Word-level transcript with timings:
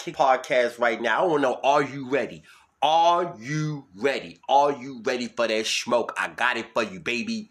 kick 0.00 0.16
podcast 0.16 0.78
right 0.78 1.00
now. 1.00 1.22
I 1.22 1.26
want 1.26 1.42
to 1.42 1.48
know, 1.48 1.60
are 1.62 1.82
you 1.82 2.08
ready? 2.08 2.42
Are 2.82 3.36
you 3.38 3.86
ready? 3.94 4.40
Are 4.48 4.72
you 4.72 5.02
ready 5.04 5.28
for 5.28 5.46
that 5.46 5.66
smoke? 5.66 6.14
I 6.16 6.28
got 6.28 6.56
it 6.56 6.72
for 6.72 6.82
you, 6.82 7.00
baby. 7.00 7.50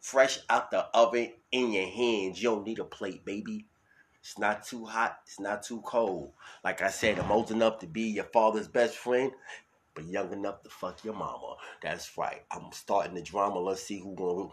Fresh 0.00 0.40
out 0.50 0.72
the 0.72 0.86
oven 0.92 1.32
in 1.52 1.72
your 1.72 1.86
hands. 1.86 2.42
You 2.42 2.50
don't 2.50 2.66
need 2.66 2.80
a 2.80 2.84
plate, 2.84 3.24
baby. 3.24 3.66
It's 4.20 4.36
not 4.36 4.64
too 4.64 4.84
hot. 4.84 5.18
It's 5.26 5.38
not 5.38 5.62
too 5.62 5.80
cold. 5.82 6.32
Like 6.64 6.82
I 6.82 6.90
said, 6.90 7.20
I'm 7.20 7.30
old 7.30 7.52
enough 7.52 7.78
to 7.78 7.86
be 7.86 8.02
your 8.02 8.24
father's 8.24 8.66
best 8.66 8.96
friend, 8.96 9.30
but 9.94 10.04
young 10.06 10.32
enough 10.32 10.64
to 10.64 10.70
fuck 10.70 11.04
your 11.04 11.14
mama. 11.14 11.54
That's 11.80 12.18
right. 12.18 12.42
I'm 12.50 12.72
starting 12.72 13.14
the 13.14 13.22
drama. 13.22 13.60
Let's 13.60 13.82
see 13.82 14.00
who 14.00 14.16
gonna 14.16 14.48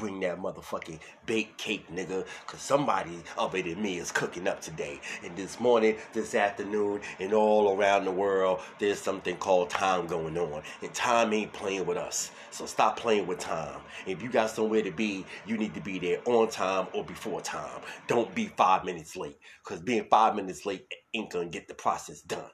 bring 0.00 0.18
that 0.20 0.40
motherfucking 0.40 0.98
baked 1.26 1.58
cake, 1.58 1.86
nigga. 1.94 2.26
Cause 2.46 2.60
somebody 2.60 3.22
other 3.38 3.60
than 3.62 3.82
me 3.82 3.98
is 3.98 4.10
cooking 4.10 4.48
up 4.48 4.62
today. 4.62 4.98
And 5.22 5.36
this 5.36 5.60
morning, 5.60 5.96
this 6.14 6.34
afternoon, 6.34 7.02
and 7.20 7.34
all 7.34 7.76
around 7.78 8.06
the 8.06 8.10
world, 8.10 8.60
there's 8.78 8.98
something 8.98 9.36
called 9.36 9.68
time 9.68 10.06
going 10.06 10.38
on. 10.38 10.62
And 10.82 10.94
time 10.94 11.34
ain't 11.34 11.52
playing 11.52 11.84
with 11.84 11.98
us. 11.98 12.30
So 12.50 12.64
stop 12.64 12.98
playing 12.98 13.26
with 13.26 13.38
time. 13.40 13.80
If 14.06 14.22
you 14.22 14.30
got 14.30 14.50
somewhere 14.50 14.82
to 14.82 14.90
be, 14.90 15.26
you 15.46 15.58
need 15.58 15.74
to 15.74 15.80
be 15.82 15.98
there 15.98 16.20
on 16.24 16.48
time 16.48 16.88
or 16.94 17.04
before 17.04 17.42
time. 17.42 17.82
Don't 18.08 18.34
be 18.34 18.46
five 18.56 18.84
minutes 18.84 19.16
late. 19.16 19.36
Cause 19.64 19.80
being 19.80 20.06
five 20.10 20.34
minutes 20.34 20.64
late 20.64 20.92
ain't 21.14 21.30
gonna 21.30 21.46
get 21.46 21.68
the 21.68 21.74
process 21.74 22.22
done. 22.22 22.50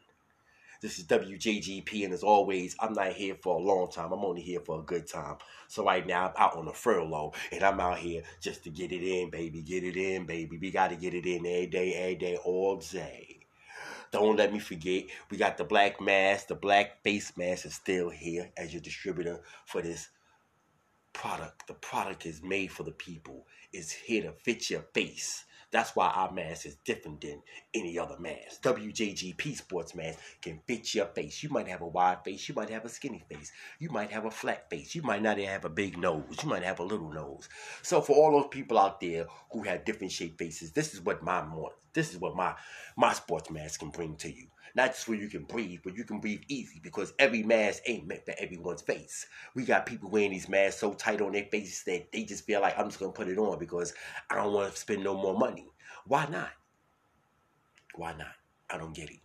This 0.83 0.99
is 0.99 1.07
WJGP, 1.07 2.05
and 2.05 2.13
as 2.13 2.23
always, 2.23 2.77
I'm 2.81 2.93
not 2.93 3.13
here 3.13 3.37
for 3.41 3.57
a 3.57 3.63
long 3.63 3.91
time. 3.91 4.13
I'm 4.13 4.25
only 4.25 4.43
here 4.43 4.61
for 4.61 4.81
a 4.81 4.83
good 4.83 5.07
time. 5.07 5.37
So 5.69 5.85
right 5.85 6.07
now, 6.07 6.27
I'm 6.27 6.35
out 6.37 6.57
on 6.57 6.69
a 6.69 6.73
furlough, 6.73 7.33
and 7.51 7.63
I'm 7.63 7.81
out 7.81 7.99
here 7.99 8.23
just 8.41 8.65
to 8.65 8.71
get 8.71 8.93
it 8.93 9.03
in, 9.03 9.31
baby. 9.31 9.63
Get 9.63 9.85
it 9.85 9.97
in, 9.97 10.27
baby. 10.27 10.59
We 10.59 10.71
got 10.71 10.91
to 10.91 10.97
get 10.97 11.15
it 11.15 11.27
in 11.27 11.47
every 11.47 11.67
day, 11.67 11.95
every 11.95 12.15
day, 12.17 12.37
all 12.45 12.77
day. 12.77 13.41
Don't 14.13 14.37
let 14.37 14.53
me 14.53 14.59
forget, 14.59 15.05
we 15.31 15.37
got 15.37 15.57
the 15.57 15.65
black 15.65 16.01
mask. 16.01 16.49
The 16.49 16.55
black 16.55 17.03
face 17.03 17.33
mask 17.37 17.67
is 17.67 17.75
still 17.75 18.11
here 18.11 18.51
as 18.57 18.73
your 18.73 18.83
distributor 18.83 19.41
for 19.65 19.83
this 19.83 20.09
product. 21.13 21.67
The 21.67 21.75
product 21.75 22.27
is 22.27 22.43
made 22.43 22.71
for 22.71 22.83
the 22.83 22.93
people. 22.93 23.47
It's 23.73 23.91
here 23.91 24.23
to 24.25 24.33
fit 24.33 24.71
your 24.71 24.83
face. 24.95 25.46
That's 25.73 25.97
why 25.97 26.09
our 26.09 26.33
mask 26.33 26.67
is 26.67 26.77
different 26.85 27.21
than 27.21 27.43
any 27.75 27.99
other 27.99 28.19
mask. 28.19 28.63
WJGP 28.63 29.57
sports 29.57 29.95
mask 29.95 30.19
can 30.41 30.61
fit 30.67 30.95
your 30.95 31.07
face. 31.07 31.43
You 31.43 31.49
might 31.51 31.69
have 31.69 31.83
a 31.83 31.87
wide 31.87 32.25
face. 32.25 32.49
You 32.49 32.55
might 32.55 32.71
have 32.71 32.85
a 32.85 32.89
skinny 32.89 33.25
face. 33.29 33.53
You 33.79 33.91
might 33.91 34.11
have 34.13 34.25
a 34.25 34.31
flat 34.31 34.71
face. 34.71 34.95
You 34.95 35.03
might 35.03 35.23
not 35.23 35.39
even 35.39 35.51
have 35.51 35.65
a 35.65 35.71
big 35.71 35.99
nose. 35.99 36.39
You 36.43 36.49
might 36.49 36.63
have 36.63 36.79
a 36.79 36.85
little 36.85 37.13
nose. 37.13 37.49
So 37.83 38.01
for 38.01 38.15
all 38.15 38.33
those 38.33 38.49
people 38.51 38.79
out 38.79 39.01
there 39.01 39.27
who 39.51 39.65
have 39.65 39.85
different 39.85 40.13
shaped 40.13 40.39
faces, 40.39 40.73
this 40.73 40.95
is 40.95 41.01
what 41.01 41.23
my 41.23 41.45
this 41.93 42.13
is 42.13 42.19
what 42.21 42.37
my 42.37 42.55
my 42.97 43.13
sports 43.13 43.51
mask 43.51 43.81
can 43.81 43.91
bring 43.91 44.17
to 44.17 44.33
you. 44.33 44.47
Not 44.77 44.93
just 44.93 45.09
where 45.09 45.17
you 45.17 45.29
can 45.29 45.45
breathe, 45.45 45.81
but 45.83 45.97
you 45.97 46.05
can 46.05 46.21
breathe 46.21 46.43
easy 46.49 46.81
because 46.83 47.15
every 47.19 47.43
mask 47.43 47.83
ain't 47.87 48.07
meant 48.07 48.27
for 48.27 48.35
everyone's 48.39 48.83
face. 48.83 49.27
We 49.55 49.65
got 49.65 49.87
people 49.87 50.11
wearing 50.11 50.33
these 50.33 50.51
masks 50.51 50.81
so 50.81 50.93
tight 50.93 51.23
on 51.23 51.33
their 51.33 51.47
faces 51.47 51.83
that 51.85 52.13
they 52.13 52.25
just 52.25 52.45
feel 52.45 52.61
like 52.61 52.79
I'm 52.79 52.89
just 52.89 53.01
gonna 53.01 53.11
put 53.11 53.29
it 53.29 53.39
on 53.39 53.59
because 53.59 53.95
I 54.31 54.35
don't 54.35 54.53
want 54.53 54.71
to 54.71 54.79
spend 54.79 55.03
no 55.03 55.15
more 55.15 55.37
money. 55.37 55.67
Why 56.07 56.27
not? 56.27 56.51
Why 57.95 58.13
not? 58.19 58.35
I 58.69 58.77
don't 58.77 58.95
get 58.95 59.09
it. 59.09 59.21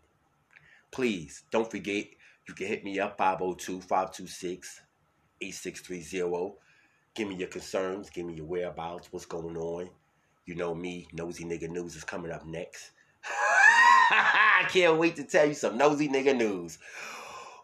Please 0.89 1.43
don't 1.51 1.69
forget 1.69 2.05
you 2.47 2.53
can 2.53 2.67
hit 2.67 2.85
me 2.85 3.01
up 3.01 3.17
502 3.17 3.81
526 3.81 4.81
8630. 5.41 6.53
Give 7.13 7.27
me 7.27 7.35
your 7.35 7.49
concerns, 7.49 8.09
give 8.09 8.25
me 8.25 8.35
your 8.35 8.45
whereabouts, 8.45 9.09
what's 9.11 9.25
going 9.25 9.57
on. 9.57 9.89
You 10.45 10.55
know 10.55 10.73
me, 10.73 11.07
Nosy 11.11 11.43
Nigga 11.43 11.69
News 11.69 11.97
is 11.97 12.05
coming 12.05 12.31
up 12.31 12.45
next. 12.45 12.91
I 14.11 14.65
can't 14.69 14.97
wait 14.97 15.15
to 15.17 15.23
tell 15.23 15.45
you 15.45 15.53
some 15.53 15.77
nosy 15.77 16.07
nigga 16.09 16.35
news. 16.35 16.77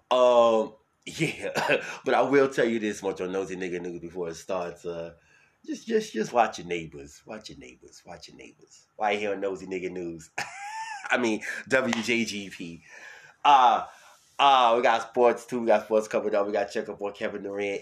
Um, 0.09 0.73
yeah, 1.05 1.81
but 2.05 2.13
I 2.13 2.21
will 2.21 2.49
tell 2.49 2.65
you 2.65 2.79
this 2.79 3.03
much 3.03 3.21
on 3.21 3.31
nosy 3.31 3.55
nigga 3.55 3.81
news 3.81 3.99
before 3.99 4.29
it 4.29 4.35
starts. 4.35 4.85
Uh, 4.85 5.13
just, 5.65 5.87
just, 5.87 6.13
just 6.13 6.33
watch 6.33 6.59
your 6.59 6.67
neighbors. 6.67 7.21
Watch 7.25 7.49
your 7.49 7.59
neighbors. 7.59 8.01
Watch 8.05 8.29
your 8.29 8.37
neighbors. 8.37 8.85
Why 8.95 9.15
here 9.15 9.33
on 9.33 9.41
nosy 9.41 9.67
nigga 9.67 9.91
news? 9.91 10.29
I 11.09 11.17
mean 11.17 11.41
WJGP. 11.69 12.81
Uh, 13.43 13.85
uh, 14.39 14.73
we 14.75 14.83
got 14.83 15.09
sports 15.09 15.45
too. 15.45 15.61
We 15.61 15.67
got 15.67 15.85
sports 15.85 16.07
covered 16.07 16.35
up. 16.35 16.45
We 16.45 16.53
got 16.53 16.71
check 16.71 16.89
up 16.89 17.01
on 17.01 17.13
Kevin 17.13 17.43
Durant, 17.43 17.81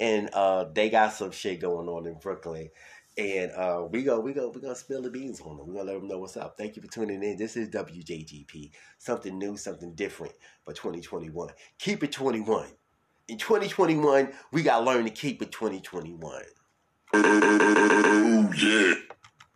and 0.00 0.30
uh, 0.32 0.64
they 0.72 0.90
got 0.90 1.12
some 1.12 1.30
shit 1.30 1.60
going 1.60 1.88
on 1.88 2.06
in 2.06 2.14
Brooklyn 2.14 2.70
and 3.18 3.52
uh, 3.52 3.86
we 3.90 4.02
go, 4.02 4.20
we 4.20 4.32
go, 4.32 4.48
we 4.48 4.60
gonna 4.60 4.74
spill 4.74 5.02
the 5.02 5.10
beans 5.10 5.40
on 5.42 5.58
them. 5.58 5.66
We 5.66 5.74
gonna 5.74 5.92
let 5.92 6.00
them 6.00 6.08
know 6.08 6.18
what's 6.18 6.36
up. 6.36 6.56
Thank 6.56 6.76
you 6.76 6.82
for 6.82 6.88
tuning 6.88 7.22
in. 7.22 7.36
This 7.36 7.56
is 7.56 7.68
WJGP, 7.68 8.70
something 8.98 9.38
new, 9.38 9.56
something 9.56 9.94
different 9.94 10.32
for 10.64 10.72
2021. 10.72 11.50
Keep 11.78 12.04
it 12.04 12.12
21. 12.12 12.66
In 13.28 13.36
2021, 13.38 14.32
we 14.52 14.62
gotta 14.62 14.84
learn 14.84 15.04
to 15.04 15.10
keep 15.10 15.42
it 15.42 15.52
2021. 15.52 16.42
Oh 17.14 18.50
yeah. 18.56 18.94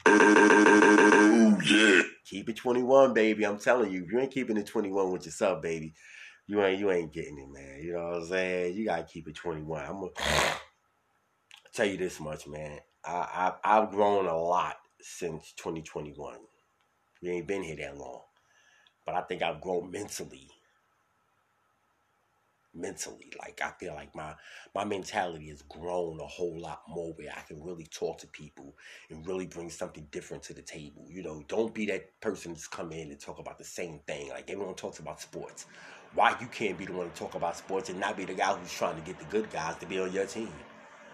Oh 0.06 1.58
yeah. 1.64 2.02
Keep 2.26 2.50
it 2.50 2.56
21, 2.56 3.14
baby. 3.14 3.46
I'm 3.46 3.58
telling 3.58 3.90
you, 3.90 4.04
if 4.04 4.12
you 4.12 4.20
ain't 4.20 4.32
keeping 4.32 4.58
it 4.58 4.66
21 4.66 5.12
with 5.12 5.24
yourself, 5.24 5.62
baby, 5.62 5.94
you 6.46 6.62
ain't 6.62 6.78
you 6.78 6.90
ain't 6.90 7.12
getting 7.12 7.38
it, 7.38 7.48
man. 7.48 7.80
You 7.82 7.94
know 7.94 8.04
what 8.04 8.16
I'm 8.16 8.26
saying? 8.26 8.76
You 8.76 8.84
gotta 8.84 9.04
keep 9.04 9.26
it 9.28 9.34
21. 9.34 9.84
I'm 9.84 10.00
gonna 10.00 10.10
tell 11.72 11.86
you 11.86 11.96
this 11.96 12.20
much, 12.20 12.46
man. 12.46 12.80
I, 13.06 13.52
I've 13.64 13.90
grown 13.90 14.26
a 14.26 14.36
lot 14.36 14.76
since 15.00 15.52
2021. 15.56 16.36
We 17.22 17.30
ain't 17.30 17.46
been 17.46 17.62
here 17.62 17.76
that 17.76 17.96
long, 17.96 18.22
but 19.04 19.14
I 19.14 19.22
think 19.22 19.42
I've 19.42 19.60
grown 19.60 19.90
mentally. 19.90 20.50
Mentally, 22.74 23.32
like 23.38 23.62
I 23.64 23.70
feel 23.80 23.94
like 23.94 24.14
my 24.14 24.34
my 24.74 24.84
mentality 24.84 25.48
has 25.48 25.62
grown 25.62 26.20
a 26.20 26.26
whole 26.26 26.60
lot 26.60 26.82
more 26.86 27.14
where 27.14 27.32
I 27.34 27.40
can 27.40 27.62
really 27.64 27.86
talk 27.86 28.18
to 28.18 28.26
people 28.26 28.76
and 29.08 29.26
really 29.26 29.46
bring 29.46 29.70
something 29.70 30.06
different 30.10 30.42
to 30.44 30.52
the 30.52 30.60
table. 30.60 31.06
You 31.08 31.22
know, 31.22 31.42
don't 31.48 31.72
be 31.72 31.86
that 31.86 32.20
person 32.20 32.52
that's 32.52 32.68
come 32.68 32.92
in 32.92 33.10
and 33.10 33.18
talk 33.18 33.38
about 33.38 33.56
the 33.56 33.64
same 33.64 34.00
thing. 34.06 34.28
Like 34.28 34.50
everyone 34.50 34.74
talks 34.74 34.98
about 34.98 35.22
sports. 35.22 35.64
Why 36.14 36.36
you 36.38 36.48
can't 36.48 36.76
be 36.76 36.84
the 36.84 36.92
one 36.92 37.08
to 37.10 37.16
talk 37.16 37.34
about 37.34 37.56
sports 37.56 37.88
and 37.88 37.98
not 37.98 38.14
be 38.14 38.26
the 38.26 38.34
guy 38.34 38.54
who's 38.54 38.72
trying 38.72 38.96
to 38.96 39.02
get 39.02 39.18
the 39.18 39.24
good 39.26 39.50
guys 39.50 39.76
to 39.78 39.86
be 39.86 39.98
on 39.98 40.12
your 40.12 40.26
team? 40.26 40.52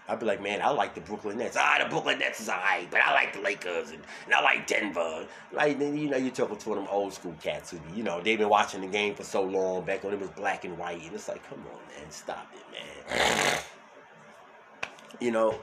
I'd 0.07 0.19
be 0.19 0.25
like, 0.25 0.41
man, 0.41 0.61
I 0.61 0.69
like 0.69 0.95
the 0.95 1.01
Brooklyn 1.01 1.37
Nets. 1.37 1.55
Ah, 1.57 1.77
the 1.81 1.89
Brooklyn 1.89 2.19
Nets 2.19 2.41
is 2.41 2.49
alright, 2.49 2.89
but 2.91 2.99
I 3.01 3.13
like 3.13 3.33
the 3.33 3.39
Lakers 3.39 3.91
and, 3.91 4.01
and 4.25 4.33
I 4.33 4.41
like 4.41 4.67
Denver. 4.67 5.25
Like, 5.53 5.79
you 5.79 6.09
know, 6.09 6.17
you're 6.17 6.31
talking 6.31 6.57
to 6.57 6.69
one 6.69 6.77
of 6.77 6.83
them 6.85 6.93
old 6.93 7.13
school 7.13 7.35
cats 7.41 7.71
who, 7.71 7.79
you 7.95 8.03
know, 8.03 8.21
they've 8.21 8.37
been 8.37 8.49
watching 8.49 8.81
the 8.81 8.87
game 8.87 9.15
for 9.15 9.23
so 9.23 9.41
long, 9.41 9.85
back 9.85 10.03
when 10.03 10.13
it 10.13 10.19
was 10.19 10.29
black 10.31 10.65
and 10.65 10.77
white, 10.77 11.01
and 11.01 11.13
it's 11.13 11.29
like, 11.29 11.47
come 11.47 11.59
on, 11.59 11.79
man, 11.95 12.11
stop 12.11 12.47
it, 12.53 13.15
man. 13.17 13.59
you 15.21 15.31
know, 15.31 15.57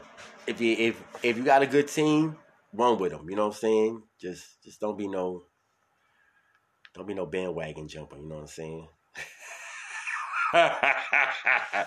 if 0.46 0.60
you 0.60 0.75
if 0.78 1.02
if 1.22 1.36
you 1.36 1.44
got 1.44 1.62
a 1.62 1.66
good 1.66 1.88
team, 1.88 2.36
run 2.72 2.98
with 2.98 3.12
them. 3.12 3.28
You 3.28 3.36
know 3.36 3.48
what 3.48 3.54
I'm 3.54 3.60
saying? 3.60 4.02
Just 4.20 4.62
just 4.64 4.81
don't 4.81 4.96
be 4.96 5.06
no 5.06 5.43
don't 6.94 7.06
be 7.06 7.14
no 7.14 7.26
bandwagon 7.26 7.88
jumper. 7.88 8.16
You 8.16 8.26
know 8.26 8.36
what 8.36 8.43
I'm 8.43 8.46
saying? 8.48 8.88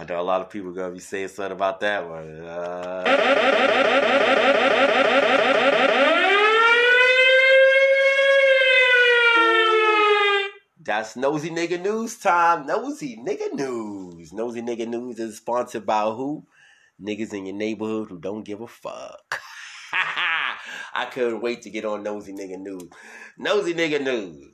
I 0.00 0.04
know 0.04 0.20
a 0.20 0.22
lot 0.22 0.40
of 0.40 0.48
people 0.48 0.70
gonna 0.70 0.94
be 0.94 1.00
saying 1.00 1.26
something 1.26 1.50
about 1.50 1.80
that 1.80 2.08
one. 2.08 2.40
Uh... 2.40 3.02
That's 10.80 11.16
nosy 11.16 11.50
nigga 11.50 11.82
news 11.82 12.16
time. 12.16 12.64
Nosy 12.64 13.16
nigga 13.16 13.52
news. 13.52 14.32
Nosy 14.32 14.62
nigga 14.62 14.86
news 14.86 15.18
is 15.18 15.38
sponsored 15.38 15.84
by 15.84 16.04
who? 16.04 16.46
Niggas 17.02 17.34
in 17.34 17.46
your 17.46 17.56
neighborhood 17.56 18.08
who 18.08 18.20
don't 18.20 18.44
give 18.44 18.60
a 18.60 18.68
fuck. 18.68 19.40
I 20.94 21.06
couldn't 21.06 21.42
wait 21.42 21.62
to 21.62 21.70
get 21.70 21.84
on 21.84 22.04
nosy 22.04 22.32
nigga 22.32 22.58
news. 22.60 22.88
Nosy 23.36 23.74
nigga 23.74 24.00
news 24.00 24.46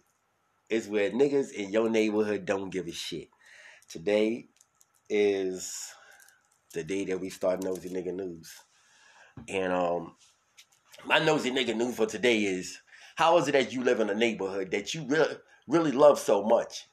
is 0.71 0.89
where 0.89 1.11
niggas 1.11 1.53
in 1.53 1.71
your 1.71 1.91
neighborhood 1.91 2.47
don't 2.47 2.71
give 2.71 2.89
a 2.89 2.93
shit. 2.93 3.29
Today 3.89 4.49
is 5.09 5.93
the 6.73 6.85
day 6.85 7.05
that 7.07 7.21
we 7.21 7.31
start 7.31 7.63
Nosy 7.63 7.91
Nigga 7.91 8.15
News. 8.15 8.53
And 9.49 9.73
um 9.73 10.15
my 11.07 11.19
nosy 11.19 11.51
nigga 11.51 11.77
news 11.77 11.97
for 11.97 12.07
today 12.07 12.45
is 12.45 12.81
how 13.17 13.37
is 13.39 13.49
it 13.49 13.53
that 13.53 13.73
you 13.73 13.83
live 13.83 14.01
in 14.01 14.11
a 14.11 14.15
neighborhood 14.15 14.71
that 14.71 14.95
you 14.95 15.05
really 15.07 15.37
really 15.67 15.93
love 15.93 16.19
so 16.19 16.43
much, 16.43 16.87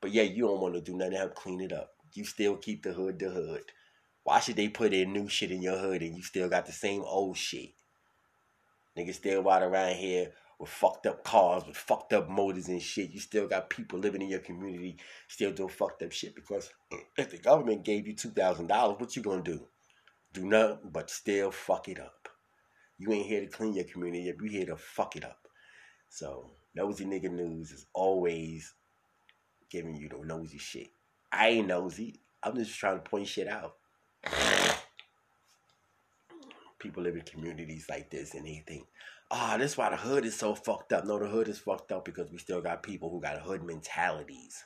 but 0.00 0.12
yeah, 0.12 0.22
you 0.22 0.46
don't 0.46 0.60
want 0.60 0.74
to 0.74 0.80
do 0.80 0.96
nothing 0.96 1.12
to 1.12 1.18
help 1.18 1.34
clean 1.34 1.60
it 1.60 1.72
up. 1.72 1.90
You 2.12 2.24
still 2.24 2.56
keep 2.56 2.82
the 2.82 2.92
hood 2.92 3.18
the 3.18 3.30
hood. 3.30 3.62
Why 4.24 4.40
should 4.40 4.56
they 4.56 4.68
put 4.68 4.92
in 4.92 5.12
new 5.12 5.28
shit 5.28 5.50
in 5.50 5.62
your 5.62 5.78
hood 5.78 6.02
and 6.02 6.16
you 6.16 6.22
still 6.22 6.48
got 6.48 6.66
the 6.66 6.72
same 6.72 7.02
old 7.02 7.36
shit? 7.36 7.70
Niggas 8.96 9.14
still 9.14 9.42
ride 9.42 9.62
around 9.62 9.96
here 9.96 10.32
with 10.60 10.68
fucked 10.68 11.06
up 11.06 11.24
cars, 11.24 11.64
with 11.66 11.76
fucked 11.76 12.12
up 12.12 12.28
motors 12.28 12.68
and 12.68 12.82
shit. 12.82 13.10
You 13.10 13.18
still 13.18 13.48
got 13.48 13.70
people 13.70 13.98
living 13.98 14.20
in 14.20 14.28
your 14.28 14.40
community 14.40 14.98
still 15.26 15.52
doing 15.52 15.70
fucked 15.70 16.02
up 16.02 16.12
shit 16.12 16.34
because 16.34 16.70
if 17.18 17.30
the 17.30 17.38
government 17.38 17.82
gave 17.84 18.06
you 18.06 18.14
two 18.14 18.28
thousand 18.28 18.66
dollars, 18.66 19.00
what 19.00 19.16
you 19.16 19.22
gonna 19.22 19.42
do? 19.42 19.66
Do 20.34 20.44
nothing 20.44 20.90
but 20.92 21.10
still 21.10 21.50
fuck 21.50 21.88
it 21.88 21.98
up. 21.98 22.28
You 22.98 23.10
ain't 23.12 23.26
here 23.26 23.40
to 23.40 23.46
clean 23.46 23.74
your 23.74 23.84
community 23.84 24.30
up. 24.30 24.36
You 24.42 24.50
here 24.50 24.66
to 24.66 24.76
fuck 24.76 25.16
it 25.16 25.24
up. 25.24 25.48
So 26.10 26.50
nosy 26.74 27.06
nigga 27.06 27.32
news 27.32 27.72
is 27.72 27.86
always 27.94 28.74
giving 29.70 29.96
you 29.96 30.10
the 30.10 30.18
nosy 30.24 30.58
shit. 30.58 30.88
I 31.32 31.48
ain't 31.48 31.68
nosy. 31.68 32.20
I'm 32.42 32.54
just 32.56 32.78
trying 32.78 33.00
to 33.00 33.10
point 33.10 33.28
shit 33.28 33.48
out. 33.48 33.76
People 36.80 37.02
live 37.02 37.14
in 37.14 37.22
communities 37.22 37.86
like 37.88 38.10
this 38.10 38.34
and 38.34 38.46
they 38.46 38.64
think, 38.66 38.86
ah, 39.30 39.52
oh, 39.54 39.58
that's 39.58 39.76
why 39.76 39.90
the 39.90 39.96
hood 39.96 40.24
is 40.24 40.36
so 40.36 40.54
fucked 40.54 40.92
up. 40.92 41.04
No, 41.04 41.18
the 41.18 41.28
hood 41.28 41.48
is 41.48 41.58
fucked 41.58 41.92
up 41.92 42.04
because 42.04 42.30
we 42.30 42.38
still 42.38 42.60
got 42.60 42.82
people 42.82 43.10
who 43.10 43.20
got 43.20 43.40
hood 43.40 43.62
mentalities. 43.62 44.64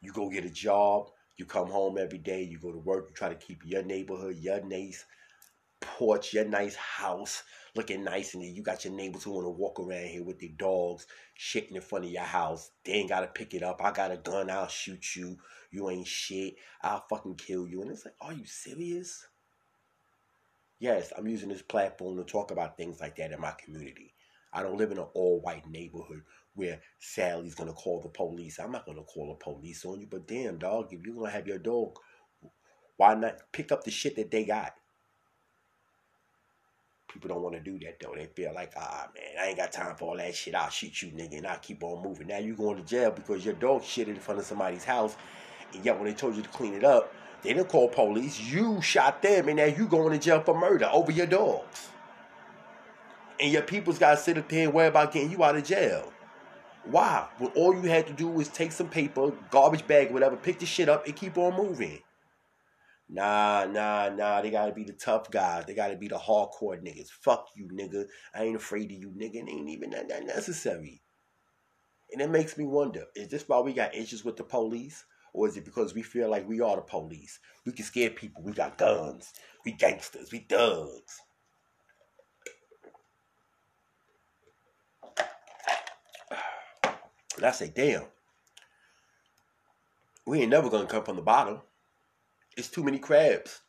You 0.00 0.12
go 0.12 0.28
get 0.28 0.44
a 0.44 0.50
job, 0.50 1.10
you 1.36 1.44
come 1.44 1.68
home 1.68 1.98
every 1.98 2.18
day, 2.18 2.42
you 2.42 2.58
go 2.58 2.72
to 2.72 2.78
work, 2.78 3.06
you 3.08 3.14
try 3.14 3.28
to 3.28 3.34
keep 3.34 3.64
your 3.64 3.82
neighborhood, 3.82 4.36
your 4.38 4.62
nice 4.64 5.04
porch, 5.80 6.32
your 6.32 6.44
nice 6.44 6.74
house 6.74 7.42
looking 7.74 8.02
nice, 8.02 8.34
and 8.34 8.42
then 8.42 8.54
you 8.54 8.62
got 8.62 8.84
your 8.84 8.94
neighbors 8.94 9.22
who 9.22 9.32
want 9.32 9.44
to 9.44 9.50
walk 9.50 9.78
around 9.78 10.06
here 10.06 10.24
with 10.24 10.40
their 10.40 10.50
dogs 10.56 11.06
shitting 11.38 11.74
in 11.74 11.80
front 11.82 12.06
of 12.06 12.10
your 12.10 12.22
house. 12.22 12.70
They 12.84 12.92
ain't 12.92 13.10
gotta 13.10 13.26
pick 13.26 13.54
it 13.54 13.62
up. 13.62 13.84
I 13.84 13.92
got 13.92 14.10
a 14.10 14.16
gun, 14.16 14.50
I'll 14.50 14.68
shoot 14.68 15.14
you. 15.14 15.36
You 15.70 15.90
ain't 15.90 16.06
shit. 16.06 16.54
I'll 16.82 17.04
fucking 17.10 17.34
kill 17.34 17.68
you. 17.68 17.82
And 17.82 17.90
it's 17.90 18.04
like, 18.04 18.14
are 18.20 18.32
you 18.32 18.46
serious? 18.46 19.26
Yes, 20.78 21.12
I'm 21.16 21.26
using 21.26 21.48
this 21.48 21.62
platform 21.62 22.16
to 22.16 22.24
talk 22.24 22.50
about 22.50 22.76
things 22.76 23.00
like 23.00 23.16
that 23.16 23.32
in 23.32 23.40
my 23.40 23.52
community. 23.52 24.12
I 24.52 24.62
don't 24.62 24.76
live 24.76 24.92
in 24.92 24.98
an 24.98 25.06
all 25.14 25.40
white 25.40 25.68
neighborhood 25.68 26.22
where 26.54 26.80
Sally's 26.98 27.54
gonna 27.54 27.72
call 27.72 28.00
the 28.00 28.08
police. 28.08 28.58
I'm 28.58 28.72
not 28.72 28.86
gonna 28.86 29.02
call 29.02 29.28
the 29.28 29.34
police 29.34 29.84
on 29.84 30.00
you, 30.00 30.06
but 30.06 30.26
damn 30.26 30.58
dog, 30.58 30.92
if 30.92 31.04
you're 31.04 31.14
gonna 31.14 31.30
have 31.30 31.46
your 31.46 31.58
dog, 31.58 31.98
why 32.96 33.14
not 33.14 33.40
pick 33.52 33.72
up 33.72 33.84
the 33.84 33.90
shit 33.90 34.16
that 34.16 34.30
they 34.30 34.44
got? 34.44 34.74
People 37.08 37.28
don't 37.28 37.42
want 37.42 37.54
to 37.54 37.60
do 37.60 37.78
that 37.78 37.98
though. 38.00 38.14
They 38.14 38.26
feel 38.26 38.52
like, 38.54 38.72
ah 38.76 39.08
man, 39.14 39.42
I 39.42 39.48
ain't 39.48 39.56
got 39.56 39.72
time 39.72 39.96
for 39.96 40.10
all 40.10 40.16
that 40.16 40.34
shit. 40.34 40.54
I'll 40.54 40.68
shoot 40.68 41.00
you, 41.02 41.08
nigga, 41.08 41.38
and 41.38 41.46
I'll 41.46 41.58
keep 41.58 41.82
on 41.82 42.02
moving. 42.02 42.26
Now 42.26 42.38
you 42.38 42.54
going 42.54 42.76
to 42.76 42.82
jail 42.82 43.10
because 43.10 43.44
your 43.44 43.54
dog 43.54 43.82
shit 43.84 44.08
in 44.08 44.16
front 44.16 44.40
of 44.40 44.46
somebody's 44.46 44.84
house, 44.84 45.16
and 45.72 45.84
yet 45.84 45.96
when 45.96 46.06
they 46.06 46.14
told 46.14 46.36
you 46.36 46.42
to 46.42 46.48
clean 46.50 46.74
it 46.74 46.84
up, 46.84 47.14
they 47.46 47.54
didn't 47.54 47.68
call 47.68 47.88
police. 47.88 48.40
You 48.40 48.82
shot 48.82 49.22
them, 49.22 49.48
and 49.48 49.56
now 49.58 49.66
you 49.66 49.86
going 49.86 50.12
to 50.12 50.18
jail 50.18 50.40
for 50.40 50.58
murder 50.58 50.88
over 50.92 51.12
your 51.12 51.26
dogs. 51.26 51.90
And 53.38 53.52
your 53.52 53.62
people's 53.62 53.98
got 53.98 54.12
to 54.12 54.16
sit 54.16 54.36
up 54.36 54.48
there 54.48 54.64
and 54.64 54.74
worry 54.74 54.88
about 54.88 55.12
getting 55.12 55.30
you 55.30 55.44
out 55.44 55.56
of 55.56 55.62
jail. 55.62 56.12
Why? 56.84 57.28
When 57.38 57.50
all 57.52 57.72
you 57.72 57.82
had 57.82 58.08
to 58.08 58.12
do 58.12 58.26
was 58.26 58.48
take 58.48 58.72
some 58.72 58.88
paper, 58.88 59.32
garbage 59.50 59.86
bag, 59.86 60.10
whatever, 60.10 60.36
pick 60.36 60.58
the 60.58 60.66
shit 60.66 60.88
up, 60.88 61.06
and 61.06 61.14
keep 61.14 61.38
on 61.38 61.56
moving. 61.56 62.00
Nah, 63.08 63.66
nah, 63.70 64.08
nah. 64.08 64.42
They 64.42 64.50
gotta 64.50 64.72
be 64.72 64.82
the 64.82 64.92
tough 64.92 65.30
guys. 65.30 65.66
They 65.66 65.74
gotta 65.74 65.96
be 65.96 66.08
the 66.08 66.18
hardcore 66.18 66.82
niggas. 66.82 67.10
Fuck 67.10 67.50
you, 67.54 67.68
nigga. 67.68 68.06
I 68.34 68.42
ain't 68.42 68.56
afraid 68.56 68.90
of 68.90 68.98
you, 68.98 69.10
nigga. 69.10 69.36
It 69.36 69.48
ain't 69.48 69.70
even 69.70 69.90
that, 69.90 70.08
that 70.08 70.26
necessary. 70.26 71.02
And 72.12 72.20
it 72.20 72.30
makes 72.30 72.58
me 72.58 72.64
wonder: 72.64 73.04
Is 73.14 73.28
this 73.28 73.48
why 73.48 73.60
we 73.60 73.72
got 73.72 73.94
issues 73.94 74.24
with 74.24 74.36
the 74.36 74.42
police, 74.42 75.04
or 75.36 75.46
is 75.46 75.56
it 75.58 75.66
because 75.66 75.94
we 75.94 76.02
feel 76.02 76.30
like 76.30 76.48
we 76.48 76.62
are 76.62 76.76
the 76.76 76.82
police? 76.82 77.38
We 77.66 77.72
can 77.72 77.84
scare 77.84 78.08
people. 78.08 78.42
We 78.42 78.52
got 78.52 78.78
guns. 78.78 79.34
We 79.66 79.72
gangsters. 79.72 80.32
We 80.32 80.40
thugs. 80.40 81.20
And 87.36 87.44
I 87.44 87.50
say, 87.50 87.70
damn, 87.76 88.04
we 90.26 90.40
ain't 90.40 90.48
never 90.48 90.70
gonna 90.70 90.86
come 90.86 91.04
from 91.04 91.16
the 91.16 91.22
bottom. 91.22 91.60
It's 92.56 92.70
too 92.70 92.82
many 92.82 92.98
crabs. 92.98 93.60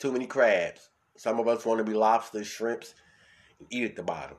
Too 0.00 0.10
many 0.10 0.26
crabs. 0.26 0.88
Some 1.16 1.38
of 1.38 1.46
us 1.46 1.64
want 1.64 1.78
to 1.78 1.84
be 1.84 1.94
lobsters, 1.96 2.48
shrimps, 2.48 2.96
and 3.60 3.68
eat 3.70 3.84
at 3.84 3.94
the 3.94 4.02
bottom. 4.02 4.38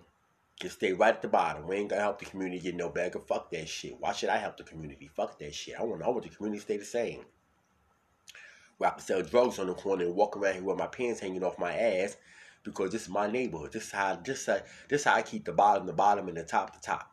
Just 0.62 0.75
stay 0.75 0.94
right 0.94 1.16
at 1.16 1.24
the 1.24 1.28
bottom. 1.28 1.68
We 1.68 1.78
ain't 1.78 1.90
gonna 1.90 2.04
help 2.04 2.19
the 2.19 2.25
community 2.25 2.60
get 2.62 2.75
no 2.75 2.90
better. 2.90 3.18
Fuck 3.18 3.50
that 3.50 3.68
shit. 3.68 4.00
Why 4.00 4.13
should 4.13 4.30
I 4.30 4.38
help 4.38 4.58
the 4.58 4.63
community? 4.63 5.10
Fuck 5.16 5.40
that 5.40 5.56
shit. 5.56 5.74
I 5.80 5.84
want, 5.84 6.04
I 6.04 6.10
want 6.10 6.22
the 6.22 6.30
community 6.30 6.60
to 6.60 6.63
stay 6.63 6.78
the 6.78 6.86
same. 6.86 7.25
Where 8.78 8.92
I 8.92 8.94
can 8.94 9.02
sell 9.02 9.24
drugs 9.24 9.58
on 9.58 9.66
the 9.68 9.74
corner 9.74 10.06
and 10.06 10.16
walk 10.16 10.38
around 10.38 10.54
here 10.54 10.63
with 10.63 10.78
my 10.78 10.86
pants 10.86 11.19
hanging 11.19 11.44
off 11.44 11.58
my 11.58 11.75
ass 11.75 12.16
because 12.63 12.92
this 12.92 13.04
is 13.04 13.10
my 13.10 13.25
neighborhood. 13.25 13.72
This 13.72 13.86
is 13.86 13.92
how 13.92 14.18
this 14.24 14.46
how, 14.46 14.60
this 14.88 15.04
how 15.04 15.16
I 15.16 15.24
keep 15.24 15.46
the 15.46 15.52
bottom 15.52 15.88
the 15.88 15.94
bottom 15.94 16.28
and 16.28 16.38
the 16.38 16.44
top 16.44 16.75
the 16.75 16.80
top. 16.80 17.12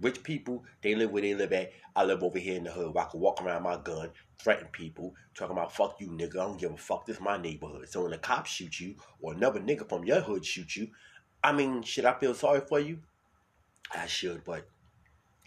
Rich 0.00 0.22
people, 0.22 0.64
they 0.82 0.94
live 0.94 1.10
where 1.10 1.20
they 1.20 1.34
live 1.34 1.52
at. 1.52 1.72
I 1.94 2.04
live 2.04 2.22
over 2.22 2.38
here 2.38 2.56
in 2.56 2.64
the 2.64 2.70
hood 2.70 2.94
where 2.94 3.04
I 3.04 3.08
can 3.08 3.20
walk 3.20 3.42
around 3.42 3.64
my 3.64 3.76
gun, 3.76 4.08
threaten 4.42 4.68
people, 4.72 5.14
talking 5.34 5.56
about 5.56 5.76
fuck 5.76 5.96
you 6.00 6.08
nigga. 6.08 6.36
I 6.36 6.44
don't 6.44 6.58
give 6.58 6.72
a 6.72 6.76
fuck. 6.78 7.04
This 7.04 7.16
is 7.16 7.22
my 7.22 7.36
neighborhood. 7.36 7.90
So 7.90 8.00
when 8.00 8.12
the 8.12 8.18
cops 8.18 8.50
shoot 8.50 8.80
you 8.80 8.94
or 9.20 9.34
another 9.34 9.60
nigga 9.60 9.86
from 9.86 10.04
your 10.04 10.20
hood 10.20 10.46
shoot 10.46 10.74
you, 10.74 10.88
I 11.42 11.52
mean, 11.52 11.82
should 11.82 12.04
I 12.04 12.14
feel 12.14 12.34
sorry 12.34 12.60
for 12.60 12.78
you? 12.78 12.98
I 13.94 14.06
should, 14.06 14.44
but 14.44 14.66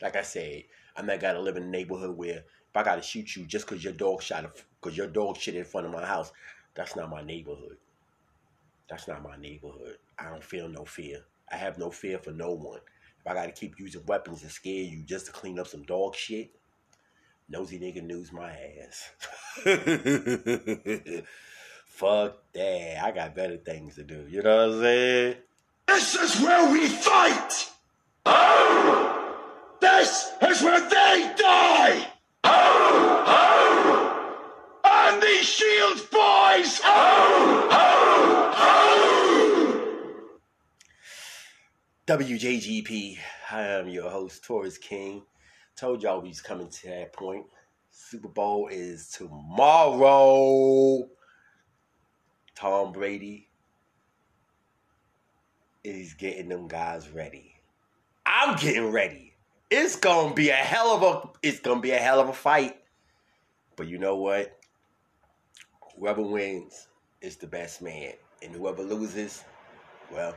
like 0.02 0.16
I 0.16 0.22
said, 0.22 0.64
I'm 0.96 1.06
not 1.06 1.20
gonna 1.20 1.40
live 1.40 1.58
in 1.58 1.64
a 1.64 1.68
neighborhood 1.68 2.16
where 2.18 2.38
if 2.38 2.76
I 2.76 2.84
gotta 2.84 3.02
shoot 3.02 3.36
you 3.36 3.46
just 3.46 3.68
cause 3.68 3.84
your 3.84 3.94
dog 3.94 4.22
shot 4.22 4.46
cause 4.82 4.98
your 4.98 5.08
dog 5.08 5.38
shit 5.38 5.56
in 5.56 5.64
front 5.64 5.88
of 5.88 5.94
my 5.94 6.06
house, 6.06 6.32
that's 6.74 6.96
not 6.96 7.10
my 7.10 7.24
neighborhood. 7.24 7.78
That's 8.90 9.08
not 9.08 9.24
my 9.24 9.38
neighborhood. 9.38 9.98
I 10.20 10.30
don't 10.30 10.44
feel 10.44 10.70
no 10.70 10.86
fear. 10.86 11.24
I 11.52 11.56
have 11.58 11.78
no 11.78 11.90
fear 11.90 12.20
for 12.20 12.32
no 12.32 12.52
one. 12.52 12.82
If 13.20 13.28
I 13.28 13.34
gotta 13.34 13.52
keep 13.52 13.80
using 13.80 14.06
weapons 14.06 14.42
to 14.42 14.50
scare 14.50 14.84
you 14.84 15.02
just 15.04 15.28
to 15.28 15.32
clean 15.32 15.58
up 15.60 15.68
some 15.68 15.84
dog 15.84 16.16
shit, 16.16 16.52
nosy 17.50 17.80
nigga 17.80 18.04
news 18.04 18.32
my 18.32 18.56
ass. 18.84 19.10
Fuck 21.86 22.52
that. 22.54 23.04
I 23.04 23.12
got 23.12 23.36
better 23.36 23.58
things 23.58 23.96
to 23.96 24.04
do. 24.04 24.28
You 24.30 24.44
know 24.44 24.68
what 24.68 24.76
I'm 24.76 24.82
saying? 24.82 25.36
This 25.88 26.16
is 26.16 26.42
where 26.42 26.72
we 26.72 26.88
fight! 26.88 27.72
Oh! 28.26 29.38
This 29.80 30.32
is 30.42 30.62
where 30.62 30.82
they 30.82 31.34
die! 31.38 32.08
Oh! 32.44 33.24
Oh! 33.28 35.12
On 35.14 35.20
these 35.20 35.46
shields, 35.46 36.02
boys! 36.02 36.82
Oh! 36.84 37.68
Oh! 37.72 38.54
Oh! 38.58 40.30
WJGP. 42.08 43.18
I 43.52 43.62
am 43.62 43.88
your 43.88 44.10
host, 44.10 44.44
Taurus 44.44 44.78
King. 44.78 45.24
Told 45.76 46.04
y'all 46.04 46.22
we 46.22 46.30
was 46.30 46.42
coming 46.42 46.70
to 46.70 46.88
that 46.88 47.14
point. 47.14 47.46
Super 47.92 48.30
Bowl 48.30 48.68
is 48.72 49.10
tomorrow. 49.10 51.08
Tom 52.56 52.92
Brady 52.92 53.50
is 55.86 56.14
getting 56.14 56.50
them 56.50 56.68
guys 56.68 57.10
ready. 57.10 57.56
I'm 58.26 58.56
getting 58.58 58.92
ready. 58.92 59.34
It's 59.70 59.96
gonna 59.96 60.34
be 60.34 60.50
a 60.50 60.54
hell 60.54 60.92
of 60.92 61.04
a 61.04 61.30
it's 61.48 61.60
gonna 61.60 61.82
be 61.82 61.92
a 61.92 61.98
hell 61.98 62.20
of 62.20 62.30
a 62.30 62.34
fight. 62.34 62.78
But 63.76 63.88
you 63.88 63.98
know 63.98 64.16
what? 64.16 64.58
Whoever 65.98 66.22
wins 66.22 66.88
is 67.22 67.36
the 67.38 67.48
best 67.48 67.82
man. 67.82 68.14
And 68.42 68.54
whoever 68.54 68.84
loses, 68.84 69.44
well, 70.12 70.36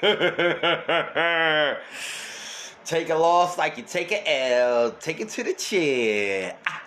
take 2.84 3.10
a 3.10 3.14
loss 3.14 3.58
like 3.58 3.76
you 3.76 3.84
take 3.84 4.12
an 4.12 4.22
L. 4.26 4.92
Take 4.92 5.20
it 5.20 5.28
to 5.30 5.44
the 5.44 5.54
chin. 5.54 6.54
Ah. 6.66 6.83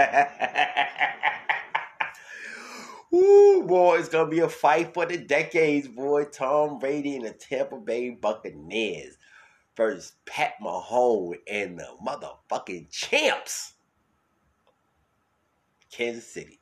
Ooh, 3.14 3.64
boy, 3.66 3.98
it's 3.98 4.08
gonna 4.08 4.30
be 4.30 4.40
a 4.40 4.48
fight 4.48 4.94
for 4.94 5.04
the 5.06 5.16
decades, 5.18 5.88
boy. 5.88 6.24
Tom 6.26 6.78
Brady 6.78 7.16
and 7.16 7.26
the 7.26 7.32
Tampa 7.32 7.76
Bay 7.78 8.10
Buccaneers 8.10 9.16
versus 9.76 10.12
Pat 10.26 10.54
Mahomes 10.62 11.36
and 11.50 11.78
the 11.78 11.88
motherfucking 12.06 12.90
champs. 12.90 13.74
Kansas 15.90 16.26
City. 16.26 16.59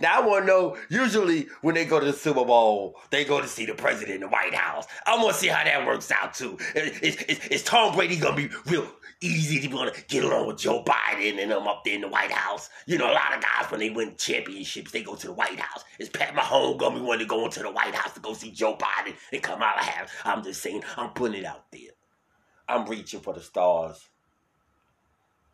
Now 0.00 0.20
I 0.20 0.26
want 0.26 0.42
to 0.42 0.46
know. 0.46 0.76
Usually, 0.90 1.48
when 1.62 1.74
they 1.74 1.84
go 1.84 1.98
to 1.98 2.06
the 2.06 2.12
Super 2.12 2.44
Bowl, 2.44 2.96
they 3.10 3.24
go 3.24 3.40
to 3.40 3.48
see 3.48 3.64
the 3.66 3.74
president 3.74 4.16
in 4.16 4.20
the 4.20 4.28
White 4.28 4.54
House. 4.54 4.86
I 5.06 5.16
want 5.16 5.34
to 5.34 5.40
see 5.40 5.48
how 5.48 5.64
that 5.64 5.86
works 5.86 6.10
out 6.10 6.34
too. 6.34 6.58
Is, 6.74 7.16
is, 7.22 7.46
is 7.48 7.62
Tom 7.62 7.94
Brady 7.94 8.16
gonna 8.16 8.36
be 8.36 8.50
real 8.66 8.86
easy 9.22 9.66
to 9.66 9.74
want 9.74 9.94
to 9.94 10.04
get 10.08 10.24
along 10.24 10.46
with 10.46 10.58
Joe 10.58 10.84
Biden 10.84 11.40
and 11.40 11.50
them 11.50 11.66
up 11.66 11.82
there 11.84 11.94
in 11.94 12.02
the 12.02 12.08
White 12.08 12.30
House? 12.30 12.68
You 12.86 12.98
know, 12.98 13.10
a 13.10 13.14
lot 13.14 13.34
of 13.34 13.42
guys 13.42 13.70
when 13.70 13.80
they 13.80 13.90
win 13.90 14.14
championships, 14.16 14.92
they 14.92 15.02
go 15.02 15.14
to 15.14 15.26
the 15.28 15.32
White 15.32 15.58
House. 15.58 15.84
Is 15.98 16.08
Pat 16.08 16.34
Mahomes 16.34 16.78
gonna 16.78 16.96
be 16.96 17.04
one 17.04 17.18
to 17.18 17.24
go 17.24 17.44
into 17.44 17.60
the 17.60 17.70
White 17.70 17.94
House 17.94 18.12
to 18.14 18.20
go 18.20 18.34
see 18.34 18.50
Joe 18.50 18.76
Biden 18.76 19.14
and 19.32 19.42
come 19.42 19.62
out 19.62 19.78
of 19.78 19.84
house? 19.84 20.10
I'm 20.24 20.42
just 20.42 20.62
saying, 20.62 20.82
I'm 20.96 21.10
putting 21.10 21.40
it 21.40 21.46
out 21.46 21.70
there. 21.72 21.92
I'm 22.68 22.86
reaching 22.86 23.20
for 23.20 23.32
the 23.32 23.40
stars. 23.40 24.08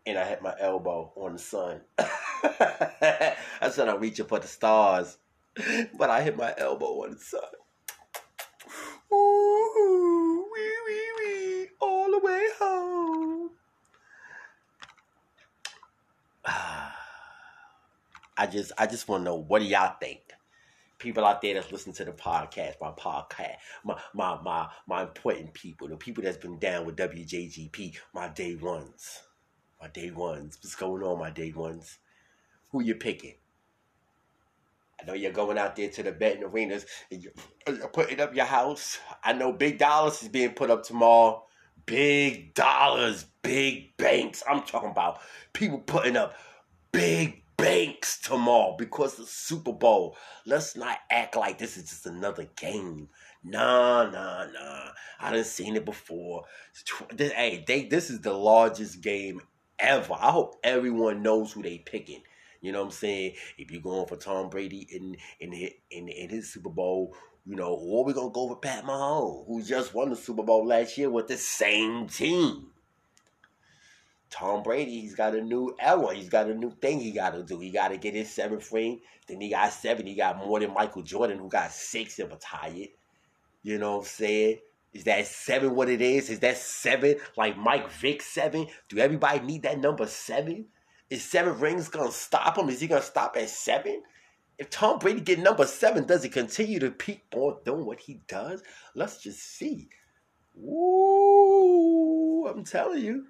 And 0.04 0.18
I 0.18 0.25
hit 0.25 0.42
my 0.42 0.54
elbow 0.59 1.12
on 1.16 1.35
the 1.35 1.38
sun. 1.38 1.80
I 1.99 3.37
said 3.71 3.88
I'm 3.88 4.00
reaching 4.00 4.26
for 4.26 4.40
the 4.40 4.49
stars. 4.49 5.18
But 5.97 6.11
I 6.11 6.23
hit 6.23 6.37
my 6.37 6.54
elbow 6.56 7.04
on 7.04 7.12
the 7.12 7.21
sun. 7.21 7.40
Ooh, 9.12 10.49
wee, 10.52 10.73
wee, 10.87 11.12
wee, 11.18 11.68
all 11.80 12.11
the 12.11 12.18
way 12.18 12.47
home. 12.59 13.50
I 18.37 18.47
just 18.50 18.73
I 18.78 18.87
just 18.87 19.06
want 19.09 19.21
to 19.21 19.25
know 19.26 19.37
what 19.37 19.61
do 19.61 19.66
y'all 19.66 19.94
think? 20.00 20.21
People 20.99 21.25
out 21.25 21.42
there 21.42 21.54
that's 21.54 21.71
listening 21.71 21.94
to 21.97 22.04
the 22.06 22.12
podcast, 22.12 22.75
my 22.80 22.92
podcast, 22.92 23.56
my 23.85 24.00
my 24.14 24.40
my 24.42 24.68
my 24.87 25.02
important 25.02 25.52
people, 25.52 25.88
the 25.88 25.97
people 25.97 26.25
that's 26.25 26.38
been 26.38 26.59
down 26.59 26.87
with 26.87 26.97
WJGP, 26.97 27.97
my 28.14 28.28
day 28.28 28.54
ones, 28.54 29.21
my 29.82 29.88
day 29.88 30.12
ones. 30.12 30.58
What's 30.62 30.76
going 30.76 31.02
on, 31.02 31.18
my 31.18 31.30
day 31.30 31.52
ones? 31.52 31.98
Who 32.70 32.82
you 32.82 32.94
picking? 32.94 33.34
I 35.00 35.04
know 35.04 35.14
you're 35.14 35.32
going 35.32 35.58
out 35.58 35.74
there 35.74 35.90
to 35.90 36.02
the 36.04 36.12
betting 36.12 36.44
arenas 36.44 36.86
and 37.10 37.20
you're, 37.20 37.32
you're 37.66 37.88
putting 37.88 38.20
up 38.20 38.32
your 38.34 38.44
house. 38.44 39.00
I 39.24 39.32
know 39.32 39.52
big 39.52 39.78
dollars 39.78 40.22
is 40.22 40.28
being 40.28 40.50
put 40.52 40.70
up 40.70 40.84
tomorrow. 40.84 41.44
Big 41.84 42.54
dollars, 42.54 43.26
big 43.42 43.96
banks. 43.96 44.44
I'm 44.48 44.62
talking 44.62 44.90
about 44.90 45.18
people 45.52 45.78
putting 45.78 46.16
up 46.16 46.36
big 46.92 47.42
banks 47.56 48.20
tomorrow 48.20 48.76
because 48.78 49.16
the 49.16 49.26
Super 49.26 49.72
Bowl. 49.72 50.16
Let's 50.46 50.76
not 50.76 50.98
act 51.10 51.34
like 51.34 51.58
this 51.58 51.76
is 51.76 51.88
just 51.88 52.06
another 52.06 52.48
game. 52.56 53.08
Nah, 53.42 54.08
nah, 54.08 54.46
nah. 54.46 54.90
I 55.18 55.32
done 55.32 55.42
seen 55.42 55.74
it 55.74 55.84
before. 55.84 56.44
Hey, 57.18 57.64
they, 57.66 57.86
this 57.86 58.10
is 58.10 58.20
the 58.20 58.32
largest 58.32 59.00
game 59.00 59.40
ever. 59.82 60.14
I 60.14 60.30
hope 60.30 60.56
everyone 60.64 61.22
knows 61.22 61.52
who 61.52 61.62
they 61.62 61.78
picking. 61.78 62.22
You 62.62 62.72
know 62.72 62.78
what 62.78 62.86
I'm 62.86 62.92
saying? 62.92 63.34
If 63.58 63.70
you're 63.70 63.82
going 63.82 64.06
for 64.06 64.16
Tom 64.16 64.48
Brady 64.48 64.86
in 64.90 65.16
in 65.40 65.52
in, 65.90 66.08
in 66.08 66.30
his 66.30 66.52
Super 66.52 66.70
Bowl, 66.70 67.14
you 67.44 67.56
know, 67.56 67.74
or 67.74 68.04
we're 68.04 68.12
gonna 68.14 68.30
go 68.30 68.48
for 68.48 68.56
Pat 68.56 68.84
Mahomes, 68.84 69.46
who 69.46 69.62
just 69.62 69.92
won 69.92 70.10
the 70.10 70.16
Super 70.16 70.44
Bowl 70.44 70.64
last 70.64 70.96
year 70.96 71.10
with 71.10 71.26
the 71.26 71.36
same 71.36 72.06
team. 72.06 72.68
Tom 74.30 74.62
Brady, 74.62 75.00
he's 75.00 75.14
got 75.14 75.34
a 75.34 75.42
new 75.42 75.76
era. 75.78 76.14
He's 76.14 76.30
got 76.30 76.48
a 76.48 76.54
new 76.54 76.70
thing 76.70 77.00
he 77.00 77.10
got 77.10 77.34
to 77.34 77.42
do. 77.42 77.58
He 77.58 77.68
got 77.68 77.88
to 77.88 77.98
get 77.98 78.14
his 78.14 78.32
seventh 78.32 78.72
ring. 78.72 79.00
Then 79.26 79.42
he 79.42 79.50
got 79.50 79.72
seven. 79.72 80.06
He 80.06 80.14
got 80.14 80.38
more 80.38 80.58
than 80.58 80.72
Michael 80.72 81.02
Jordan, 81.02 81.38
who 81.38 81.50
got 81.50 81.70
six 81.70 82.18
and 82.18 82.30
retired. 82.30 82.88
You 83.62 83.78
know 83.78 83.96
what 83.96 84.04
I'm 84.04 84.06
saying? 84.06 84.58
Is 84.92 85.04
that 85.04 85.26
seven 85.26 85.75
what 85.75 85.88
it 85.88 86.02
is? 86.02 86.28
Is 86.28 86.40
that 86.40 86.58
seven 86.58 87.16
like 87.37 87.56
Mike 87.56 87.90
Vick 87.90 88.20
seven? 88.20 88.66
Do 88.88 88.99
everybody 88.99 89.40
need 89.40 89.62
that 89.62 89.80
number 89.80 90.06
seven? 90.06 90.66
Is 91.08 91.25
seven 91.25 91.58
rings 91.58 91.88
gonna 91.88 92.12
stop 92.12 92.58
him? 92.58 92.68
Is 92.68 92.80
he 92.80 92.87
gonna 92.88 93.02
stop 93.02 93.37
at 93.37 93.49
seven? 93.49 94.02
If 94.58 94.68
Tom 94.70 94.99
Brady 94.99 95.20
get 95.20 95.38
number 95.38 95.66
seven, 95.66 96.06
does 96.06 96.22
he 96.22 96.28
continue 96.28 96.78
to 96.80 96.90
peak 96.90 97.25
on 97.34 97.56
doing 97.64 97.87
what 97.87 98.00
he 98.00 98.20
does? 98.28 98.62
Let's 98.94 99.22
just 99.22 99.40
see. 99.40 99.88
Ooh, 100.58 102.46
I'm 102.49 102.62
telling 102.62 103.02
you. 103.02 103.26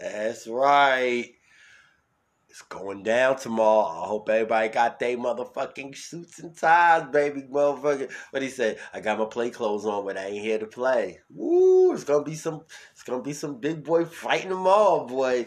That's 0.00 0.48
right. 0.48 1.34
It's 2.58 2.66
going 2.66 3.04
down 3.04 3.36
tomorrow. 3.36 3.86
I 3.86 4.08
hope 4.08 4.28
everybody 4.28 4.68
got 4.68 4.98
their 4.98 5.16
motherfucking 5.16 5.96
suits 5.96 6.40
and 6.40 6.56
ties, 6.56 7.08
baby 7.12 7.42
motherfucker. 7.42 8.10
What 8.30 8.42
he 8.42 8.48
said, 8.48 8.80
I 8.92 8.98
got 8.98 9.20
my 9.20 9.26
play 9.26 9.50
clothes 9.50 9.86
on, 9.86 10.04
but 10.04 10.18
I 10.18 10.24
ain't 10.24 10.44
here 10.44 10.58
to 10.58 10.66
play. 10.66 11.20
Woo! 11.30 11.92
It's 11.92 12.02
gonna 12.02 12.24
be 12.24 12.34
some. 12.34 12.62
It's 12.94 13.04
gonna 13.04 13.22
be 13.22 13.32
some 13.32 13.60
big 13.60 13.84
boy 13.84 14.06
fighting 14.06 14.48
them 14.48 14.66
all, 14.66 15.06
boy. 15.06 15.46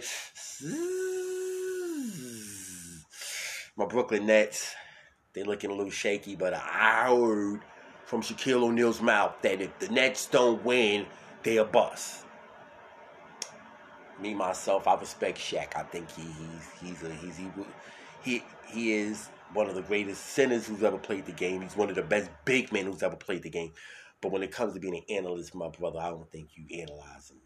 My 3.75 3.85
Brooklyn 3.89 4.25
Nets, 4.25 4.73
they 5.33 5.43
looking 5.43 5.69
a 5.69 5.75
little 5.75 5.91
shaky, 5.91 6.37
but 6.37 6.53
I 6.53 7.09
heard 7.09 7.59
from 8.05 8.21
Shaquille 8.21 8.63
O'Neal's 8.63 9.01
mouth 9.01 9.35
that 9.41 9.59
if 9.59 9.77
the 9.79 9.89
Nets 9.89 10.27
don't 10.27 10.63
win, 10.63 11.05
they 11.43 11.57
a 11.57 11.65
bust 11.65 12.20
me 14.21 14.33
myself, 14.33 14.87
I 14.87 14.95
respect 14.95 15.37
Shaq. 15.37 15.75
I 15.75 15.83
think 15.83 16.09
he, 16.11 16.23
he's 16.23 16.69
he's 16.81 17.03
a 17.03 17.13
he's 17.15 17.37
he, 17.37 17.47
he 18.23 18.43
he 18.67 18.93
is 18.93 19.29
one 19.53 19.67
of 19.67 19.75
the 19.75 19.81
greatest 19.81 20.25
centers 20.27 20.67
who's 20.67 20.83
ever 20.83 20.97
played 20.97 21.25
the 21.25 21.31
game. 21.31 21.61
He's 21.61 21.75
one 21.75 21.89
of 21.89 21.95
the 21.95 22.01
best 22.01 22.29
big 22.45 22.71
men 22.71 22.85
who's 22.85 23.03
ever 23.03 23.15
played 23.15 23.43
the 23.43 23.49
game. 23.49 23.73
But 24.21 24.31
when 24.31 24.43
it 24.43 24.51
comes 24.51 24.73
to 24.73 24.79
being 24.79 24.95
an 24.95 25.17
analyst, 25.17 25.55
my 25.55 25.69
brother, 25.69 25.99
I 25.99 26.09
don't 26.09 26.31
think 26.31 26.49
you 26.55 26.81
analyze 26.81 27.31
him 27.31 27.41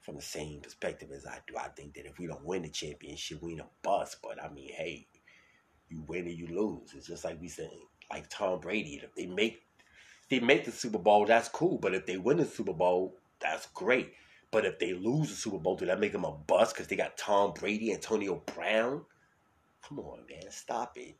from 0.00 0.16
the 0.16 0.22
same 0.22 0.60
perspective 0.60 1.10
as 1.14 1.26
I 1.26 1.38
do. 1.46 1.54
I 1.58 1.68
think 1.68 1.94
that 1.94 2.06
if 2.06 2.18
we 2.18 2.26
don't 2.26 2.44
win 2.44 2.62
the 2.62 2.68
championship, 2.68 3.42
we 3.42 3.52
ain't 3.52 3.60
a 3.60 3.66
bust. 3.82 4.18
But 4.22 4.42
I 4.42 4.48
mean, 4.50 4.70
hey, 4.72 5.06
you 5.88 6.04
win 6.06 6.26
or 6.26 6.30
you 6.30 6.46
lose. 6.46 6.92
It's 6.94 7.06
just 7.06 7.24
like 7.24 7.40
we 7.40 7.48
said, 7.48 7.70
like 8.10 8.28
Tom 8.28 8.60
Brady. 8.60 9.00
If 9.02 9.14
they 9.14 9.26
make 9.26 9.62
they 10.28 10.40
make 10.40 10.64
the 10.64 10.72
Super 10.72 10.98
Bowl, 10.98 11.24
that's 11.26 11.48
cool. 11.48 11.78
But 11.78 11.94
if 11.94 12.06
they 12.06 12.18
win 12.18 12.36
the 12.36 12.44
Super 12.44 12.74
Bowl, 12.74 13.14
that's 13.40 13.66
great. 13.66 14.12
But 14.50 14.64
if 14.64 14.78
they 14.78 14.94
lose 14.94 15.28
the 15.28 15.36
Super 15.36 15.58
Bowl, 15.58 15.76
do 15.76 15.86
that 15.86 16.00
make 16.00 16.12
them 16.12 16.24
a 16.24 16.32
bust 16.32 16.74
because 16.74 16.88
they 16.88 16.96
got 16.96 17.18
Tom 17.18 17.52
Brady, 17.52 17.92
Antonio 17.92 18.42
Brown? 18.54 19.04
Come 19.86 20.00
on, 20.00 20.20
man, 20.28 20.50
stop 20.50 20.96
it. 20.96 21.16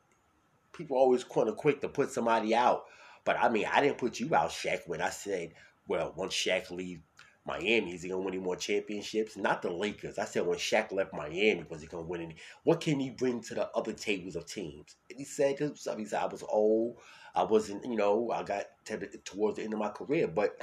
People 0.73 0.97
always 0.97 1.23
kind 1.23 1.49
of 1.49 1.57
quick 1.57 1.81
to 1.81 1.89
put 1.89 2.11
somebody 2.11 2.55
out. 2.55 2.85
But 3.25 3.37
I 3.39 3.49
mean, 3.49 3.65
I 3.71 3.81
didn't 3.81 3.97
put 3.97 4.19
you 4.19 4.33
out, 4.33 4.49
Shaq, 4.49 4.87
when 4.87 5.01
I 5.01 5.09
said, 5.09 5.53
well, 5.87 6.13
once 6.15 6.33
Shaq 6.33 6.71
leaves 6.71 7.01
Miami, 7.45 7.93
is 7.93 8.03
he 8.03 8.09
gonna 8.09 8.21
win 8.21 8.33
any 8.33 8.43
more 8.43 8.55
championships? 8.55 9.37
Not 9.37 9.61
the 9.61 9.71
Lakers. 9.71 10.19
I 10.19 10.25
said 10.25 10.45
when 10.45 10.57
Shaq 10.57 10.91
left 10.91 11.13
Miami, 11.13 11.65
was 11.69 11.81
he 11.81 11.87
gonna 11.87 12.03
win 12.03 12.21
any? 12.21 12.35
What 12.63 12.81
can 12.81 12.99
he 12.99 13.09
bring 13.09 13.41
to 13.41 13.55
the 13.55 13.69
other 13.75 13.93
tables 13.93 14.35
of 14.35 14.45
teams? 14.45 14.95
And 15.09 15.17
he 15.17 15.25
said 15.25 15.57
to 15.57 15.73
he 15.97 16.05
said, 16.05 16.21
I 16.21 16.27
was 16.27 16.43
old, 16.47 16.97
I 17.35 17.43
wasn't, 17.43 17.85
you 17.85 17.95
know, 17.95 18.31
I 18.31 18.43
got 18.43 18.65
to 18.85 18.97
towards 19.25 19.57
the 19.57 19.63
end 19.63 19.73
of 19.73 19.79
my 19.79 19.89
career, 19.89 20.27
but 20.27 20.59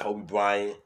Kobe 0.00 0.24
Bryant 0.24 0.76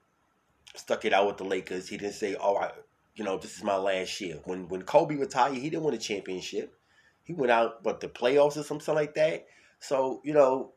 stuck 0.75 1.05
it 1.05 1.13
out 1.13 1.29
with 1.29 1.37
the 1.37 1.45
Lakers. 1.45 1.89
He 1.89 1.97
didn't 1.97 2.15
say, 2.15 2.35
oh, 2.35 2.41
"All 2.41 2.59
right, 2.59 2.73
you 3.15 3.25
know, 3.25 3.39
this 3.39 3.57
is 3.57 3.63
my 3.63 3.77
last 3.77 4.21
year." 4.21 4.41
When 4.45 4.69
when 4.69 4.83
Kobe 4.83 5.15
retired, 5.15 5.55
he 5.55 5.71
didn't 5.71 5.85
win 5.85 5.95
a 5.95 5.99
championship. 5.99 6.75
He 7.23 7.33
went 7.33 7.53
out, 7.53 7.83
but 7.85 8.01
the 8.01 8.09
playoffs 8.09 8.57
or 8.57 8.65
something 8.65 8.95
like 8.95 9.15
that. 9.15 9.47
So 9.79 10.21
you 10.25 10.35
know, 10.35 10.73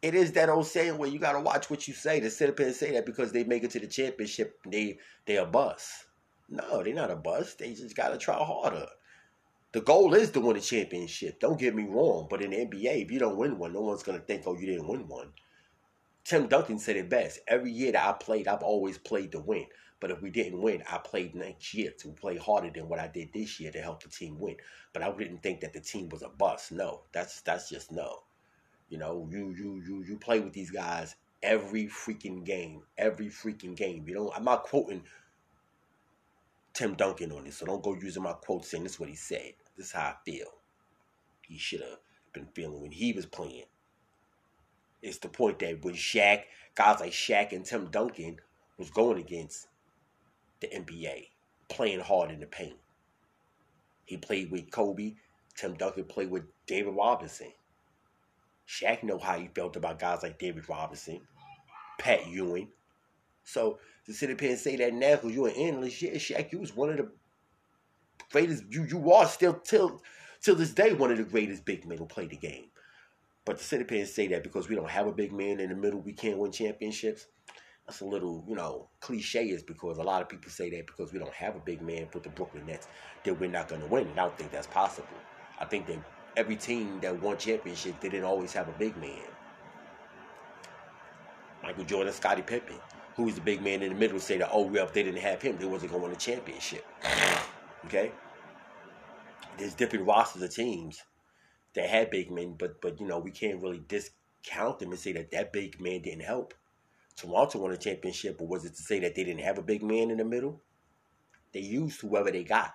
it 0.00 0.14
is 0.14 0.32
that 0.32 0.48
old 0.48 0.66
saying 0.66 0.96
where 0.96 1.10
you 1.10 1.18
got 1.18 1.32
to 1.32 1.40
watch 1.40 1.68
what 1.68 1.86
you 1.86 1.92
say. 1.92 2.20
To 2.20 2.30
sit 2.30 2.48
up 2.48 2.58
here 2.58 2.68
and 2.68 2.76
say 2.76 2.92
that 2.92 3.04
because 3.04 3.32
they 3.32 3.44
make 3.44 3.64
it 3.64 3.70
to 3.72 3.80
the 3.80 3.86
championship, 3.86 4.58
they 4.66 4.98
they 5.26 5.36
a 5.36 5.44
bust. 5.44 6.06
No, 6.48 6.82
they're 6.82 6.94
not 6.94 7.10
a 7.10 7.16
bust. 7.16 7.58
They 7.58 7.74
just 7.74 7.96
got 7.96 8.10
to 8.10 8.18
try 8.18 8.36
harder. 8.36 8.86
The 9.72 9.82
goal 9.82 10.14
is 10.14 10.30
to 10.30 10.40
win 10.40 10.56
a 10.56 10.60
championship. 10.60 11.38
Don't 11.40 11.58
get 11.58 11.74
me 11.74 11.84
wrong, 11.84 12.28
but 12.30 12.40
in 12.40 12.52
the 12.52 12.64
NBA, 12.64 13.02
if 13.04 13.10
you 13.10 13.18
don't 13.18 13.36
win 13.36 13.58
one, 13.58 13.74
no 13.74 13.82
one's 13.82 14.02
gonna 14.04 14.20
think, 14.20 14.44
"Oh, 14.46 14.56
you 14.56 14.66
didn't 14.66 14.88
win 14.88 15.06
one." 15.06 15.34
Tim 16.26 16.48
Duncan 16.48 16.80
said 16.80 16.96
it 16.96 17.08
best. 17.08 17.38
Every 17.46 17.70
year 17.70 17.92
that 17.92 18.04
I 18.04 18.12
played, 18.12 18.48
I've 18.48 18.64
always 18.64 18.98
played 18.98 19.30
to 19.30 19.38
win. 19.38 19.66
But 20.00 20.10
if 20.10 20.20
we 20.20 20.30
didn't 20.30 20.60
win, 20.60 20.82
I 20.90 20.98
played 20.98 21.36
next 21.36 21.72
year 21.72 21.92
to 21.98 22.08
play 22.08 22.36
harder 22.36 22.68
than 22.68 22.88
what 22.88 22.98
I 22.98 23.06
did 23.06 23.32
this 23.32 23.60
year 23.60 23.70
to 23.70 23.80
help 23.80 24.02
the 24.02 24.08
team 24.08 24.40
win. 24.40 24.56
But 24.92 25.04
I 25.04 25.12
didn't 25.12 25.44
think 25.44 25.60
that 25.60 25.72
the 25.72 25.78
team 25.78 26.08
was 26.08 26.22
a 26.22 26.28
bust. 26.28 26.72
No, 26.72 27.02
that's 27.12 27.42
that's 27.42 27.68
just 27.68 27.92
no. 27.92 28.24
You 28.88 28.98
know, 28.98 29.28
you 29.30 29.54
you 29.56 29.80
you 29.86 30.02
you 30.02 30.18
play 30.18 30.40
with 30.40 30.52
these 30.52 30.72
guys 30.72 31.14
every 31.44 31.86
freaking 31.86 32.42
game, 32.42 32.82
every 32.98 33.26
freaking 33.26 33.76
game. 33.76 34.04
You 34.08 34.16
know, 34.16 34.32
I'm 34.34 34.44
not 34.44 34.64
quoting 34.64 35.04
Tim 36.74 36.94
Duncan 36.94 37.30
on 37.30 37.44
this, 37.44 37.58
so 37.58 37.66
don't 37.66 37.84
go 37.84 37.94
using 37.94 38.24
my 38.24 38.32
quotes 38.32 38.68
saying 38.68 38.82
this 38.82 38.94
is 38.94 39.00
what 39.00 39.08
he 39.08 39.14
said. 39.14 39.52
This 39.76 39.86
is 39.86 39.92
how 39.92 40.08
I 40.08 40.14
feel. 40.24 40.48
He 41.42 41.56
should 41.56 41.82
have 41.82 41.98
been 42.32 42.48
feeling 42.52 42.82
when 42.82 42.90
he 42.90 43.12
was 43.12 43.26
playing. 43.26 43.66
It's 45.06 45.18
the 45.18 45.28
point 45.28 45.60
that 45.60 45.84
when 45.84 45.94
Shaq, 45.94 46.42
guys 46.74 46.98
like 46.98 47.12
Shaq 47.12 47.52
and 47.52 47.64
Tim 47.64 47.86
Duncan 47.92 48.40
was 48.76 48.90
going 48.90 49.18
against 49.18 49.68
the 50.60 50.66
NBA, 50.66 51.28
playing 51.68 52.00
hard 52.00 52.32
in 52.32 52.40
the 52.40 52.46
paint. 52.46 52.74
He 54.04 54.16
played 54.16 54.50
with 54.50 54.72
Kobe. 54.72 55.14
Tim 55.54 55.74
Duncan 55.74 56.04
played 56.04 56.32
with 56.32 56.42
David 56.66 56.94
Robinson. 56.96 57.52
Shaq 58.66 59.04
know 59.04 59.18
how 59.18 59.38
he 59.38 59.48
felt 59.54 59.76
about 59.76 60.00
guys 60.00 60.24
like 60.24 60.40
David 60.40 60.68
Robinson, 60.68 61.20
Pat 62.00 62.26
Ewing. 62.26 62.70
So 63.44 63.78
to 64.06 64.12
sit 64.12 64.32
up 64.32 64.40
here 64.40 64.50
and 64.50 64.58
say 64.58 64.74
that 64.74 64.92
now 64.92 65.14
because 65.14 65.36
you're 65.36 65.48
an 65.48 65.54
analyst, 65.54 66.02
yeah, 66.02 66.14
Shaq, 66.14 66.50
you 66.50 66.58
was 66.58 66.74
one 66.74 66.90
of 66.90 66.96
the 66.96 67.08
greatest. 68.32 68.64
You 68.70 68.82
you 68.84 69.12
are 69.12 69.26
still 69.26 69.54
till 69.54 70.02
till 70.40 70.56
this 70.56 70.72
day 70.72 70.94
one 70.94 71.12
of 71.12 71.18
the 71.18 71.22
greatest 71.22 71.64
big 71.64 71.86
men 71.86 71.98
who 71.98 72.06
played 72.06 72.30
the 72.30 72.36
game. 72.36 72.66
But 73.46 73.62
up 73.72 73.90
here 73.90 74.00
and 74.00 74.08
say 74.08 74.26
that 74.26 74.42
because 74.42 74.68
we 74.68 74.74
don't 74.74 74.90
have 74.90 75.06
a 75.06 75.12
big 75.12 75.32
man 75.32 75.60
in 75.60 75.70
the 75.70 75.76
middle, 75.76 76.00
we 76.00 76.12
can't 76.12 76.36
win 76.36 76.50
championships, 76.50 77.26
that's 77.86 78.00
a 78.00 78.04
little, 78.04 78.44
you 78.48 78.56
know, 78.56 78.88
cliche 79.00 79.44
is 79.44 79.62
because 79.62 79.98
a 79.98 80.02
lot 80.02 80.20
of 80.20 80.28
people 80.28 80.50
say 80.50 80.68
that 80.70 80.86
because 80.88 81.12
we 81.12 81.20
don't 81.20 81.32
have 81.32 81.54
a 81.54 81.60
big 81.60 81.80
man 81.80 82.08
with 82.12 82.24
the 82.24 82.28
Brooklyn 82.28 82.66
Nets, 82.66 82.88
that 83.22 83.38
we're 83.38 83.48
not 83.48 83.68
going 83.68 83.80
to 83.80 83.86
win. 83.86 84.08
And 84.08 84.18
I 84.18 84.24
don't 84.24 84.36
think 84.36 84.50
that's 84.50 84.66
possible. 84.66 85.06
I 85.60 85.64
think 85.64 85.86
that 85.86 85.98
every 86.36 86.56
team 86.56 86.98
that 87.02 87.22
won 87.22 87.38
championships, 87.38 87.96
they 88.00 88.08
didn't 88.08 88.24
always 88.24 88.52
have 88.52 88.68
a 88.68 88.72
big 88.72 88.96
man. 88.96 89.22
Michael 91.62 91.84
Jordan, 91.84 92.12
Scottie 92.12 92.42
Pippen, 92.42 92.76
who 93.14 93.22
was 93.22 93.36
the 93.36 93.40
big 93.40 93.62
man 93.62 93.80
in 93.80 93.92
the 93.92 93.98
middle, 93.98 94.18
say 94.18 94.38
that, 94.38 94.50
oh, 94.52 94.62
well, 94.62 94.86
if 94.86 94.92
they 94.92 95.04
didn't 95.04 95.20
have 95.20 95.40
him, 95.40 95.56
they 95.56 95.66
wasn't 95.66 95.92
going 95.92 96.02
to 96.02 96.08
win 96.08 96.16
a 96.16 96.18
championship. 96.18 96.84
okay? 97.84 98.10
There's 99.56 99.74
different 99.74 100.04
rosters 100.04 100.42
of 100.42 100.52
teams 100.52 101.00
that 101.76 101.88
had 101.88 102.10
big 102.10 102.30
men, 102.30 102.54
but, 102.58 102.80
but 102.80 103.00
you 103.00 103.06
know, 103.06 103.18
we 103.18 103.30
can't 103.30 103.62
really 103.62 103.82
discount 103.86 104.78
them 104.78 104.90
and 104.90 104.98
say 104.98 105.12
that 105.12 105.30
that 105.30 105.52
big 105.52 105.80
man 105.80 106.02
didn't 106.02 106.24
help. 106.24 106.54
Toronto 107.16 107.58
won 107.58 107.72
a 107.72 107.76
championship, 107.76 108.38
but 108.38 108.48
was 108.48 108.64
it 108.64 108.74
to 108.74 108.82
say 108.82 108.98
that 109.00 109.14
they 109.14 109.24
didn't 109.24 109.42
have 109.42 109.58
a 109.58 109.62
big 109.62 109.82
man 109.82 110.10
in 110.10 110.18
the 110.18 110.24
middle? 110.24 110.60
They 111.52 111.60
used 111.60 112.00
whoever 112.00 112.30
they 112.30 112.44
got. 112.44 112.74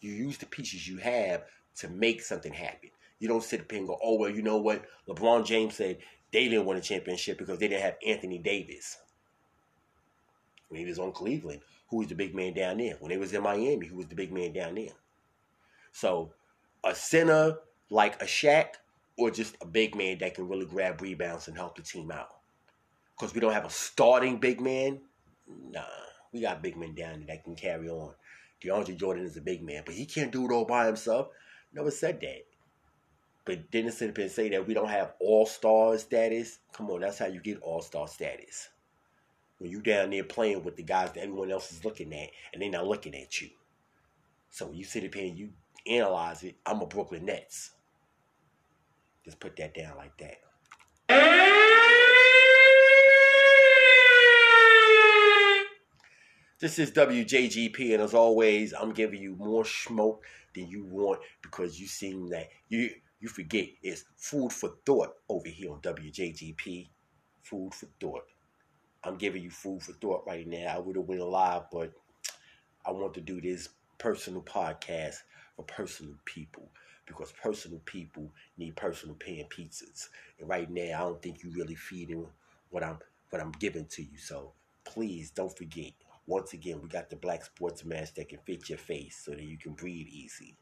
You 0.00 0.12
use 0.12 0.38
the 0.38 0.46
pieces 0.46 0.88
you 0.88 0.98
have 0.98 1.44
to 1.76 1.88
make 1.88 2.22
something 2.22 2.52
happen. 2.52 2.90
You 3.18 3.28
don't 3.28 3.42
sit 3.42 3.60
up 3.60 3.72
and 3.72 3.86
go, 3.86 3.98
oh, 4.02 4.18
well, 4.18 4.30
you 4.30 4.42
know 4.42 4.58
what? 4.58 4.84
LeBron 5.08 5.44
James 5.44 5.74
said 5.74 5.98
they 6.32 6.48
didn't 6.48 6.66
win 6.66 6.76
a 6.76 6.80
championship 6.80 7.38
because 7.38 7.58
they 7.58 7.68
didn't 7.68 7.82
have 7.82 7.96
Anthony 8.06 8.38
Davis. 8.38 8.98
When 10.68 10.80
he 10.80 10.86
was 10.86 10.98
on 10.98 11.12
Cleveland, 11.12 11.60
who 11.88 11.98
was 11.98 12.08
the 12.08 12.14
big 12.14 12.34
man 12.34 12.54
down 12.54 12.78
there? 12.78 12.96
When 13.00 13.12
he 13.12 13.16
was 13.16 13.32
in 13.32 13.42
Miami, 13.42 13.86
who 13.86 13.96
was 13.96 14.06
the 14.06 14.16
big 14.16 14.32
man 14.32 14.52
down 14.52 14.74
there? 14.74 14.92
So 15.92 16.32
a 16.84 16.94
center 16.94 17.58
like 17.90 18.20
a 18.22 18.26
Shaq 18.26 18.74
or 19.16 19.30
just 19.30 19.56
a 19.60 19.66
big 19.66 19.94
man 19.94 20.18
that 20.18 20.34
can 20.34 20.48
really 20.48 20.66
grab 20.66 21.00
rebounds 21.00 21.48
and 21.48 21.56
help 21.56 21.76
the 21.76 21.82
team 21.82 22.10
out. 22.10 22.28
Because 23.18 23.34
we 23.34 23.40
don't 23.40 23.52
have 23.52 23.64
a 23.64 23.70
starting 23.70 24.38
big 24.38 24.60
man. 24.60 25.00
Nah, 25.48 25.80
we 26.32 26.40
got 26.40 26.62
big 26.62 26.76
men 26.76 26.94
down 26.94 27.18
there 27.18 27.28
that 27.28 27.44
can 27.44 27.56
carry 27.56 27.88
on. 27.88 28.12
DeAndre 28.62 28.96
Jordan 28.96 29.24
is 29.24 29.36
a 29.36 29.42
big 29.42 29.62
man, 29.62 29.82
but 29.86 29.94
he 29.94 30.06
can't 30.06 30.32
do 30.32 30.44
it 30.44 30.52
all 30.52 30.64
by 30.64 30.86
himself. 30.86 31.28
Never 31.72 31.90
said 31.90 32.20
that. 32.20 32.46
But 33.44 33.70
didn't 33.70 33.92
sit 33.92 34.10
up 34.10 34.18
and 34.18 34.30
say 34.30 34.48
that 34.50 34.66
we 34.66 34.74
don't 34.74 34.88
have 34.88 35.14
all 35.20 35.46
star 35.46 35.96
status. 35.98 36.58
Come 36.72 36.90
on, 36.90 37.00
that's 37.00 37.18
how 37.18 37.26
you 37.26 37.40
get 37.40 37.62
all 37.62 37.80
star 37.80 38.08
status. 38.08 38.68
When 39.58 39.70
you 39.70 39.80
down 39.80 40.10
there 40.10 40.24
playing 40.24 40.64
with 40.64 40.76
the 40.76 40.82
guys 40.82 41.12
that 41.12 41.22
everyone 41.22 41.50
else 41.50 41.72
is 41.72 41.84
looking 41.84 42.12
at, 42.12 42.30
and 42.52 42.60
they're 42.60 42.70
not 42.70 42.86
looking 42.86 43.14
at 43.14 43.40
you. 43.40 43.48
So 44.50 44.72
you 44.72 44.84
sit 44.84 45.04
up 45.04 45.14
here 45.14 45.28
and 45.28 45.38
you 45.38 45.50
analyze 45.86 46.42
it. 46.42 46.56
I'm 46.66 46.80
a 46.80 46.86
Brooklyn 46.86 47.24
Nets. 47.24 47.70
Just 49.26 49.40
put 49.40 49.56
that 49.56 49.74
down 49.74 49.96
like 49.96 50.16
that. 50.18 50.36
This 56.60 56.78
is 56.78 56.92
WJGP, 56.92 57.92
and 57.92 58.02
as 58.02 58.14
always, 58.14 58.72
I'm 58.72 58.92
giving 58.92 59.20
you 59.20 59.34
more 59.34 59.64
smoke 59.64 60.24
than 60.54 60.68
you 60.68 60.84
want 60.84 61.18
because 61.42 61.80
you 61.80 61.88
seem 61.88 62.28
that 62.28 62.48
you 62.68 62.90
you 63.18 63.28
forget 63.28 63.66
it's 63.82 64.04
food 64.16 64.52
for 64.52 64.74
thought 64.86 65.14
over 65.28 65.48
here 65.48 65.72
on 65.72 65.80
WJGP. 65.80 66.88
Food 67.42 67.74
for 67.74 67.86
thought. 68.00 68.26
I'm 69.02 69.16
giving 69.16 69.42
you 69.42 69.50
food 69.50 69.82
for 69.82 69.92
thought 69.94 70.22
right 70.24 70.46
now. 70.46 70.72
I 70.72 70.78
would 70.78 70.94
have 70.94 71.06
went 71.06 71.20
live, 71.20 71.62
but 71.72 71.92
I 72.86 72.92
want 72.92 73.14
to 73.14 73.20
do 73.20 73.40
this 73.40 73.70
personal 73.98 74.42
podcast 74.42 75.16
for 75.56 75.64
personal 75.64 76.14
people 76.24 76.70
because 77.06 77.32
personal 77.32 77.80
people 77.84 78.30
need 78.58 78.76
personal 78.76 79.14
paying 79.16 79.46
pizzas. 79.46 80.08
And 80.38 80.48
right 80.48 80.70
now, 80.70 80.82
I 80.82 80.98
don't 81.00 81.22
think 81.22 81.42
you 81.42 81.50
really 81.50 81.74
feeding 81.74 82.26
what 82.70 82.82
I'm 82.82 82.98
what 83.30 83.40
I'm 83.42 83.52
giving 83.52 83.86
to 83.86 84.02
you. 84.02 84.18
So 84.18 84.52
please 84.84 85.30
don't 85.30 85.56
forget. 85.56 85.92
Once 86.26 86.52
again, 86.52 86.80
we 86.82 86.88
got 86.88 87.08
the 87.08 87.16
black 87.16 87.44
sports 87.44 87.84
mask 87.84 88.16
that 88.16 88.28
can 88.28 88.40
fit 88.44 88.68
your 88.68 88.78
face 88.78 89.22
so 89.24 89.30
that 89.30 89.42
you 89.42 89.56
can 89.56 89.72
breathe 89.72 90.08
easy. 90.08 90.56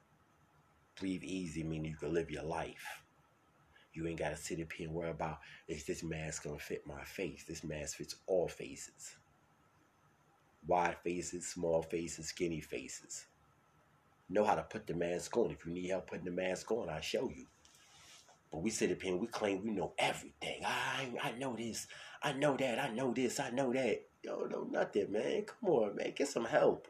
Breathe 1.00 1.24
easy 1.24 1.62
meaning 1.62 1.90
you 1.92 1.96
can 1.96 2.12
live 2.12 2.30
your 2.30 2.44
life. 2.44 3.02
You 3.94 4.06
ain't 4.08 4.18
gotta 4.18 4.36
sit 4.36 4.60
up 4.60 4.72
here 4.72 4.88
and 4.88 4.94
worry 4.94 5.10
about 5.10 5.38
is 5.68 5.84
this 5.84 6.02
mask 6.02 6.44
gonna 6.44 6.58
fit 6.58 6.86
my 6.86 7.04
face? 7.04 7.44
This 7.44 7.64
mask 7.64 7.96
fits 7.96 8.16
all 8.26 8.48
faces. 8.48 9.16
Wide 10.66 10.96
faces, 11.04 11.46
small 11.48 11.82
faces, 11.82 12.28
skinny 12.28 12.60
faces. 12.60 13.26
Know 14.28 14.44
how 14.44 14.54
to 14.54 14.62
put 14.62 14.86
the 14.86 14.94
mask 14.94 15.36
on. 15.36 15.50
If 15.50 15.66
you 15.66 15.72
need 15.72 15.90
help 15.90 16.08
putting 16.08 16.24
the 16.24 16.30
mask 16.30 16.70
on, 16.70 16.88
I'll 16.88 17.00
show 17.00 17.30
you. 17.34 17.46
But 18.50 18.62
we 18.62 18.70
sit 18.70 18.92
up 18.92 19.02
here 19.02 19.12
and 19.12 19.20
we 19.20 19.26
claim 19.26 19.62
we 19.64 19.70
know 19.70 19.92
everything. 19.98 20.62
I 20.64 21.12
I 21.22 21.32
know 21.32 21.56
this. 21.56 21.86
I 22.22 22.32
know 22.32 22.56
that. 22.56 22.78
I 22.78 22.88
know 22.90 23.12
this. 23.12 23.40
I 23.40 23.50
know 23.50 23.72
that. 23.72 24.02
Yo, 24.22 24.46
know 24.46 24.66
nothing, 24.70 25.12
man. 25.12 25.42
Come 25.42 25.70
on, 25.70 25.96
man. 25.96 26.12
Get 26.16 26.28
some 26.28 26.46
help. 26.46 26.88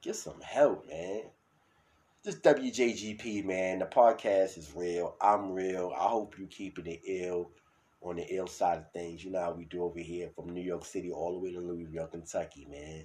Get 0.00 0.16
some 0.16 0.40
help, 0.40 0.86
man. 0.88 1.22
This 2.22 2.36
WJGP, 2.36 3.44
man. 3.44 3.80
The 3.80 3.86
podcast 3.86 4.56
is 4.56 4.72
real. 4.74 5.16
I'm 5.20 5.52
real. 5.52 5.92
I 5.94 6.08
hope 6.08 6.38
you 6.38 6.46
keeping 6.46 6.86
it 6.86 7.00
ill 7.06 7.50
on 8.00 8.16
the 8.16 8.26
ill 8.34 8.46
side 8.46 8.78
of 8.78 8.92
things. 8.92 9.24
You 9.24 9.32
know 9.32 9.40
how 9.40 9.52
we 9.52 9.64
do 9.64 9.82
over 9.82 9.98
here 9.98 10.30
from 10.34 10.50
New 10.50 10.62
York 10.62 10.84
City 10.84 11.10
all 11.10 11.32
the 11.32 11.38
way 11.38 11.52
to 11.52 11.60
Louisville, 11.60 12.06
Kentucky, 12.06 12.66
man. 12.70 13.04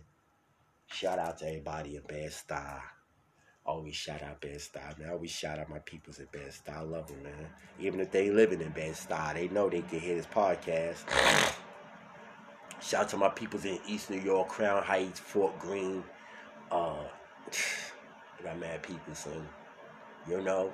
Shout 0.88 1.20
out 1.20 1.40
to 1.40 1.48
everybody 1.48 1.96
in 1.96 2.04
Bed-Stuy. 2.04 2.82
Always 3.66 3.96
shout 3.96 4.22
out 4.22 4.42
Bed-Stuy, 4.42 5.00
man. 5.00 5.10
I 5.10 5.14
always 5.14 5.32
shout 5.32 5.58
out 5.58 5.70
my 5.70 5.80
peoples 5.80 6.20
at 6.20 6.32
Bed-Stuy. 6.32 6.76
I 6.76 6.82
love 6.82 7.08
them, 7.08 7.24
man. 7.24 7.48
Even 7.80 8.02
if 8.02 8.12
they 8.12 8.30
living 8.30 8.60
in 8.60 8.70
Bed-Stuy, 8.72 9.34
they 9.36 9.48
know 9.48 9.70
they 9.70 9.82
can 9.82 10.00
hear 10.00 10.16
this 10.16 10.26
podcast. 10.26 11.04
Shout 12.82 13.04
out 13.04 13.10
to 13.10 13.18
my 13.18 13.30
peoples 13.30 13.64
in 13.64 13.80
East 13.88 14.10
New 14.10 14.20
York, 14.20 14.50
Crown 14.50 14.84
Heights, 14.84 15.20
Fort 15.20 15.58
Greene. 15.60 16.04
Uh, 16.70 17.06
got 18.44 18.60
mad 18.60 18.84
people, 18.84 19.16
son. 19.16 19.48
You 20.28 20.42
know, 20.42 20.74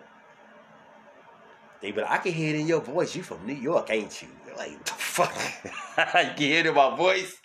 they 1.81 1.91
but 1.91 2.09
I 2.09 2.17
can 2.17 2.33
hear 2.33 2.53
it 2.53 2.59
in 2.59 2.67
your 2.67 2.81
voice. 2.81 3.15
You 3.15 3.23
from 3.23 3.45
New 3.45 3.53
York, 3.53 3.89
ain't 3.89 4.21
you? 4.21 4.27
You're 4.45 4.57
like, 4.57 4.87
fuck. 4.87 5.33
you 5.63 5.71
can 6.13 6.37
hear 6.37 6.59
it 6.61 6.65
in 6.65 6.73
my 6.75 6.95
voice. 6.95 7.37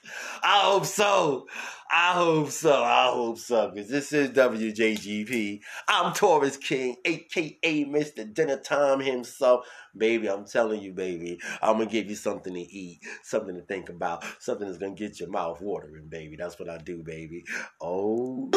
I 0.43 0.61
hope 0.65 0.87
so. 0.87 1.47
I 1.91 2.13
hope 2.13 2.51
so. 2.51 2.83
I 2.83 3.11
hope 3.13 3.39
so. 3.39 3.71
Because 3.71 3.89
this 3.89 4.13
is 4.13 4.31
WJGP. 4.31 5.61
I'm 5.89 6.13
Taurus 6.13 6.57
King, 6.57 6.97
aka 7.05 7.85
Mr. 7.85 8.33
Dinner 8.33 8.59
Time 8.59 9.01
himself. 9.01 9.67
Baby, 9.97 10.29
I'm 10.29 10.45
telling 10.45 10.83
you, 10.83 10.93
baby, 10.93 11.39
I'm 11.63 11.79
gonna 11.79 11.87
give 11.87 12.09
you 12.11 12.17
something 12.17 12.55
to 12.55 12.61
eat, 12.61 13.01
something 13.23 13.55
to 13.55 13.63
think 13.63 13.89
about, 13.89 14.25
something 14.41 14.67
that's 14.67 14.79
gonna 14.79 14.95
get 14.95 15.21
your 15.21 15.31
mouth 15.31 15.61
watering, 15.61 16.09
baby. 16.09 16.37
That's 16.37 16.59
what 16.59 16.69
I 16.69 16.79
do, 16.79 17.03
baby. 17.03 17.45
Oh 17.81 18.51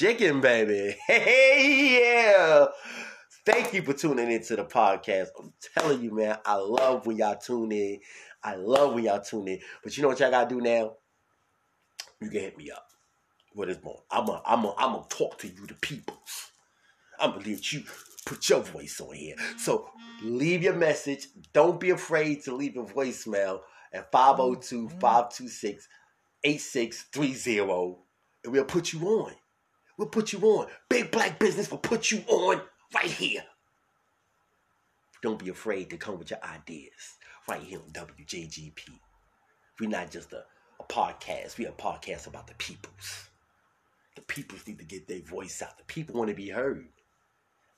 chicken, 0.00 0.40
baby. 0.40 0.96
Hey, 1.06 2.00
yeah. 2.00 2.66
Thank 3.44 3.74
you 3.74 3.82
for 3.82 3.92
tuning 3.92 4.30
into 4.30 4.56
the 4.56 4.64
podcast. 4.64 5.28
I'm 5.38 5.52
telling 5.76 6.02
you, 6.02 6.14
man, 6.14 6.38
I 6.46 6.54
love 6.54 7.06
when 7.06 7.16
y'all 7.16 7.36
tune 7.36 7.72
in. 7.72 8.00
I 8.42 8.54
love 8.54 8.94
when 8.94 9.04
y'all 9.04 9.20
tune 9.20 9.48
in. 9.48 9.60
But 9.82 9.96
you 9.96 10.02
know 10.02 10.08
what 10.08 10.20
y'all 10.20 10.30
gotta 10.30 10.48
do 10.48 10.60
now? 10.60 10.94
You 12.20 12.30
can 12.30 12.40
hit 12.40 12.58
me 12.58 12.70
up. 12.70 12.86
What 13.54 13.68
is 13.68 13.82
more? 13.82 14.02
I'm 14.10 14.26
gonna 14.26 14.42
I'm 14.46 14.62
gonna 14.62 14.74
I'm 14.78 14.92
gonna 14.92 15.06
talk 15.08 15.38
to 15.38 15.48
you, 15.48 15.66
the 15.66 15.74
peoples. 15.74 16.52
I'm 17.18 17.32
gonna 17.32 17.48
let 17.48 17.72
you 17.72 17.82
put 18.24 18.48
your 18.48 18.60
voice 18.60 19.00
on 19.00 19.14
here. 19.14 19.34
So 19.58 19.90
leave 20.22 20.62
your 20.62 20.74
message. 20.74 21.26
Don't 21.52 21.80
be 21.80 21.90
afraid 21.90 22.42
to 22.44 22.54
leave 22.54 22.76
a 22.76 22.84
voicemail 22.84 23.60
at 23.92 24.10
502 24.12 24.88
526 24.88 25.88
8630 26.44 27.96
and 28.44 28.52
we'll 28.52 28.64
put 28.64 28.92
you 28.92 29.00
on. 29.06 29.32
We'll 29.98 30.08
put 30.08 30.32
you 30.32 30.40
on. 30.40 30.68
Big 30.88 31.10
black 31.10 31.38
business 31.38 31.70
will 31.70 31.78
put 31.78 32.10
you 32.10 32.22
on 32.28 32.62
right 32.94 33.10
here. 33.10 33.44
Don't 35.22 35.38
be 35.38 35.50
afraid 35.50 35.90
to 35.90 35.98
come 35.98 36.18
with 36.18 36.30
your 36.30 36.42
ideas 36.42 37.18
right 37.50 37.62
here 37.62 37.80
on 37.80 37.92
WJGP. 37.92 38.90
We're 39.80 39.90
not 39.90 40.12
just 40.12 40.32
a, 40.32 40.44
a 40.78 40.84
podcast, 40.84 41.58
we're 41.58 41.70
a 41.70 41.72
podcast 41.72 42.28
about 42.28 42.46
the 42.46 42.54
peoples. 42.54 43.28
The 44.14 44.22
peoples 44.22 44.64
need 44.68 44.78
to 44.78 44.84
get 44.84 45.08
their 45.08 45.22
voice 45.22 45.60
out. 45.60 45.76
The 45.76 45.84
people 45.84 46.14
want 46.14 46.30
to 46.30 46.36
be 46.36 46.50
heard. 46.50 46.86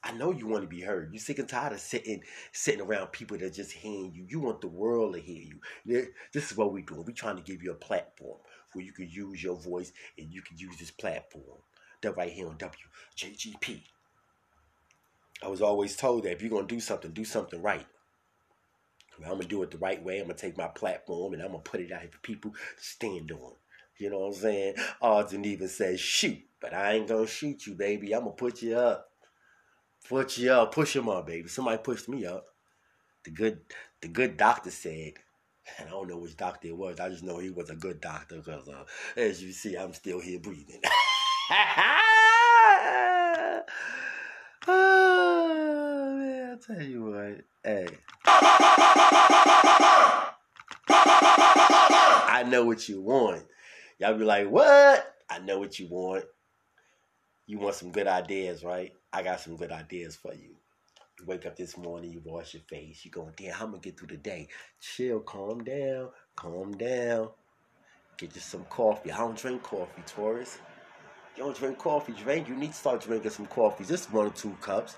I 0.04 0.12
know 0.12 0.30
you 0.30 0.46
want 0.46 0.62
to 0.62 0.68
be 0.68 0.82
heard. 0.82 1.10
You're 1.12 1.20
sick 1.20 1.38
and 1.38 1.48
tired 1.48 1.72
of 1.72 1.80
sitting 1.80 2.22
sitting 2.50 2.82
around 2.82 3.12
people 3.12 3.38
that 3.38 3.46
are 3.46 3.50
just 3.50 3.72
hearing 3.72 4.12
you. 4.14 4.26
You 4.28 4.40
want 4.40 4.60
the 4.60 4.68
world 4.68 5.14
to 5.14 5.20
hear 5.20 5.42
you. 5.42 6.10
This 6.34 6.50
is 6.50 6.56
what 6.56 6.72
we're 6.72 6.84
doing. 6.84 7.04
We're 7.06 7.14
trying 7.14 7.36
to 7.36 7.42
give 7.42 7.62
you 7.62 7.70
a 7.70 7.76
platform 7.76 8.40
where 8.74 8.84
you 8.84 8.92
can 8.92 9.08
use 9.08 9.42
your 9.42 9.56
voice 9.56 9.92
and 10.18 10.30
you 10.30 10.42
can 10.42 10.58
use 10.58 10.76
this 10.76 10.90
platform. 10.90 11.60
That 12.02 12.16
right 12.16 12.32
here 12.32 12.48
on 12.48 12.58
WJGP. 12.58 13.80
I 15.42 15.48
was 15.48 15.62
always 15.62 15.96
told 15.96 16.24
that 16.24 16.32
if 16.32 16.42
you're 16.42 16.50
gonna 16.50 16.66
do 16.66 16.80
something, 16.80 17.12
do 17.12 17.24
something 17.24 17.62
right. 17.62 17.86
I'm 19.18 19.32
gonna 19.32 19.44
do 19.44 19.62
it 19.62 19.70
the 19.70 19.78
right 19.78 20.02
way. 20.02 20.18
I'm 20.18 20.26
gonna 20.26 20.34
take 20.34 20.56
my 20.56 20.68
platform 20.68 21.32
and 21.32 21.42
I'm 21.42 21.48
gonna 21.48 21.60
put 21.60 21.80
it 21.80 21.92
out 21.92 22.00
here 22.00 22.10
for 22.10 22.18
people 22.18 22.52
to 22.52 22.58
stand 22.78 23.30
on. 23.32 23.52
You 23.98 24.10
know 24.10 24.20
what 24.20 24.28
I'm 24.28 24.34
saying? 24.34 24.74
Odds 25.00 25.34
even 25.34 25.68
says 25.68 26.00
shoot, 26.00 26.38
but 26.60 26.74
I 26.74 26.94
ain't 26.94 27.08
gonna 27.08 27.26
shoot 27.26 27.66
you, 27.66 27.74
baby. 27.74 28.12
I'm 28.12 28.24
gonna 28.24 28.32
put 28.32 28.62
you 28.62 28.76
up. 28.76 29.10
Put 30.08 30.36
you 30.38 30.52
up, 30.52 30.74
push 30.74 30.96
him 30.96 31.08
up, 31.08 31.26
baby. 31.26 31.48
Somebody 31.48 31.78
pushed 31.82 32.08
me 32.08 32.26
up. 32.26 32.46
The 33.24 33.30
good 33.30 33.60
the 34.00 34.08
good 34.08 34.36
doctor 34.36 34.70
said, 34.70 35.12
And 35.78 35.88
I 35.88 35.90
don't 35.92 36.08
know 36.08 36.18
which 36.18 36.36
doctor 36.36 36.68
it 36.68 36.76
was. 36.76 36.98
I 36.98 37.08
just 37.08 37.22
know 37.22 37.38
he 37.38 37.50
was 37.50 37.70
a 37.70 37.76
good 37.76 38.00
doctor 38.00 38.36
because, 38.36 38.68
uh, 38.68 38.84
as 39.16 39.42
you 39.42 39.52
see, 39.52 39.76
I'm 39.76 39.92
still 39.92 40.20
here 40.20 40.40
breathing. 40.40 40.82
I'll 46.52 46.58
tell 46.58 46.82
you 46.82 47.04
what. 47.04 47.40
Hey. 47.64 47.86
I 52.28 52.44
know 52.46 52.66
what 52.66 52.86
you 52.90 53.00
want. 53.00 53.44
Y'all 53.98 54.18
be 54.18 54.24
like, 54.24 54.50
what? 54.50 55.14
I 55.30 55.38
know 55.38 55.58
what 55.58 55.78
you 55.78 55.88
want. 55.88 56.26
You 57.46 57.58
want 57.58 57.76
some 57.76 57.90
good 57.90 58.06
ideas, 58.06 58.62
right? 58.64 58.92
I 59.14 59.22
got 59.22 59.40
some 59.40 59.56
good 59.56 59.72
ideas 59.72 60.14
for 60.14 60.34
you. 60.34 60.50
You 61.18 61.24
wake 61.24 61.46
up 61.46 61.56
this 61.56 61.78
morning, 61.78 62.12
you 62.12 62.20
wash 62.22 62.52
your 62.52 62.64
face, 62.68 63.02
you 63.02 63.10
going, 63.10 63.32
damn, 63.34 63.54
I'm 63.54 63.70
gonna 63.70 63.78
get 63.78 63.98
through 63.98 64.08
the 64.08 64.18
day. 64.18 64.48
Chill, 64.78 65.20
calm 65.20 65.64
down, 65.64 66.10
calm 66.36 66.72
down. 66.72 67.30
Get 68.18 68.34
you 68.34 68.42
some 68.42 68.66
coffee. 68.66 69.10
I 69.10 69.16
don't 69.16 69.38
drink 69.38 69.62
coffee, 69.62 70.02
Taurus. 70.04 70.58
You 71.34 71.44
don't 71.44 71.56
drink 71.56 71.78
coffee, 71.78 72.12
drink. 72.12 72.46
You 72.46 72.56
need 72.56 72.72
to 72.72 72.76
start 72.76 73.00
drinking 73.00 73.30
some 73.30 73.46
coffee. 73.46 73.86
Just 73.86 74.12
one 74.12 74.26
or 74.26 74.30
two 74.30 74.54
cups 74.60 74.96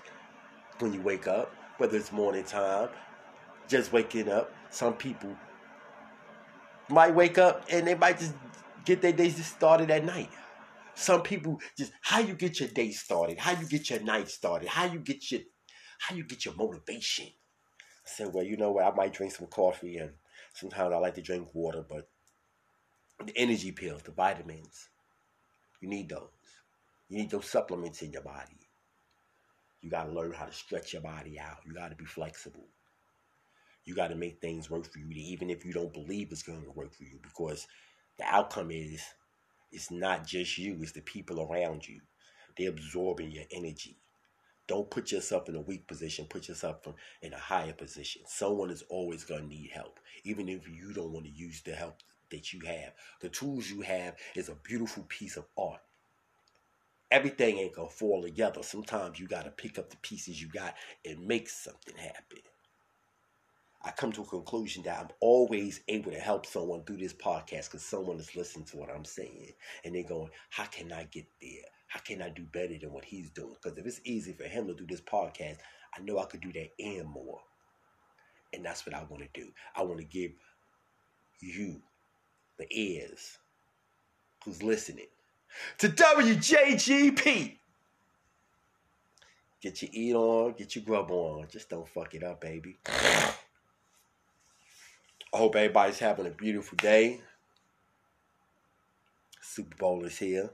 when 0.79 0.93
you 0.93 1.01
wake 1.01 1.27
up, 1.27 1.53
whether 1.77 1.97
it's 1.97 2.11
morning 2.11 2.43
time, 2.43 2.89
just 3.67 3.91
waking 3.91 4.29
up. 4.29 4.53
Some 4.69 4.93
people 4.93 5.35
might 6.89 7.13
wake 7.15 7.37
up 7.37 7.65
and 7.69 7.87
they 7.87 7.95
might 7.95 8.19
just 8.19 8.33
get 8.85 9.01
their 9.01 9.13
days 9.13 9.37
just 9.37 9.55
started 9.55 9.89
at 9.89 10.05
night. 10.05 10.29
Some 10.93 11.23
people 11.23 11.59
just 11.77 11.91
how 12.01 12.19
you 12.19 12.33
get 12.33 12.59
your 12.59 12.69
day 12.69 12.91
started, 12.91 13.37
how 13.39 13.59
you 13.59 13.67
get 13.67 13.89
your 13.89 13.99
night 14.01 14.29
started, 14.29 14.69
how 14.69 14.85
you 14.85 14.99
get 14.99 15.31
your 15.31 15.41
how 15.99 16.15
you 16.15 16.23
get 16.23 16.45
your 16.45 16.55
motivation. 16.55 17.27
I 17.27 18.07
said, 18.09 18.33
well, 18.33 18.43
you 18.43 18.57
know 18.57 18.71
what? 18.71 18.85
I 18.85 18.95
might 18.95 19.13
drink 19.13 19.33
some 19.33 19.47
coffee 19.47 19.97
and 19.97 20.11
sometimes 20.53 20.93
I 20.93 20.97
like 20.97 21.15
to 21.15 21.21
drink 21.21 21.47
water, 21.53 21.83
but 21.87 22.07
the 23.25 23.35
energy 23.35 23.71
pills, 23.71 24.03
the 24.03 24.11
vitamins, 24.11 24.89
you 25.81 25.89
need 25.89 26.09
those. 26.09 26.29
You 27.09 27.17
need 27.19 27.31
those 27.31 27.45
supplements 27.45 28.01
in 28.01 28.11
your 28.11 28.21
body. 28.21 28.64
You 29.85 29.91
got 29.91 30.05
to 30.05 30.11
learn 30.11 30.33
how 30.33 30.45
to 30.45 30.51
stretch 30.51 30.93
your 30.93 31.03
body 31.03 31.39
out. 31.39 31.57
You 31.63 31.71
got 31.71 31.89
to 31.89 31.95
be 31.95 32.05
flexible. 32.05 32.65
You 33.85 33.93
got 33.93 34.07
to 34.07 34.15
make 34.15 34.41
things 34.41 34.67
work 34.67 34.91
for 34.91 34.97
you, 34.97 35.05
even 35.11 35.51
if 35.51 35.63
you 35.63 35.73
don't 35.73 35.93
believe 35.93 36.31
it's 36.31 36.41
going 36.41 36.63
to 36.63 36.71
work 36.71 36.91
for 36.95 37.03
you, 37.03 37.19
because 37.21 37.67
the 38.17 38.25
outcome 38.25 38.71
is 38.71 39.03
it's 39.71 39.91
not 39.91 40.25
just 40.25 40.57
you, 40.57 40.75
it's 40.81 40.93
the 40.93 41.01
people 41.01 41.39
around 41.39 41.87
you. 41.87 42.01
They're 42.57 42.69
absorbing 42.69 43.29
your 43.29 43.43
energy. 43.51 43.99
Don't 44.67 44.89
put 44.89 45.11
yourself 45.11 45.49
in 45.49 45.55
a 45.55 45.61
weak 45.61 45.87
position. 45.87 46.25
Put 46.27 46.47
yourself 46.47 46.77
in 47.21 47.33
a 47.33 47.37
higher 47.37 47.73
position. 47.73 48.23
Someone 48.25 48.71
is 48.71 48.83
always 48.89 49.23
going 49.23 49.43
to 49.43 49.47
need 49.47 49.69
help, 49.71 49.99
even 50.23 50.49
if 50.49 50.67
you 50.67 50.93
don't 50.93 51.11
want 51.11 51.27
to 51.27 51.31
use 51.31 51.61
the 51.61 51.75
help 51.75 51.99
that 52.31 52.53
you 52.53 52.61
have. 52.61 52.93
The 53.21 53.29
tools 53.29 53.69
you 53.69 53.81
have 53.81 54.15
is 54.35 54.49
a 54.49 54.55
beautiful 54.55 55.05
piece 55.09 55.37
of 55.37 55.45
art. 55.55 55.81
Everything 57.11 57.59
ain't 57.59 57.75
to 57.75 57.87
fall 57.87 58.23
together. 58.23 58.63
Sometimes 58.63 59.19
you 59.19 59.27
got 59.27 59.45
to 59.45 59.51
pick 59.51 59.77
up 59.77 59.89
the 59.89 59.97
pieces 59.97 60.41
you 60.41 60.47
got 60.47 60.73
and 61.05 61.25
make 61.27 61.49
something 61.49 61.95
happen. 61.95 62.39
I 63.83 63.91
come 63.91 64.11
to 64.13 64.23
a 64.23 64.25
conclusion 64.25 64.81
that 64.83 64.99
I'm 64.99 65.09
always 65.19 65.81
able 65.87 66.11
to 66.11 66.19
help 66.19 66.47
someone 66.47 66.83
through 66.83 66.97
this 66.97 67.13
podcast 67.13 67.65
because 67.65 67.85
someone 67.85 68.17
is 68.17 68.35
listening 68.35 68.65
to 68.65 68.77
what 68.77 68.89
I'm 68.89 69.05
saying 69.05 69.51
and 69.83 69.93
they're 69.93 70.03
going, 70.03 70.31
How 70.49 70.65
can 70.65 70.91
I 70.91 71.03
get 71.11 71.27
there? 71.39 71.61
How 71.87 71.99
can 71.99 72.21
I 72.21 72.29
do 72.29 72.43
better 72.51 72.77
than 72.79 72.91
what 72.91 73.05
he's 73.05 73.29
doing? 73.29 73.53
Because 73.53 73.77
if 73.77 73.85
it's 73.85 74.01
easy 74.03 74.33
for 74.33 74.45
him 74.45 74.67
to 74.67 74.73
do 74.73 74.87
this 74.87 75.01
podcast, 75.01 75.57
I 75.95 76.01
know 76.01 76.17
I 76.17 76.25
could 76.25 76.41
do 76.41 76.51
that 76.53 76.71
and 76.79 77.07
more. 77.07 77.39
And 78.53 78.65
that's 78.65 78.85
what 78.85 78.95
I 78.95 79.03
want 79.03 79.21
to 79.21 79.39
do. 79.39 79.49
I 79.75 79.83
want 79.83 79.99
to 79.99 80.05
give 80.05 80.31
you, 81.39 81.81
the 82.57 82.65
ears, 82.71 83.37
who's 84.43 84.63
listening, 84.63 85.07
to 85.79 85.89
WJGP. 85.89 87.57
Get 89.61 89.81
your 89.81 89.91
eat 89.93 90.13
on, 90.13 90.53
get 90.53 90.75
your 90.75 90.85
grub 90.85 91.09
on. 91.09 91.47
Just 91.51 91.69
don't 91.69 91.87
fuck 91.87 92.13
it 92.13 92.23
up, 92.23 92.41
baby. 92.41 92.77
I 92.87 93.33
hope 95.33 95.55
everybody's 95.55 95.99
having 95.99 96.27
a 96.27 96.29
beautiful 96.29 96.75
day. 96.77 97.19
Super 99.41 99.75
Bowl 99.75 100.05
is 100.05 100.17
here. 100.17 100.49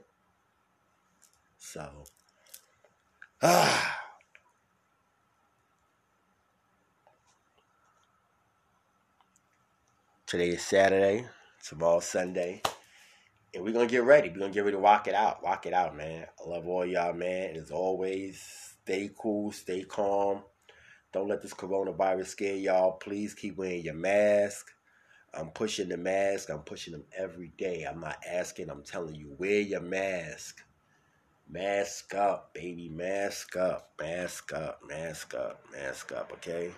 So, 1.58 1.88
ah. 3.42 3.98
Today 10.26 10.48
is 10.48 10.62
Saturday. 10.62 11.26
Tomorrow 11.62 12.00
Sunday. 12.00 12.62
And 13.54 13.64
we're 13.64 13.72
gonna 13.72 13.86
get 13.86 14.04
ready. 14.04 14.30
We're 14.30 14.38
gonna 14.38 14.52
get 14.52 14.64
ready 14.64 14.76
to 14.76 14.82
rock 14.82 15.08
it 15.08 15.14
out. 15.14 15.42
Rock 15.42 15.66
it 15.66 15.74
out, 15.74 15.94
man. 15.94 16.26
I 16.40 16.48
love 16.48 16.66
all 16.66 16.86
y'all, 16.86 17.12
man. 17.12 17.50
And 17.50 17.58
as 17.58 17.70
always, 17.70 18.40
stay 18.82 19.10
cool, 19.18 19.52
stay 19.52 19.82
calm. 19.82 20.42
Don't 21.12 21.28
let 21.28 21.42
this 21.42 21.52
coronavirus 21.52 22.28
scare 22.28 22.56
y'all. 22.56 22.92
Please 22.92 23.34
keep 23.34 23.58
wearing 23.58 23.82
your 23.82 23.94
mask. 23.94 24.70
I'm 25.34 25.50
pushing 25.50 25.88
the 25.88 25.98
mask. 25.98 26.48
I'm 26.50 26.60
pushing 26.60 26.92
them 26.92 27.04
every 27.16 27.52
day. 27.58 27.84
I'm 27.84 28.00
not 28.00 28.22
asking. 28.26 28.70
I'm 28.70 28.82
telling 28.82 29.14
you, 29.14 29.34
wear 29.38 29.60
your 29.60 29.80
mask. 29.80 30.62
Mask 31.48 32.14
up, 32.14 32.54
baby. 32.54 32.88
Mask 32.88 33.56
up. 33.56 33.92
Mask 34.00 34.52
up. 34.54 34.80
Mask 34.88 35.34
up. 35.34 35.64
Mask 35.70 36.12
up, 36.12 36.32
okay? 36.34 36.72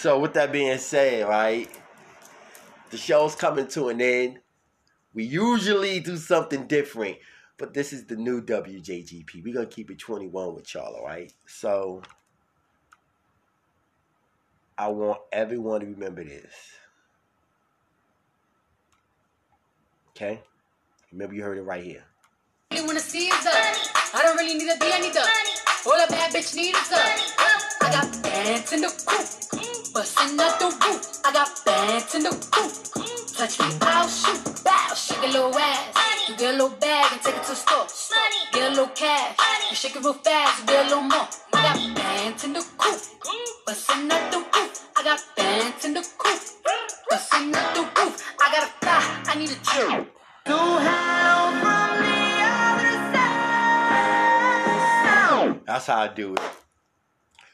So 0.00 0.20
with 0.20 0.34
that 0.34 0.52
being 0.52 0.78
said, 0.78 1.26
right, 1.26 1.68
the 2.90 2.96
show's 2.96 3.34
coming 3.34 3.66
to 3.68 3.88
an 3.88 4.00
end. 4.00 4.38
We 5.12 5.24
usually 5.24 5.98
do 5.98 6.16
something 6.16 6.68
different, 6.68 7.16
but 7.56 7.74
this 7.74 7.92
is 7.92 8.04
the 8.06 8.14
new 8.14 8.40
WJGP. 8.40 9.42
We're 9.42 9.54
gonna 9.54 9.66
keep 9.66 9.90
it 9.90 9.98
21 9.98 10.54
with 10.54 10.72
y'all, 10.72 10.94
all 10.94 11.04
right? 11.04 11.32
So 11.46 12.02
I 14.78 14.86
want 14.86 15.18
everyone 15.32 15.80
to 15.80 15.86
remember 15.86 16.22
this. 16.22 16.54
Okay? 20.10 20.40
Remember 21.10 21.34
you 21.34 21.42
heard 21.42 21.58
it 21.58 21.62
right 21.62 21.82
here. 21.82 22.04
I 22.70 24.20
don't 24.22 24.36
really 24.36 24.54
need 24.54 24.70
a 24.70 24.78
D, 24.78 24.92
I 24.92 25.00
need 25.00 25.12
the 25.12 25.26
all 25.86 25.92
a 25.92 26.06
bad 26.08 26.32
bitch 26.32 26.56
is 26.56 26.92
us. 26.92 27.36
Got 27.80 28.22
bands 28.22 28.72
in 28.72 28.82
the 28.82 29.67
bustin' 29.98 30.38
out 30.38 30.60
the 30.60 30.66
roof. 30.66 31.20
I 31.24 31.32
got 31.32 31.50
bands 31.66 32.14
in 32.14 32.22
the 32.22 32.30
coop. 32.30 32.72
Touch 33.34 33.58
me, 33.58 33.66
I'll 33.82 34.06
shoot, 34.06 34.62
bow, 34.62 34.94
shake 34.94 35.24
a 35.24 35.26
little 35.26 35.58
ass. 35.58 36.28
You 36.28 36.36
get 36.36 36.54
a 36.54 36.58
little 36.58 36.76
bag 36.78 37.10
and 37.12 37.20
take 37.20 37.34
it 37.34 37.42
to 37.42 37.50
the 37.50 37.56
store. 37.56 37.86
Get 38.52 38.70
a 38.70 38.70
little 38.70 38.94
cash, 38.94 39.36
you 39.70 39.74
shake 39.74 39.96
it 39.96 40.04
real 40.04 40.14
fast, 40.14 40.60
you 40.60 40.66
get 40.66 40.86
a 40.86 40.88
little 40.88 41.02
more. 41.02 41.26
I 41.52 41.62
got 41.66 41.96
bands 41.96 42.44
in 42.44 42.52
the 42.52 42.64
coop, 42.78 43.00
bustin' 43.66 44.12
out 44.12 44.30
the 44.30 44.38
roof. 44.38 44.88
I 44.96 45.02
got 45.02 45.20
bands 45.36 45.84
in 45.84 45.94
the 45.94 46.06
coop, 46.16 46.40
bustin' 47.10 47.54
out 47.56 47.74
the 47.74 47.82
roof. 47.82 48.36
I 48.40 48.46
gotta 48.54 48.70
fly, 48.78 49.02
I 49.26 49.34
need 49.36 49.50
a 49.50 49.58
drip. 49.66 50.14
That's 55.66 55.86
how 55.86 56.02
I 56.02 56.08
do 56.08 56.34
it. 56.34 56.40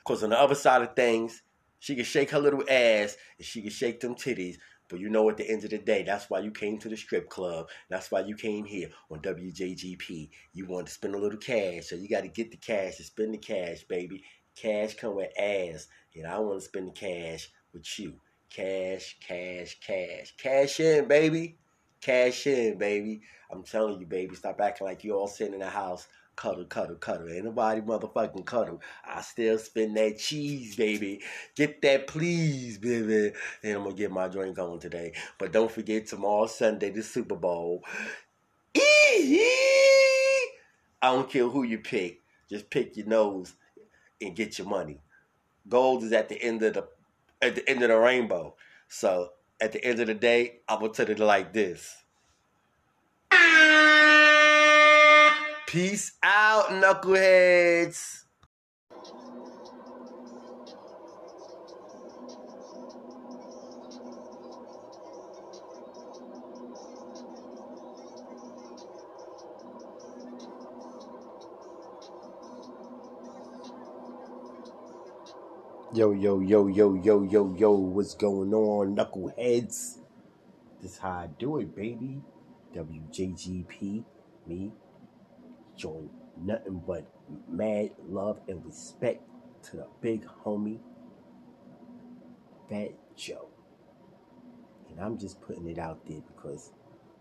Cause 0.04 0.22
on 0.22 0.30
the 0.30 0.38
other 0.38 0.54
side 0.54 0.83
of 0.83 0.94
things, 0.94 1.42
she 1.85 1.94
can 1.94 2.05
shake 2.07 2.31
her 2.31 2.38
little 2.38 2.64
ass 2.66 3.14
and 3.37 3.44
she 3.44 3.61
can 3.61 3.70
shake 3.70 4.01
them 4.01 4.14
titties. 4.14 4.57
But 4.88 5.01
you 5.01 5.11
know, 5.11 5.29
at 5.29 5.37
the 5.37 5.47
end 5.47 5.64
of 5.64 5.70
the 5.70 5.77
day, 5.77 6.03
that's 6.03 6.31
why 6.31 6.38
you 6.38 6.51
came 6.51 6.79
to 6.79 6.88
the 6.88 6.97
strip 6.97 7.29
club. 7.29 7.68
That's 7.90 8.11
why 8.11 8.20
you 8.20 8.37
came 8.37 8.64
here 8.64 8.88
on 9.11 9.18
WJGP. 9.18 10.31
You 10.55 10.66
want 10.66 10.87
to 10.87 10.92
spend 10.94 11.14
a 11.14 11.18
little 11.18 11.38
cash, 11.38 11.88
so 11.90 11.97
you 11.97 12.09
got 12.09 12.23
to 12.23 12.29
get 12.29 12.51
the 12.51 12.57
cash 12.57 12.97
and 12.97 13.05
spend 13.05 13.35
the 13.35 13.38
cash, 13.38 13.85
baby. 13.85 14.25
Cash 14.57 14.94
come 14.94 15.16
with 15.16 15.38
ass, 15.38 15.88
and 16.14 16.27
I 16.27 16.38
want 16.38 16.59
to 16.59 16.64
spend 16.64 16.88
the 16.88 16.92
cash 16.92 17.51
with 17.75 17.87
you. 17.99 18.14
Cash, 18.49 19.18
cash, 19.20 19.79
cash, 19.87 20.33
cash 20.38 20.81
in, 20.81 21.07
baby. 21.07 21.59
Cash 22.01 22.47
in, 22.47 22.79
baby. 22.79 23.20
I'm 23.53 23.62
telling 23.62 24.01
you, 24.01 24.07
baby. 24.07 24.35
Stop 24.37 24.59
acting 24.59 24.87
like 24.87 25.05
you 25.05 25.12
all 25.12 25.29
sitting 25.29 25.53
in 25.53 25.61
the 25.61 25.68
house 25.68 26.09
cuddle, 26.37 26.64
cuddle, 26.64 26.97
cuddle. 26.97 27.29
Ain't 27.29 27.44
nobody 27.44 27.81
motherfucking 27.81 28.44
cuddle. 28.44 28.81
I 29.05 29.20
still 29.23 29.59
spend 29.59 29.97
that 29.97 30.18
cheese, 30.18 30.77
baby. 30.77 31.20
Get 31.57 31.83
that 31.83 32.07
please, 32.07 32.79
baby. 32.79 33.33
And 33.62 33.77
I'm 33.77 33.85
gonna 33.85 33.94
get 33.94 34.11
my 34.11 34.29
drink 34.29 34.59
on 34.59 34.79
today. 34.79 35.12
But 35.38 35.53
don't 35.53 35.70
forget 35.70 36.07
tomorrow 36.07 36.47
Sunday, 36.47 36.90
the 36.90 37.03
Super 37.03 37.37
Bowl. 37.37 37.83
I 41.05 41.12
don't 41.12 41.31
care 41.31 41.49
who 41.49 41.64
you 41.64 41.79
pick. 41.79 42.23
Just 42.49 42.70
pick 42.70 42.97
your 42.97 43.07
nose 43.07 43.55
and 44.20 44.35
get 44.35 44.59
your 44.59 44.66
money. 44.66 45.01
Gold 45.68 46.03
is 46.03 46.12
at 46.12 46.29
the 46.29 46.42
end 46.42 46.62
of 46.62 46.75
the 46.75 46.88
at 47.42 47.55
the 47.55 47.68
end 47.68 47.83
of 47.83 47.88
the 47.88 47.99
rainbow. 47.99 48.55
So 48.88 49.31
at 49.61 49.73
the 49.73 49.85
end 49.85 50.01
of 50.01 50.07
the 50.07 50.14
day, 50.14 50.61
I'm 50.68 50.81
gonna 50.81 50.92
tell 50.92 51.09
it 51.09 51.18
like 51.18 51.53
this. 51.53 52.05
Peace 55.74 56.12
out, 56.22 56.68
knuckleheads. 56.68 58.26
Yo, 75.92 76.12
yo, 76.12 76.38
yo, 76.38 76.68
yo, 76.68 76.94
yo, 76.94 77.24
yo, 77.24 77.54
yo, 77.58 77.72
what's 77.72 78.14
going 78.14 78.54
on, 78.54 78.94
knuckleheads? 78.94 79.98
This 80.80 80.98
how 80.98 81.10
I 81.10 81.26
do 81.37 81.58
it, 81.58 81.74
baby. 81.74 82.22
WJGP, 82.72 84.04
me, 84.46 84.72
showing 85.76 86.10
nothing 86.40 86.82
but 86.87 87.06
mad 87.48 87.90
love 88.08 88.40
and 88.48 88.64
respect 88.64 89.22
to 89.64 89.76
the 89.76 89.87
big 90.00 90.26
homie, 90.44 90.78
Fat 92.68 92.92
Joe. 93.16 93.48
And 94.90 95.00
I'm 95.00 95.18
just 95.18 95.40
putting 95.40 95.66
it 95.68 95.78
out 95.78 96.06
there 96.06 96.20
because 96.20 96.72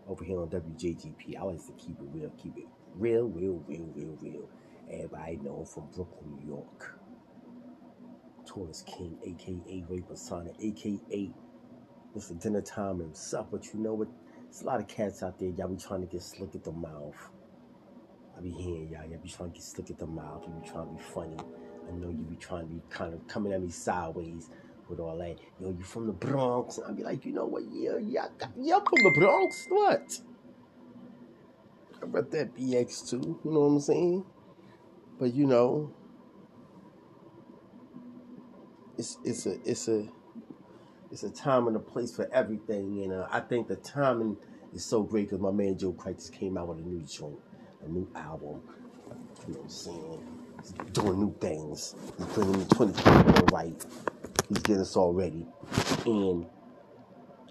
over 0.08 0.24
here 0.24 0.40
on 0.40 0.48
WJGP, 0.48 1.36
I 1.38 1.42
like 1.42 1.64
to 1.66 1.72
keep 1.72 1.98
it 1.98 2.06
real, 2.12 2.30
keep 2.42 2.56
it 2.56 2.66
real, 2.94 3.24
real, 3.24 3.62
real, 3.66 3.90
real, 3.94 4.18
real. 4.20 4.48
Everybody 4.90 5.36
know 5.36 5.56
I'm 5.60 5.66
from 5.66 5.86
Brooklyn, 5.94 6.38
New 6.38 6.46
York. 6.46 6.98
Taurus 8.46 8.84
King, 8.86 9.18
aka 9.24 9.84
Ray 9.88 10.02
Persona, 10.02 10.50
aka 10.60 11.30
Mr. 12.16 12.40
Dinner 12.40 12.60
Time 12.60 13.00
himself. 13.00 13.48
But 13.50 13.72
you 13.72 13.80
know 13.80 13.94
what? 13.94 14.08
There's 14.44 14.62
a 14.62 14.66
lot 14.66 14.80
of 14.80 14.86
cats 14.86 15.22
out 15.22 15.38
there, 15.38 15.48
y'all 15.48 15.68
be 15.68 15.76
trying 15.76 16.02
to 16.02 16.06
get 16.06 16.22
slick 16.22 16.54
at 16.54 16.62
the 16.62 16.72
mouth. 16.72 17.30
I 18.36 18.40
be 18.40 18.50
hearing 18.50 18.90
y'all, 18.90 19.08
y'all 19.08 19.20
be 19.22 19.28
trying 19.28 19.50
to 19.50 19.54
get 19.54 19.62
slick 19.62 19.90
at 19.90 19.98
the 19.98 20.06
mouth. 20.06 20.44
You 20.46 20.60
be 20.60 20.68
trying 20.68 20.88
to 20.88 20.94
be 20.94 21.02
funny. 21.02 21.36
I 21.88 21.92
know 21.92 22.08
you 22.08 22.24
be 22.24 22.36
trying 22.36 22.68
to 22.68 22.74
be 22.74 22.82
kind 22.90 23.14
of 23.14 23.26
coming 23.28 23.52
at 23.52 23.62
me 23.62 23.70
sideways 23.70 24.50
with 24.88 25.00
all 25.00 25.16
that. 25.18 25.38
Yo, 25.60 25.70
you 25.76 25.84
from 25.84 26.06
the 26.06 26.12
Bronx? 26.12 26.78
And 26.78 26.86
I 26.86 26.92
be 26.92 27.04
like, 27.04 27.24
you 27.24 27.32
know 27.32 27.46
what? 27.46 27.62
Yeah, 27.70 27.98
yeah, 28.00 28.26
yeah, 28.56 28.76
I'm 28.76 28.84
from 28.84 29.02
the 29.02 29.10
Bronx. 29.18 29.66
What? 29.68 30.20
I 32.02 32.20
that 32.20 32.54
BX 32.54 33.10
too. 33.10 33.40
You 33.44 33.50
know 33.50 33.60
what 33.60 33.66
I'm 33.66 33.80
saying? 33.80 34.24
But 35.18 35.32
you 35.32 35.46
know, 35.46 35.92
it's 38.98 39.18
it's 39.24 39.46
a 39.46 39.56
it's 39.64 39.88
a 39.88 40.08
it's 41.10 41.22
a 41.22 41.30
time 41.30 41.66
and 41.68 41.76
a 41.76 41.80
place 41.80 42.14
for 42.14 42.28
everything, 42.32 43.02
and 43.04 43.12
uh, 43.12 43.28
I 43.30 43.40
think 43.40 43.68
the 43.68 43.76
timing 43.76 44.36
is 44.74 44.84
so 44.84 45.02
great 45.02 45.28
because 45.30 45.40
my 45.40 45.52
man 45.52 45.78
Joe 45.78 45.96
just 46.04 46.32
came 46.32 46.58
out 46.58 46.68
with 46.68 46.78
a 46.78 46.82
new 46.82 47.02
joint, 47.02 47.38
a 47.84 47.88
new 47.88 48.08
album. 48.16 48.62
You 49.48 49.54
know 49.54 49.60
what 49.60 49.64
I'm 49.64 49.68
saying? 49.70 50.22
He's 50.62 50.72
doing 50.92 51.20
new 51.20 51.34
things. 51.40 51.94
He's 52.18 52.26
bringing 52.28 52.60
the 52.60 52.64
2021 52.74 53.46
right. 53.52 53.86
He's 54.48 54.58
getting 54.58 54.82
us 54.82 54.96
all 54.96 55.12
ready, 55.12 55.46
and 56.06 56.46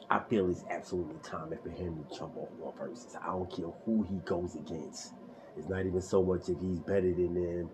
I 0.09 0.19
feel 0.29 0.49
it's 0.49 0.63
absolutely 0.69 1.17
time 1.23 1.49
for 1.63 1.69
him 1.69 2.05
to 2.09 2.17
jump 2.17 2.37
off 2.37 2.49
one 2.59 2.73
person. 2.73 3.19
I 3.21 3.27
don't 3.27 3.51
care 3.51 3.67
who 3.85 4.03
he 4.03 4.17
goes 4.25 4.55
against. 4.55 5.13
It's 5.57 5.69
not 5.69 5.85
even 5.85 6.01
so 6.01 6.23
much 6.23 6.49
if 6.49 6.59
he's 6.61 6.79
better 6.79 7.13
than 7.13 7.33
them 7.35 7.69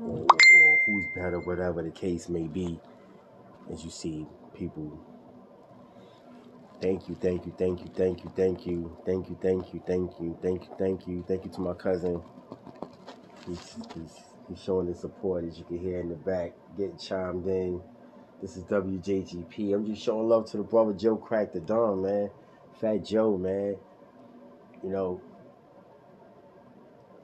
or, 0.00 0.26
or 0.54 0.80
who's 0.86 1.06
better, 1.14 1.40
whatever 1.40 1.82
the 1.82 1.90
case 1.90 2.28
may 2.28 2.48
be 2.48 2.80
as 3.72 3.84
you 3.84 3.90
see 3.90 4.26
people 4.54 4.98
thank 6.80 7.08
you 7.08 7.14
thank 7.16 7.46
you 7.46 7.52
thank 7.58 7.82
you 7.82 7.90
thank 7.96 8.24
you 8.24 8.30
thank 8.36 8.66
you 8.66 8.92
thank 9.04 9.28
you 9.30 9.36
thank 9.42 9.74
you 9.74 9.80
thank 9.86 10.20
you 10.20 10.38
thank 10.42 10.62
you 10.62 10.70
thank 10.78 11.06
you 11.06 11.24
thank 11.26 11.44
you 11.44 11.50
to 11.50 11.60
my 11.60 11.74
cousin 11.74 12.22
he's, 13.46 13.76
he's, 13.94 14.20
he's 14.48 14.60
showing 14.62 14.86
his 14.86 15.00
support 15.00 15.44
as 15.44 15.58
you 15.58 15.64
can 15.64 15.78
hear 15.78 16.00
in 16.00 16.08
the 16.08 16.16
back 16.16 16.52
getting 16.76 16.98
chimed 16.98 17.46
in 17.46 17.80
this 18.42 18.56
is 18.56 18.64
WJGP 18.64 19.74
I'm 19.74 19.86
just 19.86 20.02
showing 20.02 20.28
love 20.28 20.50
to 20.50 20.58
the 20.58 20.62
brother 20.64 20.92
Joe 20.92 21.16
Crack 21.16 21.52
the 21.52 21.60
Don 21.60 22.02
man 22.02 22.30
Fat 22.80 23.04
Joe 23.04 23.38
man 23.38 23.76
you 24.82 24.90
know 24.90 25.20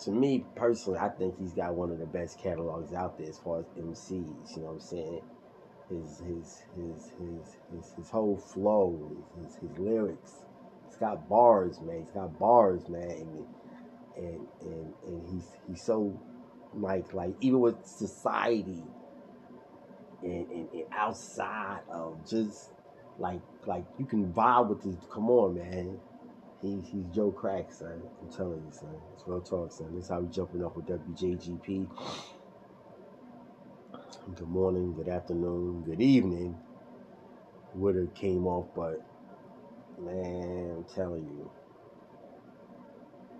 to 0.01 0.11
me 0.11 0.45
personally 0.55 0.99
I 0.99 1.09
think 1.11 1.39
he's 1.39 1.53
got 1.53 1.75
one 1.75 1.91
of 1.91 1.99
the 1.99 2.07
best 2.07 2.39
catalogs 2.39 2.95
out 2.95 3.19
there 3.19 3.29
as 3.29 3.39
far 3.39 3.61
as 3.61 3.67
MCs 3.79 4.11
you 4.11 4.63
know 4.63 4.69
what 4.69 4.73
I'm 4.75 4.81
saying 4.81 5.23
his 5.91 6.21
his 6.21 6.63
his 6.77 7.13
his 7.21 7.57
his, 7.75 7.95
his 7.99 8.11
whole 8.11 8.39
flow, 8.39 9.13
his, 9.43 9.57
his 9.57 9.79
lyrics. 9.79 10.33
He's 10.89 10.97
got 10.99 11.29
bars, 11.29 11.81
man. 11.83 12.03
He's 12.03 12.13
got 12.13 12.39
bars, 12.39 12.89
man, 12.89 13.11
and 13.11 13.47
and 14.17 14.49
and, 14.63 14.95
and 15.07 15.31
he's 15.31 15.49
he's 15.69 15.83
so 15.83 16.19
like 16.75 17.15
like 17.15 17.35
even 17.41 17.61
with 17.61 17.87
society 17.87 18.85
and, 20.23 20.47
and, 20.51 20.69
and 20.73 20.85
outside 20.93 21.81
of 21.93 22.19
just 22.29 22.71
like 23.19 23.41
like 23.67 23.85
you 23.99 24.07
can 24.07 24.33
vibe 24.33 24.69
with 24.69 24.83
this. 24.83 24.97
Come 25.13 25.31
on, 25.31 25.57
man. 25.57 25.99
He's 26.63 26.89
he's 26.89 27.07
Joe 27.15 27.33
Crack, 27.33 27.73
son. 27.73 28.03
I'm 28.23 28.37
telling 28.37 28.63
you, 28.67 28.73
son. 28.73 28.95
It's 29.15 29.25
real 29.27 29.41
talk, 29.43 29.73
son. 29.73 29.95
This 29.95 30.05
is 30.05 30.11
how 30.11 30.21
we 30.21 30.29
jumping 30.29 30.65
up 30.65 30.77
with 30.77 30.87
WJGP. 30.87 31.89
Good 34.37 34.49
morning, 34.49 34.95
good 34.95 35.09
afternoon, 35.09 35.83
good 35.83 36.01
evening. 36.01 36.57
Would 37.75 37.97
have 37.97 38.15
came 38.15 38.47
off, 38.47 38.67
but 38.77 39.03
man, 39.99 40.77
I'm 40.77 40.85
telling 40.95 41.25
you, 41.25 41.51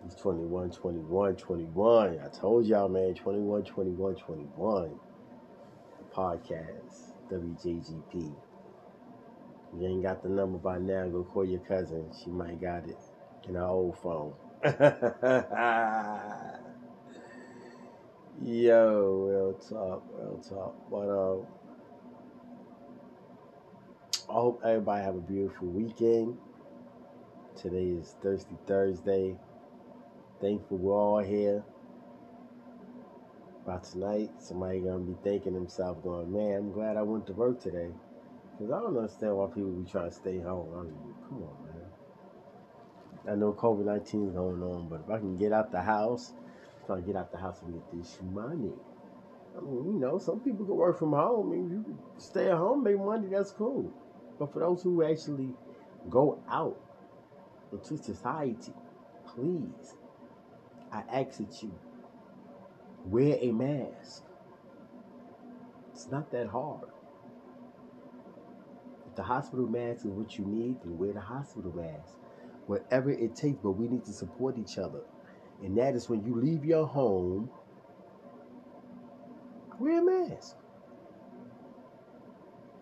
he's 0.05 0.15
21, 0.17 0.71
21, 0.71 1.37
21. 1.37 2.21
I 2.21 2.29
told 2.29 2.67
y'all, 2.67 2.89
man, 2.89 3.15
21, 3.15 3.65
21, 3.65 4.15
21. 4.17 5.01
The 5.99 6.15
podcast, 6.15 7.13
WJGP. 7.33 8.35
You 9.79 9.87
ain't 9.87 10.03
got 10.03 10.23
the 10.23 10.29
number 10.29 10.59
by 10.59 10.79
now, 10.79 11.09
go 11.09 11.25
call 11.25 11.45
your 11.45 11.61
cousin. 11.61 12.11
She 12.25 12.31
might 12.31 12.61
got 12.61 12.87
it 12.89 12.99
in 13.49 13.55
her 13.55 13.65
old 13.65 13.99
phone. 13.99 14.35
Yo, 18.39 19.27
real 19.29 19.53
talk, 19.69 20.03
real 20.17 20.39
talk. 20.49 20.75
But 20.91 21.11
um, 21.11 21.47
I 24.31 24.33
hope 24.33 24.63
everybody 24.65 25.05
have 25.05 25.17
a 25.17 25.21
beautiful 25.21 25.69
weekend. 25.69 26.39
Today 27.55 27.89
is 27.89 28.15
Thirsty 28.23 28.57
Thursday. 28.67 29.37
Thankful 30.41 30.79
we're 30.79 30.95
all 30.95 31.19
here. 31.19 31.63
By 33.67 33.79
tonight, 33.79 34.31
somebody 34.39 34.81
gonna 34.81 35.01
be 35.01 35.17
thanking 35.23 35.53
himself, 35.53 36.03
going, 36.03 36.33
"Man, 36.33 36.57
I'm 36.57 36.73
glad 36.73 36.97
I 36.97 37.03
went 37.03 37.27
to 37.27 37.35
work 37.35 37.61
today." 37.61 37.91
Because 38.57 38.73
I 38.73 38.81
don't 38.81 38.97
understand 38.97 39.37
why 39.37 39.47
people 39.49 39.71
be 39.71 39.91
trying 39.91 40.09
to 40.09 40.15
stay 40.15 40.39
home. 40.41 40.69
I 40.75 40.83
mean, 40.83 41.15
come 41.29 41.43
on, 41.43 41.67
man. 41.67 43.33
I 43.33 43.35
know 43.35 43.53
COVID 43.53 43.85
19 43.85 44.29
is 44.29 44.35
going 44.35 44.63
on, 44.63 44.89
but 44.89 45.01
if 45.05 45.11
I 45.11 45.19
can 45.19 45.37
get 45.37 45.53
out 45.53 45.73
the 45.73 45.83
house, 45.83 46.33
trying 46.91 47.03
to 47.03 47.07
get 47.07 47.17
out 47.17 47.31
the 47.31 47.39
house 47.39 47.63
and 47.63 47.73
get 47.73 47.83
this 47.97 48.19
money. 48.33 48.73
I 49.57 49.61
mean, 49.61 49.93
you 49.93 50.01
know, 50.01 50.19
some 50.19 50.41
people 50.41 50.67
can 50.67 50.75
work 50.75 50.99
from 50.99 51.13
home. 51.13 51.53
I 51.53 51.55
mean, 51.55 51.71
you 51.71 51.83
can 51.85 51.99
stay 52.19 52.51
at 52.51 52.57
home, 52.57 52.83
make 52.83 52.99
money, 52.99 53.29
that's 53.31 53.53
cool. 53.53 53.93
But 54.41 54.53
for 54.53 54.59
those 54.59 54.83
who 54.83 55.05
actually 55.05 55.55
go 56.09 56.43
out 56.51 56.77
into 57.71 57.97
society, 57.97 58.73
please, 59.25 59.95
I 60.93 61.05
ask 61.13 61.39
that 61.39 61.63
you 61.63 61.73
wear 63.05 63.39
a 63.41 63.53
mask. 63.53 64.25
It's 65.93 66.09
not 66.11 66.33
that 66.33 66.49
hard. 66.49 66.89
If 69.09 69.15
the 69.15 69.23
hospital 69.23 69.69
mask 69.69 70.05
is 70.05 70.11
what 70.11 70.37
you 70.37 70.45
need, 70.45 70.81
then 70.83 70.99
wear 70.99 71.13
the 71.13 71.21
hospital 71.21 71.73
mask. 71.73 72.15
Whatever 72.67 73.11
it 73.11 73.37
takes, 73.37 73.59
but 73.63 73.73
we 73.73 73.87
need 73.87 74.05
to 74.07 74.13
support 74.13 74.59
each 74.59 74.77
other. 74.79 75.03
And 75.63 75.77
that 75.77 75.95
is 75.95 76.09
when 76.09 76.25
you 76.25 76.35
leave 76.35 76.65
your 76.65 76.87
home, 76.87 77.51
wear 79.79 80.01
a 80.01 80.29
mask. 80.31 80.57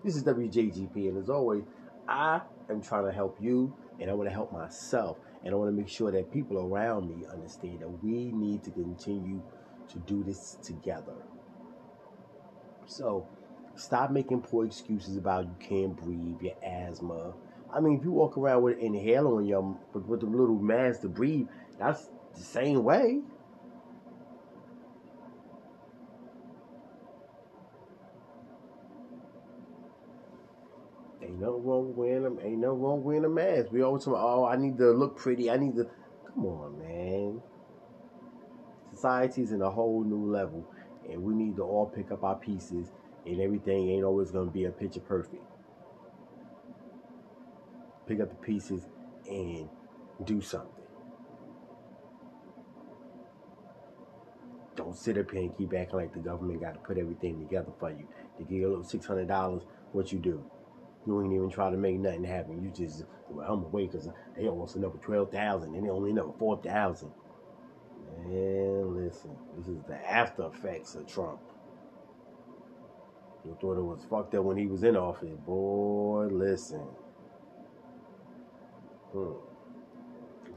This 0.05 0.14
is 0.14 0.23
WJGP, 0.23 0.95
and 1.09 1.19
as 1.19 1.29
always, 1.29 1.64
I 2.09 2.41
am 2.71 2.81
trying 2.81 3.05
to 3.07 3.12
help 3.12 3.37
you, 3.41 3.75
and 4.01 4.09
I 4.09 4.14
want 4.14 4.29
to 4.29 4.33
help 4.33 4.53
myself, 4.53 5.19
and 5.45 5.53
I 5.53 5.57
want 5.57 5.71
to 5.71 5.77
make 5.77 5.88
sure 5.88 6.12
that 6.12 6.33
people 6.33 6.59
around 6.59 7.09
me 7.09 7.27
understand 7.27 7.81
that 7.81 8.03
we 8.03 8.31
need 8.33 8.62
to 8.64 8.71
continue 8.71 9.43
to 9.88 9.99
do 9.99 10.23
this 10.23 10.57
together. 10.62 11.14
So, 12.87 13.27
stop 13.75 14.11
making 14.12 14.43
poor 14.43 14.64
excuses 14.64 15.17
about 15.17 15.47
you 15.47 15.57
can't 15.61 15.97
breathe, 15.97 16.41
your 16.41 16.55
asthma. 16.64 17.35
I 17.73 17.81
mean, 17.81 17.99
if 17.99 18.05
you 18.05 18.12
walk 18.12 18.38
around 18.38 18.62
with 18.62 18.79
an 18.79 18.85
inhaler 18.85 19.37
on 19.37 19.47
your 19.47 19.77
with, 19.93 20.23
a 20.23 20.27
little 20.27 20.59
mask 20.59 21.03
to 21.03 21.09
breathe, 21.09 21.49
that's 21.79 22.09
the 22.38 22.44
same 22.44 22.85
way. 22.85 23.20
Ain't 31.22 31.40
no 31.40 31.59
wrong 31.59 31.94
wearing 31.94 32.22
them. 32.22 32.38
Ain't 32.42 32.59
no 32.59 32.72
wrong 32.72 33.03
wearing 33.03 33.24
a 33.24 33.29
mask. 33.29 33.70
We 33.70 33.83
always 33.83 34.05
talk, 34.05 34.14
oh, 34.16 34.44
I 34.44 34.57
need 34.57 34.79
to 34.79 34.90
look 34.92 35.16
pretty. 35.16 35.51
I 35.51 35.57
need 35.57 35.77
to. 35.77 35.87
Come 36.27 36.46
on, 36.46 36.79
man. 36.79 37.42
Society's 38.94 39.53
in 39.53 39.62
a 39.62 39.70
whole 39.70 40.03
new 40.03 40.31
level, 40.31 40.66
and 41.09 41.22
we 41.22 41.35
need 41.35 41.57
to 41.57 41.62
all 41.62 41.87
pick 41.87 42.11
up 42.11 42.24
our 42.24 42.37
pieces. 42.37 42.88
And 43.27 43.40
everything 43.40 43.90
ain't 43.90 44.05
always 44.05 44.31
gonna 44.31 44.51
be 44.51 44.64
a 44.64 44.70
picture 44.70 45.01
perfect. 45.01 45.42
Pick 48.07 48.20
up 48.20 48.31
the 48.31 48.37
pieces 48.37 48.87
and 49.29 49.68
do 50.24 50.40
something. 50.40 50.78
Don't 54.79 54.97
sit 54.97 55.19
up 55.19 55.33
here 55.33 55.43
and 55.43 55.59
keep 55.59 55.75
acting 55.75 56.01
like 56.01 56.14
the 56.14 56.21
government 56.21 56.62
got 56.62 56.75
to 56.75 56.81
put 56.81 56.99
everything 56.99 57.41
together 57.41 57.73
for 57.81 57.91
you. 57.91 58.09
They 58.38 58.45
give 58.47 58.53
you 58.53 58.69
a 58.69 58.71
little 58.71 58.85
six 58.85 59.07
hundred 59.07 59.29
dollars. 59.29 59.64
What 59.93 60.12
you 60.12 60.21
do? 60.21 60.45
You 61.07 61.23
ain't 61.23 61.35
even 61.35 61.51
try 61.51 61.71
to 61.71 61.79
make 61.79 61.99
nothing 61.99 62.25
happen. 62.25 62.62
You 62.62 62.71
just, 62.71 63.05
well, 63.31 63.53
I'm 63.53 63.64
away 63.64 63.87
because 63.88 64.09
they 64.37 64.49
almost 64.49 64.77
another 64.77 64.99
twelve 65.03 65.33
thousand, 65.33 65.75
and 65.77 65.85
they 65.87 65.91
only 65.91 66.14
know 66.14 66.35
four 66.38 66.62
thousand. 66.62 67.12
Man, 68.27 68.97
listen, 68.97 69.37
this 69.57 69.69
is 69.69 69.83
the 69.88 69.97
after 70.11 70.47
effects 70.47 70.95
of 70.97 71.07
Trump. 71.09 71.41
You 73.45 73.57
thought 73.61 73.79
it 73.79 73.83
was 73.83 74.07
fucked 74.11 74.35
up 74.37 74.45
when 74.45 74.59
he 74.59 74.67
was 74.67 74.85
in 74.85 74.97
office, 74.97 75.37
boy. 75.47 76.29
Listen. 76.31 76.83
Hmm. 79.12 79.48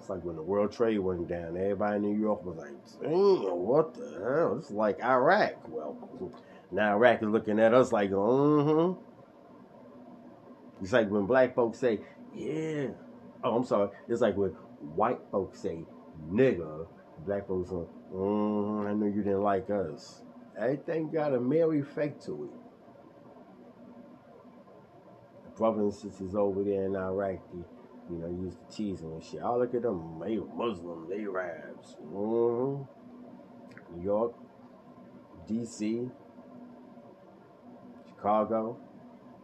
It's 0.01 0.09
like 0.09 0.23
when 0.23 0.35
the 0.35 0.41
World 0.41 0.71
Trade 0.71 0.97
went 0.97 1.27
down, 1.29 1.55
everybody 1.55 1.97
in 1.97 2.01
New 2.01 2.19
York 2.19 2.43
was 2.43 2.57
like, 2.57 2.73
damn, 2.99 3.11
what 3.13 3.93
the 3.93 4.19
hell? 4.19 4.57
It's 4.57 4.71
like 4.71 4.99
Iraq. 4.99 5.69
Well, 5.69 6.33
now 6.71 6.93
Iraq 6.95 7.21
is 7.21 7.29
looking 7.29 7.59
at 7.59 7.75
us 7.75 7.91
like, 7.91 8.09
mm-hmm. 8.09 8.99
It's 10.81 10.91
like 10.91 11.07
when 11.11 11.27
black 11.27 11.53
folks 11.53 11.77
say, 11.77 11.99
yeah. 12.33 12.87
Oh, 13.43 13.55
I'm 13.55 13.63
sorry. 13.63 13.91
It's 14.09 14.21
like 14.21 14.35
when 14.35 14.49
white 14.95 15.19
folks 15.31 15.59
say, 15.59 15.85
nigga. 16.31 16.87
Black 17.27 17.47
folks 17.47 17.69
are, 17.71 17.85
mm-hmm, 18.11 18.87
I 18.87 18.93
know 18.93 19.05
you 19.05 19.21
didn't 19.21 19.43
like 19.43 19.69
us. 19.69 20.23
Everything 20.59 21.11
got 21.11 21.35
a 21.35 21.39
male 21.39 21.73
effect 21.73 22.25
to 22.25 22.45
it. 22.45 22.49
Brothers 25.55 26.01
and 26.03 26.11
sisters 26.11 26.33
over 26.33 26.63
there 26.63 26.85
in 26.85 26.95
Iraq, 26.95 27.37
they, 27.53 27.59
you 28.11 28.17
know, 28.17 28.27
used 28.43 28.57
to 28.59 28.75
tease 28.75 28.99
them 28.99 29.13
and 29.13 29.23
shit. 29.23 29.39
Oh, 29.41 29.57
look 29.57 29.73
at 29.73 29.83
them. 29.83 30.19
They 30.19 30.35
Muslim, 30.37 31.07
they 31.09 31.23
Arabs. 31.23 31.95
Mm-hmm. 32.03 32.83
New 33.97 34.03
York, 34.03 34.33
D.C., 35.47 36.09
Chicago. 38.07 38.77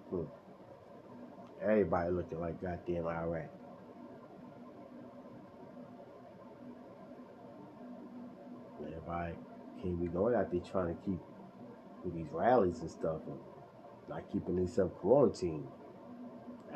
Hmm. 0.09 0.23
Everybody 1.63 2.11
looking 2.11 2.39
like 2.39 2.61
goddamn 2.61 3.07
Iraq. 3.07 3.49
Everybody 8.79 9.33
can't 9.81 9.99
be 9.99 10.07
going 10.07 10.35
out 10.35 10.51
there 10.51 10.61
trying 10.61 10.95
to 10.95 11.01
keep 11.03 11.19
these 12.13 12.27
rallies 12.31 12.79
and 12.81 12.91
stuff 12.91 13.21
and 13.27 13.37
not 14.07 14.31
keeping 14.31 14.55
themselves 14.55 14.93
quarantined. 14.99 15.67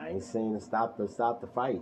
I 0.02 0.10
ain't 0.10 0.24
saying 0.24 0.54
to 0.56 0.60
stop 0.60 0.98
the 0.98 1.08
stop 1.08 1.42
the 1.42 1.48
fight. 1.48 1.82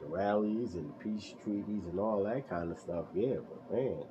The 0.00 0.06
rallies 0.06 0.74
and 0.74 0.90
the 0.90 0.94
peace 1.02 1.34
treaties 1.42 1.84
and 1.90 1.98
all 1.98 2.22
that 2.24 2.48
kind 2.48 2.70
of 2.70 2.78
stuff, 2.78 3.06
yeah, 3.14 3.36
but 3.36 3.74
man. 3.74 4.04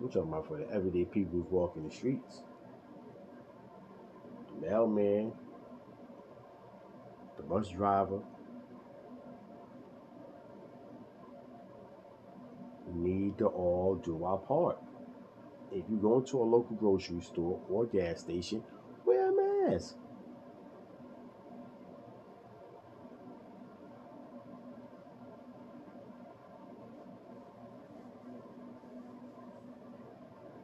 I'm 0.00 0.08
talking 0.08 0.30
about 0.30 0.46
for 0.46 0.58
the 0.58 0.70
everyday 0.70 1.04
people 1.04 1.40
who's 1.40 1.50
walking 1.50 1.88
the 1.88 1.94
streets. 1.94 2.42
The 4.60 4.66
mailman, 4.66 5.32
the 7.36 7.42
bus 7.42 7.68
driver. 7.68 8.20
We 12.86 13.10
need 13.10 13.38
to 13.38 13.46
all 13.46 13.96
do 13.96 14.24
our 14.24 14.38
part. 14.38 14.78
If 15.72 15.84
you 15.90 15.96
go 15.96 16.18
into 16.18 16.38
a 16.38 16.44
local 16.44 16.76
grocery 16.76 17.20
store 17.20 17.60
or 17.68 17.86
gas 17.86 18.20
station, 18.20 18.62
wear 19.04 19.30
a 19.30 19.70
mask. 19.70 19.96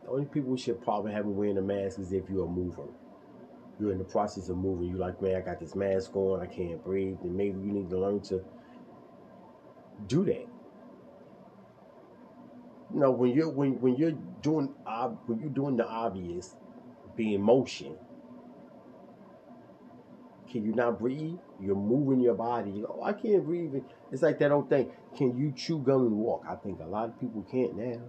The 0.02 0.08
only 0.08 0.24
people 0.26 0.50
who 0.50 0.58
should 0.58 0.82
probably 0.82 1.12
have 1.12 1.26
wearing 1.26 1.58
a 1.58 1.62
mask 1.62 1.98
is 1.98 2.12
if 2.12 2.30
you're 2.30 2.46
a 2.46 2.48
mover. 2.48 2.88
You're 3.80 3.92
in 3.92 3.98
the 3.98 4.04
process 4.04 4.48
of 4.48 4.56
moving. 4.56 4.88
You're 4.88 4.98
like, 4.98 5.20
man, 5.20 5.36
I 5.36 5.40
got 5.40 5.58
this 5.58 5.74
mask 5.74 6.14
on. 6.14 6.40
I 6.40 6.46
can't 6.46 6.82
breathe. 6.84 7.18
And 7.22 7.34
maybe 7.34 7.58
you 7.60 7.72
need 7.72 7.90
to 7.90 7.98
learn 7.98 8.20
to 8.22 8.42
do 10.06 10.24
that. 10.26 10.51
You 12.92 13.00
know, 13.00 13.10
when 13.10 13.32
you're 13.32 13.50
when 13.50 13.80
when 13.80 13.96
you're 13.96 14.12
doing 14.42 14.74
ob- 14.86 15.20
when 15.26 15.40
you're 15.40 15.50
doing 15.50 15.76
the 15.76 15.86
obvious, 15.86 16.54
being 17.16 17.42
motion. 17.42 17.96
Can 20.50 20.64
you 20.64 20.74
not 20.74 20.98
breathe? 20.98 21.38
You're 21.60 21.74
moving 21.76 22.20
your 22.20 22.34
body. 22.34 22.70
You 22.72 22.82
go, 22.86 22.98
oh, 23.00 23.04
I 23.04 23.14
can't 23.14 23.44
breathe. 23.44 23.74
It's 24.10 24.22
like 24.22 24.38
that 24.40 24.52
old 24.52 24.68
thing. 24.68 24.90
Can 25.16 25.36
you 25.38 25.52
chew 25.52 25.78
gum 25.78 26.02
and 26.02 26.16
walk? 26.16 26.44
I 26.48 26.56
think 26.56 26.80
a 26.80 26.84
lot 26.86 27.08
of 27.08 27.18
people 27.20 27.42
can't 27.50 27.74
now. 27.76 28.00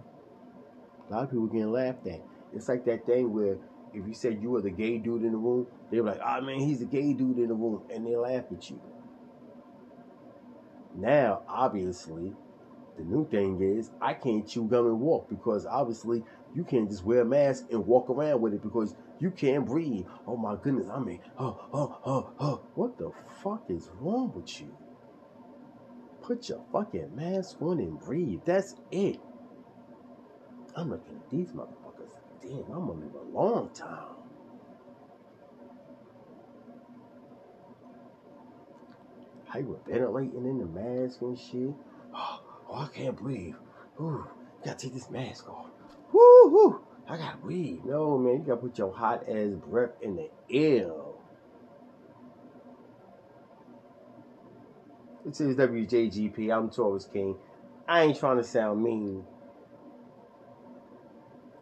A 1.08 1.12
lot 1.12 1.24
of 1.24 1.30
people 1.30 1.46
getting 1.46 1.72
laughed 1.72 2.06
at. 2.06 2.22
It's 2.52 2.68
like 2.68 2.84
that 2.86 3.06
thing 3.06 3.32
where 3.32 3.58
if 3.94 4.06
you 4.06 4.14
said 4.14 4.42
you 4.42 4.50
were 4.50 4.60
the 4.60 4.70
gay 4.70 4.98
dude 4.98 5.22
in 5.22 5.32
the 5.32 5.38
room, 5.38 5.66
they 5.90 6.00
were 6.00 6.10
like, 6.10 6.20
"Ah, 6.22 6.38
oh, 6.38 6.44
man, 6.44 6.60
he's 6.60 6.82
a 6.82 6.86
gay 6.86 7.12
dude 7.14 7.38
in 7.38 7.48
the 7.48 7.54
room," 7.54 7.82
and 7.92 8.06
they 8.06 8.16
laugh 8.16 8.44
at 8.52 8.70
you. 8.70 8.80
Now, 10.94 11.42
obviously, 11.48 12.34
the 12.96 13.04
new 13.04 13.28
thing 13.28 13.60
is 13.60 13.90
I 14.00 14.14
can't 14.14 14.46
chew 14.46 14.64
gum 14.64 14.86
and 14.86 15.00
walk 15.00 15.28
because 15.28 15.66
obviously 15.66 16.22
you 16.54 16.64
can't 16.64 16.88
just 16.88 17.04
wear 17.04 17.22
a 17.22 17.24
mask 17.24 17.66
and 17.70 17.86
walk 17.86 18.10
around 18.10 18.40
with 18.40 18.54
it 18.54 18.62
because 18.62 18.94
you 19.20 19.30
can't 19.30 19.66
breathe. 19.66 20.06
Oh 20.26 20.36
my 20.36 20.56
goodness, 20.56 20.88
I 20.92 21.00
mean, 21.00 21.20
oh, 21.38 21.60
oh, 21.72 21.98
oh, 22.04 22.30
oh. 22.38 22.60
What 22.74 22.98
the 22.98 23.10
fuck 23.42 23.64
is 23.68 23.90
wrong 24.00 24.32
with 24.34 24.60
you? 24.60 24.76
Put 26.22 26.48
your 26.48 26.62
fucking 26.72 27.14
mask 27.16 27.60
on 27.60 27.80
and 27.80 27.98
breathe. 28.00 28.40
That's 28.44 28.76
it. 28.92 29.18
I'm 30.76 30.90
looking 30.90 31.16
at 31.16 31.30
these 31.30 31.48
motherfuckers. 31.52 32.12
Damn, 32.42 32.72
I'm 32.72 32.86
gonna 32.86 33.00
live 33.00 33.14
a 33.14 33.38
long 33.38 33.70
time. 33.74 34.16
Hyperventilating 39.50 40.44
in 40.46 40.58
the 40.58 40.66
mask 40.66 41.20
and 41.22 41.38
shit. 41.38 41.74
Oh, 42.76 42.78
I 42.78 42.88
can't 42.88 43.16
breathe. 43.16 43.54
Ooh, 44.00 44.26
gotta 44.64 44.76
take 44.76 44.94
this 44.94 45.08
mask 45.08 45.48
off. 45.48 45.66
Woo, 46.12 46.48
woo. 46.48 46.80
I 47.08 47.16
gotta 47.16 47.36
breathe. 47.36 47.84
No, 47.84 48.18
man, 48.18 48.34
you 48.34 48.38
gotta 48.40 48.56
put 48.56 48.76
your 48.76 48.92
hot 48.92 49.28
ass 49.28 49.52
breath 49.54 49.92
in 50.02 50.16
the 50.16 50.28
air. 50.50 50.90
This 55.24 55.40
is 55.40 55.54
WJGP. 55.54 56.52
I'm 56.52 56.68
Taurus 56.68 57.06
King. 57.12 57.36
I 57.86 58.02
ain't 58.02 58.18
trying 58.18 58.38
to 58.38 58.44
sound 58.44 58.82
mean. 58.82 59.24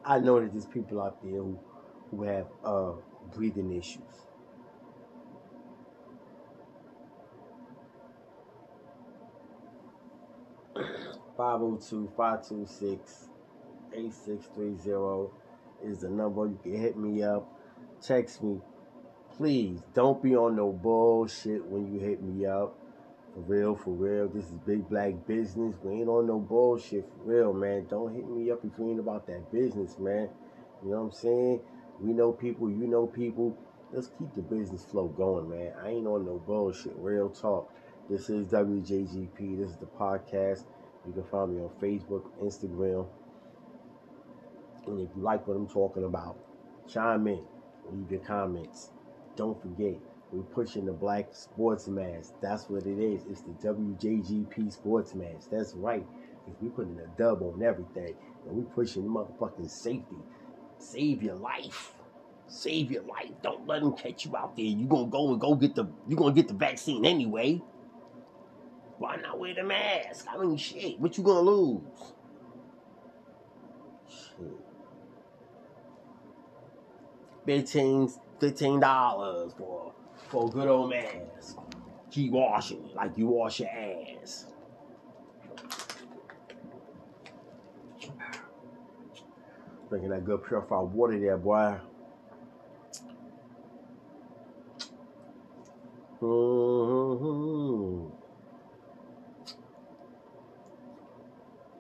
I 0.05 0.19
know 0.19 0.41
that 0.41 0.51
there's 0.53 0.65
people 0.65 1.03
out 1.03 1.23
there 1.23 1.33
who, 1.33 1.59
who 2.11 2.23
have 2.23 2.47
uh, 2.65 2.93
breathing 3.35 3.71
issues. 3.73 4.01
Five 11.37 11.61
zero 11.61 11.79
two 11.89 12.11
five 12.17 12.47
two 12.47 12.67
six 12.67 13.29
eight 13.95 14.13
six 14.13 14.47
three 14.55 14.77
zero 14.77 15.31
is 15.83 16.01
the 16.01 16.09
number. 16.11 16.47
You 16.47 16.59
can 16.63 16.79
hit 16.79 16.97
me 16.97 17.23
up, 17.23 17.49
text 18.03 18.43
me. 18.43 18.61
Please 19.37 19.81
don't 19.95 20.23
be 20.23 20.37
on 20.37 20.57
no 20.57 20.71
bullshit 20.73 21.65
when 21.67 21.93
you 21.93 22.01
hit 22.01 22.23
me 22.23 22.45
up. 22.45 22.79
For 23.35 23.41
real, 23.41 23.75
for 23.75 23.93
real. 23.93 24.29
This 24.29 24.45
is 24.45 24.53
big 24.67 24.87
black 24.91 25.27
business. 25.27 25.75
We 25.83 26.01
ain't 26.01 26.09
on 26.09 26.27
no 26.27 26.39
bullshit 26.39 27.09
for 27.09 27.31
real, 27.31 27.55
man. 27.55 27.87
Don't 27.89 28.15
hit 28.15 28.29
me 28.29 28.51
up 28.51 28.63
if 28.63 28.79
you 28.79 28.91
ain't 28.91 29.01
about 29.01 29.27
that 29.29 29.51
business, 29.51 29.99
man. 29.99 30.29
You 30.85 30.91
know 30.91 30.99
what 30.99 31.03
I'm 31.05 31.13
saying? 31.13 31.61
We 31.99 32.13
know 32.13 32.33
people, 32.33 32.69
you 32.69 32.87
know 32.87 33.07
people. 33.07 33.57
Let's 33.91 34.11
keep 34.19 34.35
the 34.35 34.43
business 34.43 34.85
flow 34.85 35.09
going, 35.09 35.49
man. 35.49 35.73
I 35.83 35.91
ain't 35.91 36.07
on 36.07 36.27
no 36.27 36.43
bullshit. 36.47 36.95
Real 36.97 37.31
talk. 37.31 37.73
This 38.11 38.29
is 38.29 38.47
WJGP. 38.49 39.59
This 39.59 39.71
is 39.71 39.77
the 39.77 39.87
podcast. 39.87 40.65
You 41.07 41.13
can 41.13 41.25
find 41.25 41.55
me 41.55 41.63
on 41.63 41.71
Facebook, 41.81 42.25
Instagram. 42.43 43.07
And 44.87 45.01
if 45.01 45.09
you 45.17 45.23
like 45.23 45.47
what 45.47 45.57
I'm 45.57 45.69
talking 45.69 46.05
about, 46.05 46.37
chime 46.89 47.27
in, 47.27 47.43
leave 47.91 48.11
your 48.11 48.21
comments. 48.21 48.91
Don't 49.37 49.61
forget, 49.61 49.95
we're 50.33 50.43
pushing 50.43 50.87
the 50.87 50.93
black 50.93 51.29
sports 51.33 51.89
mask. 51.89 52.35
That's 52.41 52.69
what 52.69 52.87
it 52.87 52.99
is. 52.99 53.23
It's 53.31 53.43
the 53.43 53.53
WJGP 53.69 54.73
sports 54.73 55.15
mask. 55.15 55.51
That's 55.51 55.75
right. 55.75 56.07
Because 56.45 56.61
we 56.61 56.69
putting 56.71 56.99
a 56.99 57.19
dub 57.19 57.43
on 57.43 57.63
everything. 57.63 58.15
And 58.47 58.57
we 58.57 58.63
pushing 58.75 59.05
motherfucking 59.05 59.71
safety. 59.71 60.17
Save 60.79 61.23
your 61.23 61.37
life. 61.37 61.93
Save 62.49 62.91
your 62.91 63.03
life. 63.03 63.31
Don't 63.43 63.67
let 63.67 63.83
them 63.83 63.95
catch 63.95 64.25
you 64.25 64.37
out 64.37 64.57
there. 64.57 64.65
You're 64.65 64.89
gonna 64.89 65.07
go 65.07 65.31
and 65.31 65.41
go 65.41 65.55
get 65.55 65.75
the 65.75 65.87
you're 66.09 66.19
gonna 66.19 66.35
get 66.35 66.49
the 66.49 66.55
vaccine 66.55 67.05
anyway. 67.05 67.63
Why 69.03 69.17
not 69.17 69.37
wear 69.41 69.53
the 69.53 69.65
mask? 69.65 70.27
I 70.31 70.39
mean 70.39 70.57
shit, 70.57 71.01
what 71.01 71.19
you 71.19 71.25
gonna 71.25 71.41
lose? 71.41 71.81
Shit. 74.09 74.47
15 77.45 78.09
fifteen 78.39 78.79
dollars 78.79 79.55
for 79.59 79.93
for 80.29 80.47
a 80.47 80.51
good 80.53 80.69
old 80.69 80.91
mask. 80.91 81.59
Keep 82.13 82.31
washing 82.31 82.85
it 82.85 82.95
like 82.95 83.19
you 83.19 83.27
wash 83.27 83.59
your 83.59 83.71
ass. 83.71 84.47
Drinking 89.89 90.11
that 90.11 90.25
good 90.25 90.45
purified 90.47 90.93
water 90.93 91.19
there, 91.19 91.39
boy. 91.39 91.77
hmm 96.21 97.52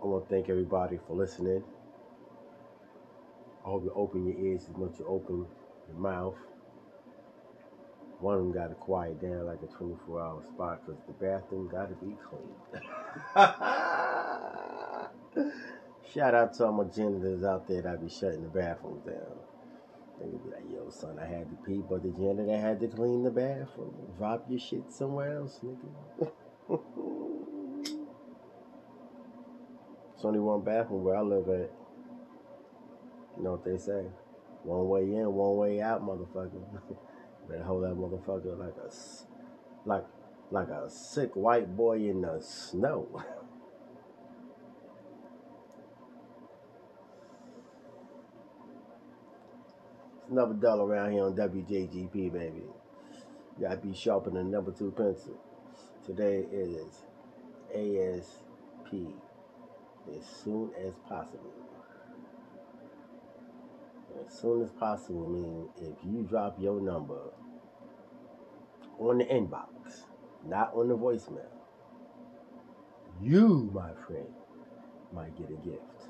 I 0.02 0.06
want 0.06 0.28
to 0.28 0.34
thank 0.34 0.48
everybody 0.48 0.98
for 1.06 1.14
listening. 1.16 1.62
I 3.64 3.68
hope 3.68 3.84
you 3.84 3.92
open 3.94 4.26
your 4.26 4.36
ears 4.38 4.62
as 4.68 4.76
much 4.76 4.92
as 4.94 4.98
you 5.00 5.06
open 5.06 5.46
your 5.88 5.98
mouth. 5.98 6.34
One 8.20 8.34
of 8.34 8.40
them 8.40 8.52
got 8.52 8.68
to 8.68 8.74
quiet 8.74 9.20
down 9.22 9.46
like 9.46 9.60
a 9.62 9.66
24 9.66 10.20
hour 10.22 10.42
spot 10.54 10.80
because 10.84 11.00
the 11.06 11.12
bathroom 11.14 11.68
got 11.68 11.88
to 11.88 11.94
be 12.04 12.14
clean. 12.28 12.54
Shout 16.14 16.34
out 16.34 16.52
to 16.54 16.66
all 16.66 16.72
my 16.72 16.84
janitors 16.84 17.44
out 17.44 17.66
there 17.68 17.82
that 17.82 18.00
be 18.02 18.08
shutting 18.08 18.42
the 18.42 18.48
bathrooms 18.48 19.04
down. 19.06 19.36
They 20.20 20.26
be 20.26 20.50
like, 20.50 20.64
yo, 20.72 20.90
son, 20.90 21.18
I 21.20 21.26
had 21.26 21.48
to 21.50 21.56
pee, 21.66 21.82
but 21.88 22.02
the 22.02 22.10
janitor 22.10 22.58
had 22.58 22.80
to 22.80 22.88
clean 22.88 23.22
the 23.24 23.30
bathroom. 23.30 23.94
Drop 24.18 24.44
your 24.48 24.58
shit 24.60 24.92
somewhere 24.92 25.38
else, 25.38 25.60
nigga. 25.64 26.30
It's 30.22 30.26
only 30.28 30.38
one 30.38 30.60
bathroom 30.60 31.02
where 31.02 31.16
I 31.16 31.20
live 31.20 31.48
at. 31.48 31.68
You 33.36 33.42
know 33.42 33.58
what 33.58 33.64
they 33.64 33.76
say? 33.76 34.04
One 34.62 34.88
way 34.88 35.00
in, 35.00 35.34
one 35.34 35.56
way 35.56 35.80
out, 35.80 36.00
motherfucker. 36.00 36.62
Better 37.48 37.64
hold 37.64 37.82
that 37.82 37.96
motherfucker 37.96 38.56
like 38.56 38.76
a, 38.76 38.88
like, 39.84 40.04
like 40.52 40.68
a 40.68 40.88
sick 40.88 41.34
white 41.34 41.76
boy 41.76 41.96
in 41.96 42.20
the 42.20 42.40
snow. 42.40 43.08
It's 50.22 50.30
another 50.30 50.54
dollar 50.54 50.86
around 50.86 51.10
here 51.10 51.24
on 51.24 51.34
WJGP, 51.34 52.32
baby. 52.32 52.62
You 53.58 53.60
gotta 53.60 53.78
be 53.78 53.92
sharpening 53.92 54.52
number 54.52 54.70
two 54.70 54.92
pencil. 54.92 55.36
Today 56.06 56.44
is 56.52 57.06
ASP, 57.74 58.94
as 60.10 60.24
soon 60.44 60.70
as 60.84 60.94
possible. 61.08 61.52
As 64.26 64.38
soon 64.38 64.62
as 64.62 64.70
possible 64.72 65.28
means 65.28 65.70
if 65.80 66.04
you 66.04 66.22
drop 66.22 66.56
your 66.60 66.80
number 66.80 67.30
on 68.98 69.18
the 69.18 69.24
inbox, 69.24 70.04
not 70.46 70.72
on 70.74 70.88
the 70.88 70.96
voicemail, 70.96 71.46
you, 73.20 73.70
my 73.72 73.90
friend, 74.06 74.28
might 75.12 75.36
get 75.38 75.48
a 75.50 75.60
gift 75.66 76.08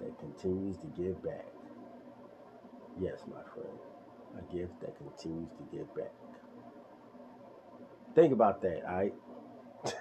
that 0.00 0.18
continues 0.18 0.76
to 0.78 0.86
give 1.00 1.22
back. 1.22 1.46
Yes, 3.00 3.20
my 3.28 3.42
friend, 3.54 3.78
a 4.36 4.54
gift 4.54 4.80
that 4.80 4.96
continues 4.96 5.50
to 5.50 5.76
give 5.76 5.94
back. 5.94 6.12
Think 8.14 8.32
about 8.32 8.60
that, 8.62 8.82
alright? 8.84 9.14
a 9.84 9.92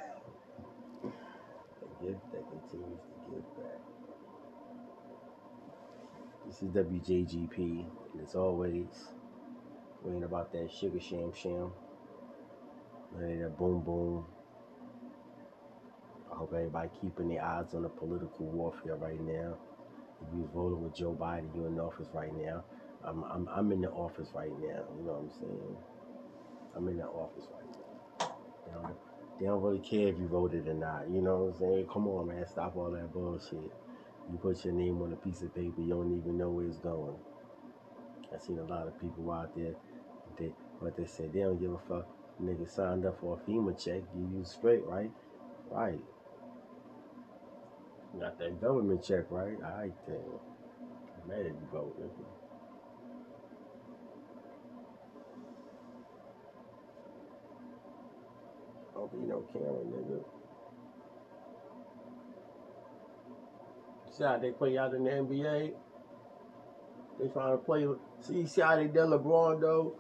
gift 2.03 2.31
that 2.31 2.43
continues. 2.49 3.16
This 3.29 3.43
is 6.63 6.69
WJGP, 6.69 7.85
and 8.13 8.23
as 8.23 8.35
always, 8.35 8.87
we 10.03 10.13
ain't 10.15 10.23
about 10.25 10.51
that 10.53 10.71
sugar 10.71 10.99
sham 10.99 11.31
sham. 11.33 11.71
Of 13.13 13.19
that 13.21 13.57
boom 13.57 13.81
boom. 13.81 14.25
I 16.31 16.35
hope 16.37 16.53
everybody 16.53 16.89
keeping 17.01 17.29
their 17.29 17.43
eyes 17.43 17.73
on 17.73 17.83
the 17.83 17.89
political 17.89 18.45
warfare 18.47 18.95
right 18.95 19.19
now. 19.21 19.57
If 20.21 20.27
you 20.33 20.41
was 20.41 20.49
voting 20.53 20.81
with 20.83 20.95
Joe 20.95 21.15
Biden, 21.19 21.53
you're 21.55 21.67
in 21.67 21.79
office 21.79 22.07
right 22.13 22.33
now. 22.35 22.63
I'm, 23.03 23.23
I'm 23.25 23.47
I'm 23.49 23.71
in 23.71 23.81
the 23.81 23.89
office 23.91 24.29
right 24.35 24.51
now. 24.51 24.83
You 24.97 25.05
know 25.05 25.13
what 25.13 25.23
I'm 25.23 25.31
saying? 25.39 25.77
I'm 26.75 26.89
in 26.89 26.97
the 26.97 27.05
office 27.07 27.45
right 27.53 27.69
now. 27.79 27.95
They 28.65 28.73
don't, 28.73 28.97
they 29.39 29.45
don't 29.45 29.61
really 29.61 29.79
care 29.79 30.07
if 30.09 30.19
you 30.19 30.27
voted 30.27 30.67
or 30.67 30.73
not. 30.73 31.09
You 31.09 31.21
know 31.21 31.45
what 31.45 31.53
I'm 31.53 31.59
saying? 31.59 31.87
Come 31.91 32.07
on, 32.07 32.27
man. 32.27 32.45
Stop 32.47 32.75
all 32.75 32.91
that 32.91 33.13
bullshit. 33.13 33.71
You 34.29 34.37
put 34.41 34.63
your 34.65 34.73
name 34.73 35.01
on 35.01 35.13
a 35.13 35.15
piece 35.15 35.41
of 35.41 35.53
paper, 35.55 35.81
you 35.81 35.91
don't 35.93 36.17
even 36.17 36.37
know 36.37 36.49
where 36.51 36.65
it's 36.65 36.79
going. 36.79 37.17
I've 38.33 38.41
seen 38.41 38.59
a 38.59 38.63
lot 38.63 38.87
of 38.87 38.99
people 38.99 39.31
out 39.31 39.51
there, 39.55 39.75
they, 40.37 40.51
what 40.79 40.97
they 40.97 41.05
say, 41.05 41.27
they 41.27 41.41
don't 41.41 41.59
give 41.59 41.71
a 41.71 41.79
fuck. 41.79 42.07
Nigga 42.41 42.69
signed 42.69 43.05
up 43.05 43.19
for 43.19 43.39
a 43.39 43.49
FEMA 43.49 43.73
check, 43.83 44.03
you 44.15 44.27
you 44.37 44.45
straight, 44.45 44.85
right? 44.85 45.11
Right. 45.71 45.99
Got 48.19 48.37
that 48.39 48.61
government 48.61 49.03
check, 49.03 49.25
right? 49.31 49.59
Right, 49.59 49.93
then. 50.07 50.23
I'm 51.23 51.29
mad 51.29 51.39
at 51.45 51.53
you 51.53 51.67
vote, 51.71 51.95
Don't 59.11 59.21
be 59.21 59.27
no 59.27 59.43
nigga. 59.85 60.23
See 64.11 64.23
how 64.23 64.37
they 64.37 64.51
play 64.51 64.77
out 64.77 64.93
in 64.93 65.03
the 65.03 65.11
NBA? 65.11 65.73
They 67.19 67.27
trying 67.29 67.51
to 67.51 67.57
play. 67.57 67.87
See, 68.21 68.45
see 68.45 68.61
how 68.61 68.75
they 68.75 68.87
did 68.87 68.95
LeBron 68.95 69.61
though? 69.61 69.93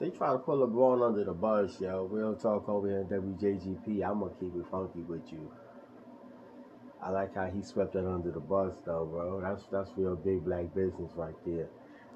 They 0.00 0.10
try 0.10 0.32
to 0.32 0.38
put 0.38 0.58
LeBron 0.58 1.06
under 1.06 1.24
the 1.24 1.32
bus, 1.32 1.80
yo. 1.80 2.04
Real 2.04 2.36
talk 2.36 2.68
over 2.68 2.86
here 2.86 3.00
in 3.00 3.06
WJGP. 3.06 4.08
I'm 4.08 4.20
gonna 4.20 4.32
keep 4.38 4.54
it 4.54 4.66
funky 4.70 5.00
with 5.00 5.32
you. 5.32 5.50
I 7.02 7.10
like 7.10 7.34
how 7.34 7.46
he 7.46 7.62
swept 7.62 7.92
that 7.94 8.06
under 8.06 8.30
the 8.30 8.40
bus 8.40 8.74
though, 8.84 9.06
bro. 9.06 9.40
That's 9.40 9.64
that's 9.70 9.90
real 9.96 10.16
big 10.16 10.44
black 10.44 10.74
business 10.74 11.12
right 11.16 11.34
there. 11.44 11.68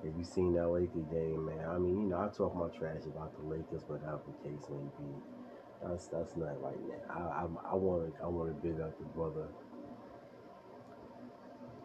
If 0.05 0.17
you 0.17 0.25
seen 0.25 0.55
that 0.55 0.69
Laker 0.69 1.07
game, 1.11 1.47
man. 1.47 1.69
I 1.69 1.79
mean, 1.79 2.03
you 2.03 2.09
know, 2.09 2.19
I 2.19 2.29
talk 2.37 2.57
my 2.57 2.69
trash 2.77 3.05
about 3.07 3.37
the 3.37 3.47
Lakers, 3.49 3.83
but 3.89 4.03
that 4.03 4.21
the 4.27 4.49
case 4.49 4.69
may 4.69 4.83
be. 4.99 5.42
That's 5.83 6.09
that's 6.09 6.37
not 6.37 6.63
right 6.63 6.79
now. 6.89 7.15
I 7.15 7.43
I, 7.43 7.73
I 7.73 7.75
want 7.77 8.15
to 8.15 8.23
I 8.23 8.27
want 8.29 8.49
to 8.51 8.69
big 8.69 8.81
up 8.81 8.99
the 8.99 9.05
brother 9.07 9.49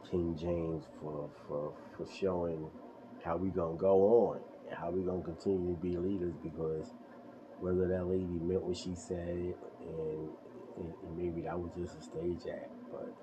King 0.09 0.37
James 0.37 0.85
for 0.99 1.29
for 1.47 1.73
for 1.97 2.07
showing 2.11 2.69
how 3.23 3.37
we 3.37 3.49
gonna 3.49 3.77
go 3.77 4.29
on 4.29 4.41
and 4.69 4.77
how 4.77 4.91
we 4.91 5.03
gonna 5.03 5.23
continue 5.23 5.75
to 5.75 5.81
be 5.81 5.97
leaders 5.97 6.35
because 6.43 6.87
whether 7.59 7.87
that 7.87 8.05
lady 8.07 8.25
meant 8.41 8.63
what 8.63 8.77
she 8.77 8.95
said 8.95 9.55
and, 9.81 10.29
and, 10.77 10.93
and 11.03 11.17
maybe 11.17 11.41
that 11.41 11.59
was 11.59 11.71
just 11.77 11.97
a 11.97 12.01
stage 12.01 12.47
act, 12.51 12.71
but 12.91 13.13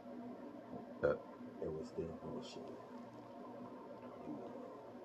it 1.62 1.72
was 1.72 1.88
still 1.88 2.10
bullshit. 2.24 2.62
You 4.26 4.34
know, 4.34 4.52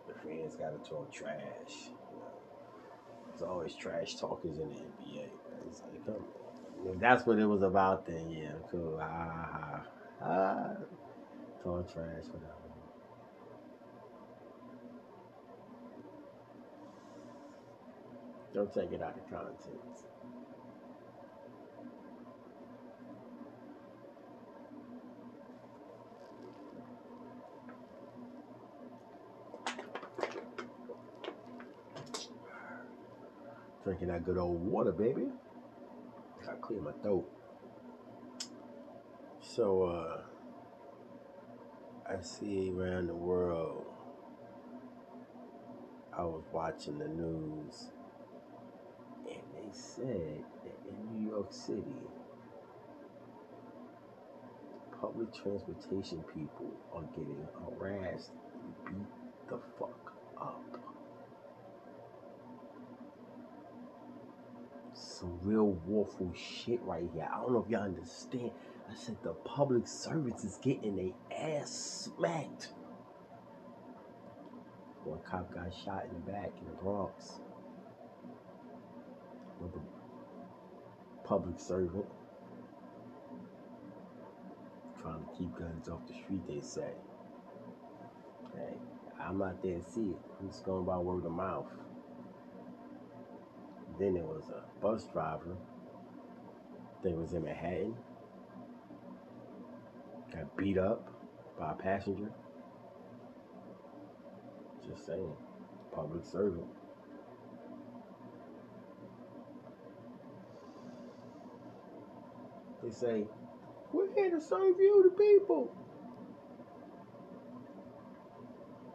the 0.07 0.13
fans 0.15 0.55
gotta 0.55 0.77
talk 0.89 1.11
trash. 1.11 1.89
You 2.11 2.19
know. 2.19 2.33
There's 3.29 3.41
always 3.43 3.75
trash 3.75 4.15
talkers 4.15 4.57
in 4.59 4.69
the 4.69 4.75
NBA. 4.75 5.48
If 6.85 6.99
that's 6.99 7.25
what 7.25 7.39
it 7.39 7.45
was 7.45 7.61
about, 7.61 8.05
then 8.05 8.29
yeah, 8.29 8.51
cool. 8.71 8.99
Ah, 9.01 9.83
ah, 10.21 10.25
ah. 10.25 10.77
Talk 11.63 11.93
trash, 11.93 12.25
whatever. 12.31 12.53
Don't 18.53 18.73
take 18.73 18.91
it 18.91 19.01
out 19.01 19.15
of 19.17 19.29
context. 19.29 20.05
Drinking 33.83 34.07
that 34.09 34.25
good 34.25 34.37
old 34.37 34.61
water, 34.65 34.91
baby. 34.91 35.27
Clear 36.69 36.81
my 36.81 36.91
throat. 37.01 37.27
So, 39.41 39.83
uh, 39.85 40.21
I 42.07 42.21
see 42.21 42.71
around 42.71 43.07
the 43.07 43.15
world. 43.15 43.87
I 46.15 46.21
was 46.21 46.43
watching 46.53 46.99
the 46.99 47.07
news, 47.07 47.89
and 49.27 49.41
they 49.55 49.71
said 49.71 50.43
that 50.63 50.77
in 50.87 51.23
New 51.23 51.31
York 51.31 51.51
City, 51.51 51.81
public 55.01 55.33
transportation 55.33 56.23
people 56.35 56.69
are 56.93 57.01
getting 57.15 57.47
harassed 57.79 58.29
beat 58.85 59.49
the 59.49 59.57
fuck 59.79 60.13
up. 60.39 60.88
Some 65.19 65.39
real 65.43 65.71
warful 65.85 66.31
shit 66.33 66.81
right 66.83 67.09
here. 67.13 67.29
I 67.31 67.37
don't 67.41 67.53
know 67.53 67.63
if 67.63 67.69
y'all 67.69 67.83
understand. 67.83 68.51
I 68.89 68.95
said 68.95 69.17
the 69.23 69.33
public 69.33 69.87
service 69.87 70.43
is 70.43 70.57
getting 70.57 70.95
their 70.95 71.39
ass 71.61 71.71
smacked. 71.71 72.69
One 75.03 75.19
cop 75.29 75.53
got 75.53 75.73
shot 75.73 76.05
in 76.05 76.13
the 76.13 76.31
back 76.31 76.51
in 76.61 76.67
the 76.67 76.73
Bronx. 76.81 77.39
Another 79.59 79.81
public 81.23 81.59
servant 81.59 82.05
trying 85.01 85.19
to 85.21 85.37
keep 85.37 85.57
guns 85.57 85.89
off 85.89 86.01
the 86.07 86.13
street, 86.13 86.41
they 86.47 86.61
say. 86.61 86.91
Hey, 88.55 88.73
I'm 89.21 89.37
not 89.37 89.61
there 89.63 89.79
to 89.79 89.83
see 89.91 90.01
it. 90.11 90.17
I'm 90.39 90.49
just 90.49 90.65
going 90.65 90.85
by 90.85 90.97
word 90.97 91.25
of 91.25 91.31
mouth. 91.31 91.67
Then 93.99 94.13
there 94.13 94.23
was 94.23 94.45
a 94.49 94.81
bus 94.81 95.03
driver 95.11 95.57
that 97.03 97.15
was 97.15 97.33
in 97.33 97.43
Manhattan. 97.43 97.95
Got 100.33 100.55
beat 100.55 100.77
up 100.77 101.11
by 101.59 101.71
a 101.71 101.75
passenger. 101.75 102.31
Just 104.87 105.05
saying. 105.05 105.33
Public 105.93 106.23
servant. 106.23 106.65
They 112.81 112.91
say, 112.91 113.25
we're 113.91 114.13
here 114.13 114.29
to 114.29 114.39
serve 114.39 114.79
you, 114.79 115.03
the 115.03 115.09
people. 115.09 115.75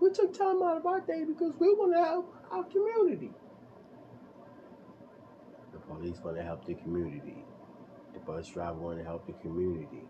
We 0.01 0.11
took 0.11 0.37
time 0.37 0.63
out 0.63 0.79
of 0.79 0.87
our 0.87 1.01
day 1.01 1.25
because 1.25 1.53
we 1.59 1.69
want 1.75 1.93
to 1.95 2.03
help 2.03 2.35
our 2.51 2.65
community. 2.65 3.31
Police 5.95 6.19
want 6.25 6.37
to 6.37 6.43
help 6.43 6.67
the 6.67 6.75
community. 6.75 7.45
The 8.15 8.21
bus 8.21 8.49
driver 8.49 8.75
want 8.79 8.99
to 8.99 9.05
help 9.05 9.27
the 9.27 9.33
community. 9.35 10.05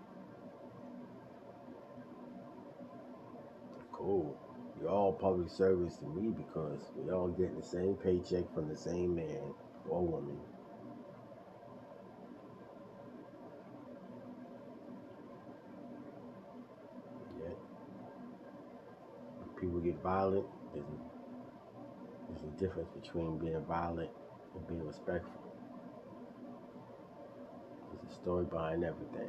Cool. 3.93 4.37
You're 4.81 4.91
all 4.91 5.13
public 5.13 5.51
service 5.51 5.97
to 5.99 6.07
me 6.07 6.31
because 6.31 6.81
we 6.97 7.11
all 7.13 7.29
getting 7.29 7.61
the 7.61 7.67
same 7.67 7.95
paycheck 7.97 8.53
from 8.55 8.69
the 8.69 8.77
same 8.77 9.15
man 9.15 9.55
or 9.89 10.05
woman. 10.05 10.39
When 19.39 19.49
people 19.61 19.81
get 19.81 20.03
violent, 20.03 20.47
there's 20.73 20.87
a, 20.87 21.19
there's 22.29 22.45
a 22.45 22.61
difference 22.61 22.91
between 23.01 23.39
being 23.39 23.61
violent 23.67 24.11
and 24.55 24.67
being 24.69 24.87
respectful. 24.87 25.44
Story 28.25 28.47
behind 28.47 28.83
everything. 28.83 29.29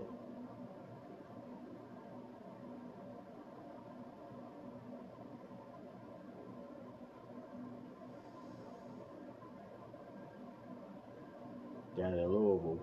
Down 11.97 12.13
in 12.13 12.19
Louisville, 12.29 12.79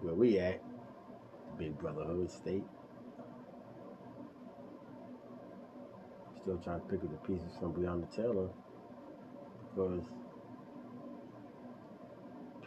where 0.00 0.14
we 0.14 0.38
at, 0.38 0.62
Big 1.58 1.78
Brotherhood 1.78 2.30
State. 2.30 2.64
Still 6.40 6.56
trying 6.56 6.80
to 6.80 6.86
pick 6.86 7.04
up 7.04 7.10
the 7.10 7.18
pieces 7.18 7.52
from 7.60 7.74
Breonna 7.74 8.10
Taylor 8.16 8.48
because 9.74 10.04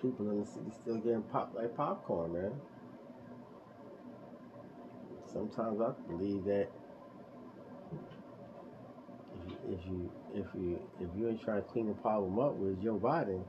people 0.01 0.29
in 0.31 0.39
the 0.39 0.45
city 0.45 0.71
still 0.81 0.97
getting 0.97 1.21
popped 1.23 1.55
like 1.55 1.75
popcorn, 1.75 2.33
man. 2.33 2.51
Sometimes 5.31 5.79
I 5.79 5.91
believe 6.09 6.43
that 6.45 6.67
if 9.69 9.85
you 9.85 10.11
if 10.33 10.45
you 10.55 10.79
if 10.99 11.07
you 11.17 11.29
ain't 11.29 11.41
trying 11.41 11.61
to 11.61 11.67
clean 11.69 11.87
the 11.87 11.93
problem 11.93 12.39
up 12.39 12.55
with 12.55 12.81
Joe 12.83 12.99
Biden, 12.99 13.43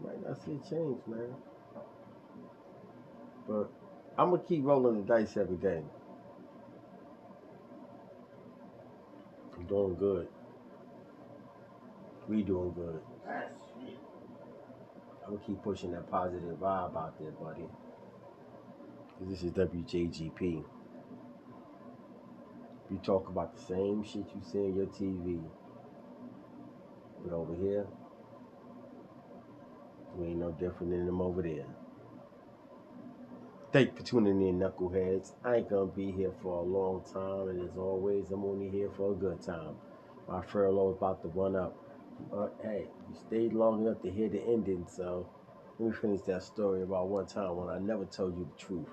you 0.00 0.06
might 0.06 0.26
not 0.26 0.42
see 0.44 0.52
a 0.52 0.70
change, 0.70 0.98
man. 1.06 1.34
But 3.46 3.70
I'm 4.18 4.30
gonna 4.30 4.42
keep 4.42 4.64
rolling 4.64 5.04
the 5.04 5.14
dice 5.14 5.36
every 5.36 5.56
day. 5.56 5.82
I'm 9.56 9.66
doing 9.66 9.94
good. 9.96 10.28
We 12.28 12.42
doing 12.42 12.72
good. 12.72 13.00
I'm 15.32 15.38
gonna 15.38 15.46
keep 15.46 15.62
pushing 15.62 15.92
that 15.92 16.10
positive 16.10 16.58
vibe 16.58 16.94
out 16.94 17.14
there, 17.18 17.30
buddy. 17.30 17.64
this 19.22 19.42
is 19.42 19.52
WJGP. 19.52 20.62
You 22.90 22.98
talk 23.02 23.30
about 23.30 23.56
the 23.56 23.62
same 23.62 24.04
shit 24.04 24.26
you 24.34 24.42
see 24.42 24.58
on 24.58 24.76
your 24.76 24.86
TV. 24.88 25.40
But 27.24 27.32
over 27.34 27.54
here, 27.54 27.86
we 30.18 30.26
ain't 30.26 30.40
no 30.40 30.50
different 30.50 30.92
than 30.92 31.06
them 31.06 31.22
over 31.22 31.40
there. 31.40 31.64
Thank 33.72 33.92
you 33.92 33.96
for 33.96 34.02
tuning 34.02 34.46
in, 34.46 34.58
knuckleheads. 34.58 35.32
I 35.42 35.56
ain't 35.56 35.70
gonna 35.70 35.86
be 35.86 36.12
here 36.12 36.32
for 36.42 36.58
a 36.58 36.62
long 36.62 37.04
time, 37.10 37.48
and 37.48 37.70
as 37.70 37.78
always, 37.78 38.30
I'm 38.32 38.44
only 38.44 38.68
here 38.68 38.90
for 38.98 39.12
a 39.12 39.14
good 39.14 39.40
time. 39.40 39.76
My 40.28 40.42
furlough 40.42 40.90
is 40.90 40.98
about 40.98 41.22
to 41.22 41.28
run 41.28 41.56
up. 41.56 41.74
But 42.30 42.54
hey, 42.62 42.86
you 43.08 43.16
stayed 43.26 43.52
long 43.52 43.86
enough 43.86 44.02
to 44.02 44.10
hear 44.10 44.28
the 44.28 44.42
ending, 44.42 44.86
so 44.88 45.26
let 45.78 45.88
me 45.90 45.94
finish 45.96 46.22
that 46.22 46.42
story 46.42 46.82
about 46.82 47.08
one 47.08 47.26
time 47.26 47.56
when 47.56 47.68
I 47.68 47.78
never 47.78 48.04
told 48.04 48.36
you 48.36 48.48
the 48.54 48.62
truth. 48.62 48.88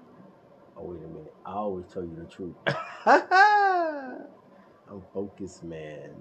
Oh, 0.77 0.83
wait 0.85 1.03
a 1.03 1.07
minute. 1.07 1.33
I 1.45 1.53
always 1.53 1.85
tell 1.93 2.03
you 2.03 2.15
the 2.15 2.25
truth. 2.25 2.55
I'm 4.89 5.01
focused, 5.13 5.63
man. 5.63 6.15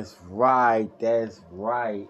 That's 0.00 0.16
right. 0.30 0.88
That's 0.98 1.42
right. 1.50 2.08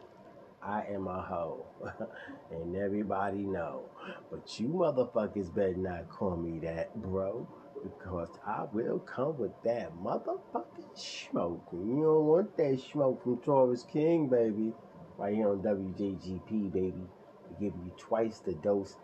I 0.63 0.85
am 0.93 1.09
a 1.09 1.21
hoe. 1.21 1.67
and 2.53 2.77
everybody 2.77 3.39
know. 3.39 3.83
But 4.31 4.61
you 4.61 4.69
motherfuckers 4.69 5.53
better 5.53 5.75
not 5.75 6.09
call 6.09 6.37
me 6.37 6.61
that, 6.61 6.95
bro. 7.03 7.49
Because 7.83 8.29
I 8.47 8.67
will 8.73 9.01
come 9.01 9.39
with 9.39 9.51
that 9.65 9.91
motherfucking 9.97 10.95
smoke. 10.95 11.67
And 11.73 11.89
you 11.89 12.05
don't 12.05 12.27
want 12.27 12.57
that 12.59 12.81
smoke 12.93 13.25
from 13.25 13.39
Taurus 13.39 13.85
King, 13.93 14.29
baby. 14.29 14.73
Right 15.19 15.35
here 15.35 15.49
on 15.49 15.59
WJGP, 15.59 16.73
baby. 16.73 16.95
We 16.95 17.67
give 17.67 17.75
you 17.75 17.91
twice 17.99 18.39
the 18.39 18.53
dose. 18.53 18.95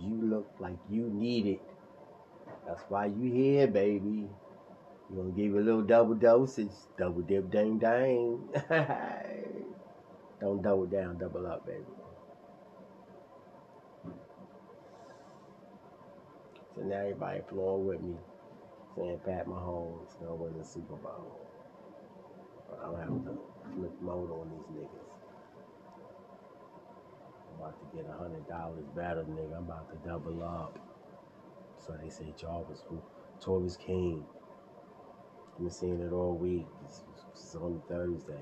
You 0.00 0.14
look 0.14 0.50
like 0.58 0.78
you 0.90 1.10
need 1.10 1.44
it. 1.44 1.60
That's 2.66 2.84
why 2.88 3.04
you 3.04 3.30
here, 3.30 3.66
baby. 3.66 4.30
You 5.10 5.16
gonna 5.16 5.30
give 5.30 5.46
you 5.46 5.58
a 5.58 5.60
little 5.60 5.82
double 5.82 6.14
dosage, 6.14 6.70
double 6.96 7.22
dip, 7.22 7.50
dang 7.50 7.78
dang. 7.78 8.48
Don't 10.40 10.62
double 10.62 10.86
down, 10.86 11.18
double 11.18 11.46
up, 11.48 11.66
baby. 11.66 11.84
So 16.76 16.82
now 16.82 17.00
everybody 17.00 17.40
flowing 17.48 17.86
with 17.86 18.00
me, 18.00 18.14
saying 18.96 19.20
Pat 19.24 19.48
Mahomes 19.48 20.18
gonna 20.20 20.34
win 20.36 20.56
the 20.56 20.64
Super 20.64 20.94
Bowl. 20.94 21.40
But 22.68 22.78
I'm 22.84 23.00
having 23.00 23.24
to 23.24 23.38
flip 23.74 23.92
mode 24.00 24.30
on 24.30 24.50
these 24.50 24.78
niggas. 24.78 25.10
I'm 27.34 27.60
about 27.60 27.80
to 27.80 27.96
get 27.96 28.06
a 28.08 28.16
hundred 28.16 28.46
dollars 28.48 28.84
better, 28.94 29.24
nigga. 29.24 29.56
I'm 29.56 29.64
about 29.64 29.90
to 29.90 30.08
double 30.08 30.42
up. 30.44 30.78
So 31.84 31.96
they 32.00 32.10
say 32.10 32.32
Jarvis, 32.38 32.84
who 32.88 33.02
King. 33.84 34.24
Been 35.60 35.70
seeing 35.70 36.00
it 36.00 36.10
all 36.10 36.38
week. 36.38 36.66
It's, 36.86 37.02
it's 37.34 37.54
on 37.54 37.82
Thursday. 37.86 38.40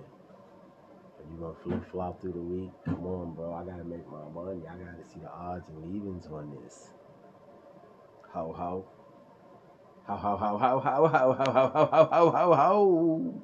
If 1.18 1.26
you 1.32 1.38
gonna 1.40 1.54
flip 1.64 1.90
flop 1.90 2.20
through 2.20 2.32
the 2.32 2.38
week, 2.38 2.70
come 2.84 3.04
on, 3.06 3.34
bro. 3.34 3.52
I 3.54 3.64
gotta 3.64 3.82
make 3.82 4.06
my 4.08 4.22
money. 4.32 4.62
I 4.70 4.76
gotta 4.76 5.04
see 5.04 5.18
the 5.18 5.28
odds 5.28 5.68
and 5.68 5.96
evens 5.96 6.26
on 6.26 6.56
this. 6.62 6.90
Ho 8.32 8.52
ho. 8.56 8.86
How, 10.06 10.16
how, 10.16 10.36
how, 10.36 10.58
how, 10.58 10.78
how, 10.78 11.08
how, 11.08 11.32
how, 11.34 11.52
how, 11.74 12.08
how, 12.08 12.30
how, 12.30 12.54
how. 12.54 13.34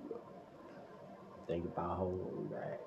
Think 1.48 1.64
about 1.64 1.98
holding 1.98 2.46
back. 2.46 2.78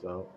So, 0.00 0.28